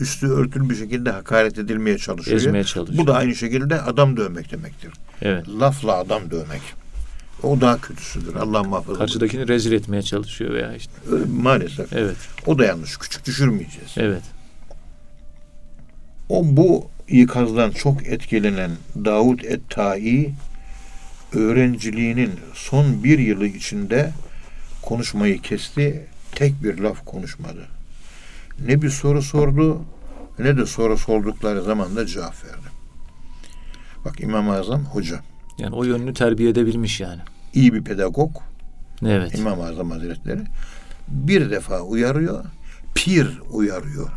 Üstü 0.00 0.26
örtülü 0.26 0.70
bir 0.70 0.76
şekilde 0.76 1.10
hakaret 1.10 1.58
edilmeye 1.58 1.98
çalışıyor. 1.98 2.36
ezmeye 2.36 2.64
çalışıyor. 2.64 3.02
Bu 3.02 3.06
da 3.06 3.16
aynı 3.16 3.34
şekilde 3.34 3.80
adam 3.80 4.16
dövmek 4.16 4.52
demektir. 4.52 4.92
Evet. 5.22 5.48
Lafla 5.48 5.96
adam 5.96 6.30
dövmek. 6.30 6.62
O 7.42 7.60
daha 7.60 7.80
kötüsüdür. 7.80 8.34
Allah 8.34 8.62
muhafaza. 8.62 8.98
Karşıdakini 8.98 9.48
rezil 9.48 9.72
etmeye 9.72 10.02
çalışıyor 10.02 10.54
veya 10.54 10.74
işte. 10.74 10.92
Maalesef. 11.42 11.92
Evet. 11.92 12.16
O 12.46 12.58
da 12.58 12.64
yanlış. 12.64 12.96
Küçük 12.96 13.26
düşürmeyeceğiz. 13.26 13.94
Evet. 13.96 14.22
O 16.28 16.42
bu 16.44 16.90
ikazdan 17.08 17.70
çok 17.70 18.06
etkilenen 18.06 18.70
Davud 19.04 19.40
et-Tai 19.40 20.34
öğrenciliğinin 21.32 22.30
son 22.54 23.04
bir 23.04 23.18
yılı 23.18 23.46
içinde 23.46 24.12
konuşmayı 24.82 25.42
kesti. 25.42 26.06
Tek 26.32 26.62
bir 26.64 26.78
laf 26.78 27.04
konuşmadı. 27.06 27.66
Ne 28.66 28.82
bir 28.82 28.90
soru 28.90 29.22
sordu 29.22 29.84
ne 30.38 30.56
de 30.56 30.66
soru 30.66 30.98
sordukları 30.98 31.62
zaman 31.62 31.96
da 31.96 32.06
cevap 32.06 32.44
verdi. 32.44 32.66
Bak 34.04 34.20
İmam-ı 34.20 34.52
Azam 34.52 34.84
hoca. 34.84 35.20
Yani 35.58 35.74
o 35.74 35.84
yönünü 35.84 36.14
terbiye 36.14 36.50
edebilmiş 36.50 37.00
yani. 37.00 37.20
iyi 37.54 37.74
bir 37.74 37.84
pedagog. 37.84 38.30
Evet. 39.06 39.38
İmam-ı 39.38 39.66
Azam 39.66 39.90
Hazretleri 39.90 40.42
bir 41.08 41.50
defa 41.50 41.80
uyarıyor, 41.80 42.44
pir 42.94 43.40
uyarıyor. 43.50 44.10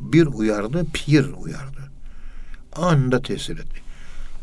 Bir 0.00 0.26
uyardı, 0.26 0.86
pir 0.92 1.24
uyardı. 1.24 1.90
Anında 2.72 3.22
tesir 3.22 3.58
etti. 3.58 3.81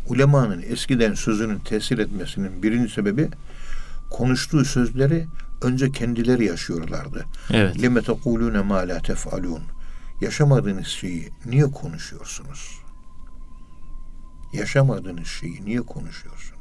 Ulemanın 0.09 0.61
eskiden 0.61 1.13
sözünün 1.13 1.59
tesir 1.59 1.97
etmesinin 1.97 2.63
birinci 2.63 2.93
sebebi 2.93 3.29
konuştuğu 4.09 4.65
sözleri 4.65 5.27
önce 5.61 5.91
kendileri 5.91 6.45
yaşıyorlardı. 6.45 7.25
Evet. 7.51 7.79
Lime 7.79 8.01
tekulune 8.01 8.61
ma 8.61 8.75
la 8.75 8.99
tef'alun. 9.01 9.61
Yaşamadığınız 10.21 10.87
şeyi 10.87 11.29
niye 11.45 11.71
konuşuyorsunuz? 11.71 12.79
Yaşamadığınız 14.53 15.27
şeyi 15.27 15.65
niye 15.65 15.81
konuşuyorsunuz? 15.81 16.59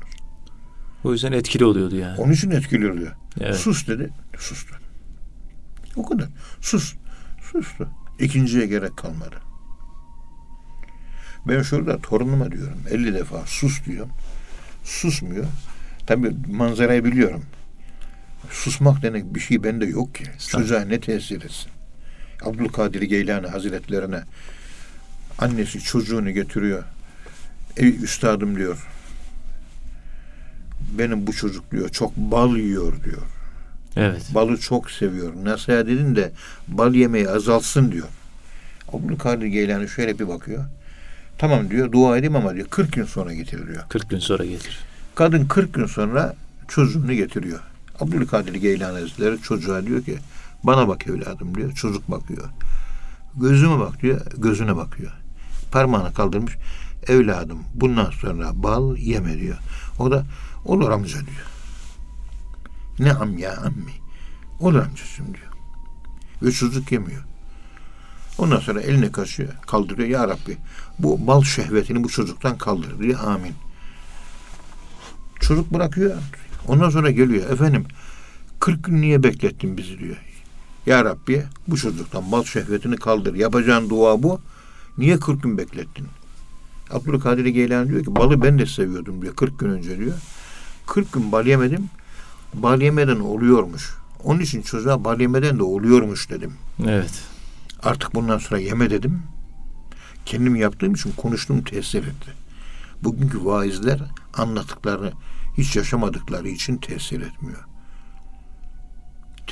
O 1.05 1.13
yüzden 1.13 1.33
etkili 1.33 1.65
oluyordu 1.65 1.97
yani. 1.97 2.19
Onun 2.19 2.33
için 2.33 2.51
etkili 2.51 2.93
oluyor. 2.93 3.13
Evet. 3.41 3.57
Sus 3.57 3.89
dedi. 3.89 4.11
Sustu. 4.39 4.75
O 5.97 6.09
kadar. 6.09 6.29
Sus. 6.61 6.95
Sustu. 7.53 7.89
İkinciye 8.19 8.67
gerek 8.67 8.97
kalmadı. 8.97 9.37
Ben 11.47 11.63
şurada 11.63 11.99
torunuma 11.99 12.53
diyorum. 12.53 12.79
50 12.91 13.15
defa 13.15 13.43
sus 13.47 13.85
diyorum. 13.85 14.11
Susmuyor. 14.85 15.45
Tabii 16.07 16.37
manzarayı 16.49 17.05
biliyorum. 17.05 17.45
Susmak 18.51 19.03
demek 19.03 19.35
bir 19.35 19.41
şey 19.41 19.65
bende 19.65 19.87
yok 19.87 20.15
ki. 20.15 20.25
Çocuğa 20.49 20.81
ne 20.81 21.01
tesir 21.01 21.37
etsin? 21.43 21.71
Abdülkadir 22.45 23.03
Geylani 23.03 23.47
Hazretlerine 23.47 24.23
annesi 25.39 25.81
çocuğunu 25.81 26.31
getiriyor. 26.31 26.85
Ey 27.77 28.05
üstadım 28.05 28.57
diyor. 28.57 28.87
Benim 30.99 31.27
bu 31.27 31.33
çocuk 31.33 31.71
diyor 31.73 31.89
çok 31.89 32.17
bal 32.17 32.57
yiyor 32.57 33.05
diyor. 33.05 33.23
Evet. 33.97 34.23
Balı 34.35 34.57
çok 34.61 34.91
seviyor. 34.91 35.33
Nasihat 35.45 35.89
edin 35.89 36.17
de 36.17 36.33
bal 36.69 36.95
yemeyi 36.95 37.29
azaltsın 37.29 37.93
diyor. 37.93 38.09
Abdülkadir 38.93 39.47
Geylani 39.47 39.89
şöyle 39.89 40.19
bir 40.19 40.29
bakıyor. 40.29 40.65
Tamam 41.39 41.71
diyor 41.71 41.93
dua 41.93 42.19
edeyim 42.19 42.37
ama 42.37 42.55
diyor 42.55 42.67
40 42.69 42.93
gün 42.93 43.05
sonra 43.05 43.35
getir 43.35 43.69
diyor. 43.69 43.83
40 43.89 44.11
gün 44.11 44.19
sonra 44.19 44.45
getir. 44.45 44.79
Kadın 45.15 45.47
40 45.47 45.75
gün 45.75 45.87
sonra 45.87 46.35
çocuğunu 46.69 47.13
getiriyor. 47.13 47.61
Abdülkadir 48.01 48.55
Geylani 48.55 48.99
Hazretleri 48.99 49.43
çocuğa 49.43 49.87
diyor 49.87 50.03
ki 50.03 50.19
bana 50.65 50.89
bak 50.89 51.07
evladım 51.07 51.55
diyor. 51.55 51.73
Çocuk 51.73 52.11
bakıyor. 52.11 52.49
Gözüme 53.37 53.79
bak 53.79 54.03
diyor. 54.03 54.21
Gözüne 54.37 54.77
bakıyor. 54.77 55.13
Parmağını 55.71 56.15
kaldırmış. 56.15 56.57
Evladım 57.09 57.59
bundan 57.75 58.11
sonra 58.11 58.51
bal 58.55 58.97
yeme 58.97 59.39
diyor. 59.41 59.59
O 59.99 60.11
da 60.11 60.25
olur 60.65 60.91
amca 60.91 61.19
diyor. 61.19 61.47
Ne 62.99 63.13
am 63.13 63.39
ya 63.39 63.57
ammi. 63.57 63.93
Olur 64.61 64.79
amcacığım 64.79 65.35
diyor. 65.35 65.53
Ve 66.43 66.53
çocuk 66.53 66.93
yemiyor. 66.93 67.25
Ondan 68.39 68.61
sonra 68.61 68.81
eline 68.81 69.13
kaşıyor, 69.13 69.53
kaldırıyor. 69.67 70.09
Ya 70.09 70.29
Rabbi 70.29 70.57
bu 70.99 71.27
bal 71.27 71.43
şehvetini 71.43 72.05
bu 72.05 72.09
çocuktan 72.09 72.59
kaldır 72.59 72.99
diye 72.99 73.17
amin. 73.17 73.55
Çocuk 75.41 75.75
bırakıyor. 75.75 76.17
Ondan 76.69 76.91
sonra 76.91 77.11
geliyor. 77.11 77.51
Efendim 77.51 77.85
40 78.61 78.85
gün 78.85 79.01
niye 79.01 79.23
beklettin 79.23 79.77
bizi 79.77 79.99
diyor. 79.99 80.17
Ya 80.87 81.05
Rabbi 81.05 81.43
bu 81.69 81.77
çocuktan 81.77 82.33
bal 82.33 82.45
şehvetini 82.45 82.97
kaldır. 82.97 83.35
Yapacağın 83.35 83.91
dua 83.91 84.23
bu. 84.23 84.41
Niye 84.99 85.19
40 85.19 85.43
gün 85.43 85.59
beklettin? 85.59 86.07
Abdülkadir 86.91 87.47
Geylani 87.47 87.89
diyor 87.89 88.05
ki 88.05 88.17
balı 88.17 88.43
ben 88.43 88.59
de 88.59 88.67
seviyordum 88.67 89.23
diyor 89.23 89.37
40 89.37 89.59
gün 89.59 89.69
önce 89.69 89.99
diyor. 89.99 90.15
40 90.87 91.13
gün 91.13 91.33
bal 91.33 91.47
yemedim. 91.47 91.91
Bal 92.55 92.81
yemeden 92.81 93.21
oluyormuş. 93.21 93.95
Onun 94.25 94.41
için 94.41 94.63
çocuğa 94.63 95.05
bal 95.05 95.21
yemeden 95.21 95.59
de 95.59 95.63
oluyormuş 95.63 96.31
dedim. 96.31 96.53
Evet. 96.87 97.23
Artık 97.83 98.15
bundan 98.15 98.39
sonra 98.39 98.61
yeme 98.61 98.91
dedim. 98.91 99.23
Kendim 100.29 100.57
yaptığım 100.57 100.95
için 100.95 101.13
konuştuğum 101.13 101.65
tesir 101.65 102.03
etti. 102.03 102.31
Bugünkü 103.03 103.45
vaizler 103.45 104.01
anlattıklarını 104.35 105.13
hiç 105.59 105.77
yaşamadıkları 105.77 106.49
için 106.49 106.77
tesir 106.77 107.21
etmiyor. 107.21 107.65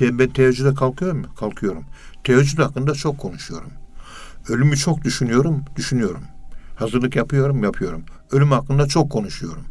Ben 0.00 0.30
teheccüde 0.30 0.74
kalkıyorum 0.74 1.20
mu? 1.20 1.26
Kalkıyorum. 1.38 1.84
Teheccüd 2.24 2.58
hakkında 2.58 2.94
çok 2.94 3.18
konuşuyorum. 3.18 3.70
Ölümü 4.48 4.76
çok 4.76 5.04
düşünüyorum, 5.04 5.64
düşünüyorum. 5.76 6.22
Hazırlık 6.76 7.16
yapıyorum, 7.16 7.64
yapıyorum. 7.64 8.04
Ölüm 8.30 8.50
hakkında 8.50 8.86
çok 8.86 9.10
konuşuyorum. 9.10 9.64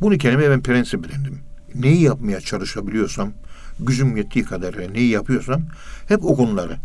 Bunu 0.00 0.18
kendime 0.18 0.50
ben 0.50 0.62
prensip 0.62 1.06
edindim. 1.06 1.38
Neyi 1.74 2.02
yapmaya 2.02 2.40
çalışabiliyorsam, 2.40 3.32
gücüm 3.80 4.16
yettiği 4.16 4.44
kadarıyla 4.44 4.90
neyi 4.90 5.10
yapıyorsam 5.10 5.62
hep 6.08 6.24
o 6.24 6.36
konuları. 6.36 6.76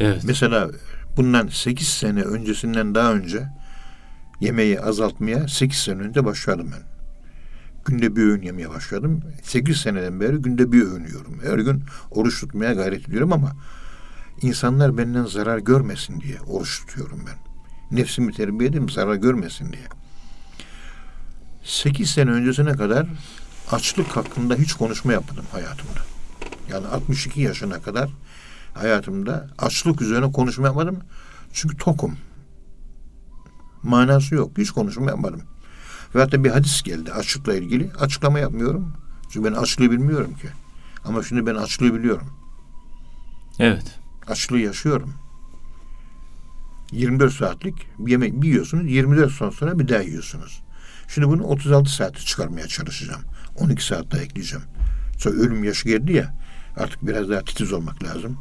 Evet. 0.00 0.22
Mesela 0.24 0.70
bundan 1.16 1.48
8 1.48 1.88
sene 1.88 2.22
öncesinden 2.22 2.94
daha 2.94 3.12
önce 3.12 3.48
yemeği 4.40 4.80
azaltmaya 4.80 5.48
8 5.48 5.78
sene 5.78 6.02
önce 6.02 6.24
başladım 6.24 6.70
ben. 6.72 6.82
Günde 7.84 8.16
bir 8.16 8.22
öğün 8.22 8.42
yemeye 8.42 8.70
başladım. 8.70 9.20
8 9.42 9.76
seneden 9.76 10.20
beri 10.20 10.36
günde 10.36 10.72
bir 10.72 10.82
öğün 10.82 11.06
yiyorum. 11.06 11.40
Her 11.42 11.58
gün 11.58 11.82
oruç 12.10 12.40
tutmaya 12.40 12.72
gayret 12.72 13.08
ediyorum 13.08 13.32
ama 13.32 13.52
insanlar 14.42 14.98
benden 14.98 15.24
zarar 15.24 15.58
görmesin 15.58 16.20
diye 16.20 16.40
oruç 16.40 16.80
tutuyorum 16.80 17.24
ben. 17.26 17.50
Nefsimi 17.98 18.32
terbiye 18.32 18.70
edeyim 18.70 18.88
zarar 18.88 19.14
görmesin 19.14 19.72
diye. 19.72 19.82
8 21.64 22.10
sene 22.10 22.30
öncesine 22.30 22.72
kadar 22.72 23.06
açlık 23.70 24.16
hakkında 24.16 24.54
hiç 24.54 24.72
konuşma 24.72 25.12
yapmadım 25.12 25.44
hayatımda. 25.52 26.00
Yani 26.70 26.86
62 26.86 27.40
yaşına 27.40 27.82
kadar 27.82 28.10
hayatımda 28.74 29.48
açlık 29.58 30.02
üzerine 30.02 30.32
konuşma 30.32 30.66
yapmadım. 30.66 30.98
Çünkü 31.52 31.76
tokum. 31.76 32.16
Manası 33.82 34.34
yok. 34.34 34.58
Hiç 34.58 34.70
konuşma 34.70 35.10
yapmadım. 35.10 35.42
Ve 36.14 36.20
hatta 36.20 36.44
bir 36.44 36.50
hadis 36.50 36.82
geldi 36.82 37.12
açlıkla 37.12 37.54
ilgili. 37.54 37.90
Açıklama 38.00 38.38
yapmıyorum. 38.38 38.92
Çünkü 39.30 39.50
ben 39.50 39.56
açlığı 39.56 39.90
bilmiyorum 39.90 40.34
ki. 40.34 40.48
Ama 41.04 41.22
şimdi 41.22 41.46
ben 41.46 41.54
açlığı 41.54 41.94
biliyorum. 41.94 42.26
Evet. 43.58 43.98
Açlığı 44.26 44.58
yaşıyorum. 44.58 45.14
24 46.92 47.32
saatlik 47.32 47.74
bir 47.98 48.10
yemek 48.10 48.42
bir 48.42 48.48
yiyorsunuz. 48.48 48.90
24 48.90 49.32
saat 49.32 49.54
sonra 49.54 49.78
bir 49.78 49.88
daha 49.88 50.00
yiyorsunuz. 50.00 50.62
Şimdi 51.08 51.28
bunu 51.28 51.42
36 51.42 51.90
saate 51.90 52.18
çıkarmaya 52.18 52.68
çalışacağım. 52.68 53.22
12 53.56 53.86
saat 53.86 54.12
daha 54.12 54.20
ekleyeceğim. 54.20 54.64
Sonra 55.18 55.34
ölüm 55.34 55.64
yaşı 55.64 55.88
geldi 55.88 56.12
ya. 56.12 56.34
Artık 56.76 57.06
biraz 57.06 57.28
daha 57.28 57.40
titiz 57.40 57.72
olmak 57.72 58.04
lazım. 58.04 58.38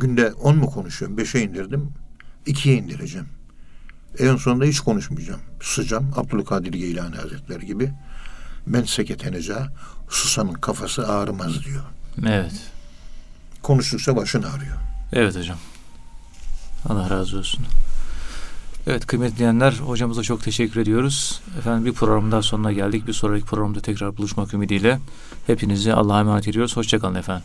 Günde 0.00 0.32
10 0.32 0.56
mu 0.56 0.70
konuşuyorum? 0.70 1.18
5'e 1.18 1.42
indirdim. 1.42 1.92
2'ye 2.46 2.76
indireceğim. 2.76 3.26
En 4.18 4.36
sonunda 4.36 4.64
hiç 4.64 4.80
konuşmayacağım. 4.80 5.40
Susacağım. 5.60 6.10
Abdülkadir 6.16 6.72
Geylani 6.72 7.16
Hazretleri 7.16 7.66
gibi. 7.66 7.92
Men 8.66 8.82
seketenece 8.82 9.54
susanın 10.08 10.52
kafası 10.52 11.08
ağrımaz 11.08 11.64
diyor. 11.64 11.82
Evet. 12.26 12.52
Konuştukça 13.62 14.16
başın 14.16 14.42
ağrıyor. 14.42 14.76
Evet 15.12 15.36
hocam. 15.36 15.58
Allah 16.88 17.10
razı 17.10 17.38
olsun. 17.38 17.60
Evet 18.86 19.06
kıymetli 19.06 19.36
dinleyenler 19.36 19.72
hocamıza 19.72 20.22
çok 20.22 20.42
teşekkür 20.42 20.80
ediyoruz. 20.80 21.40
Efendim 21.58 21.84
bir 21.84 21.92
programın 21.92 22.32
daha 22.32 22.42
sonuna 22.42 22.72
geldik. 22.72 23.06
Bir 23.06 23.12
sonraki 23.12 23.44
programda 23.44 23.80
tekrar 23.80 24.16
buluşmak 24.16 24.54
ümidiyle 24.54 24.98
hepinizi 25.46 25.94
Allah'a 25.94 26.20
emanet 26.20 26.48
ediyoruz. 26.48 26.76
Hoşçakalın 26.76 27.14
efendim. 27.14 27.44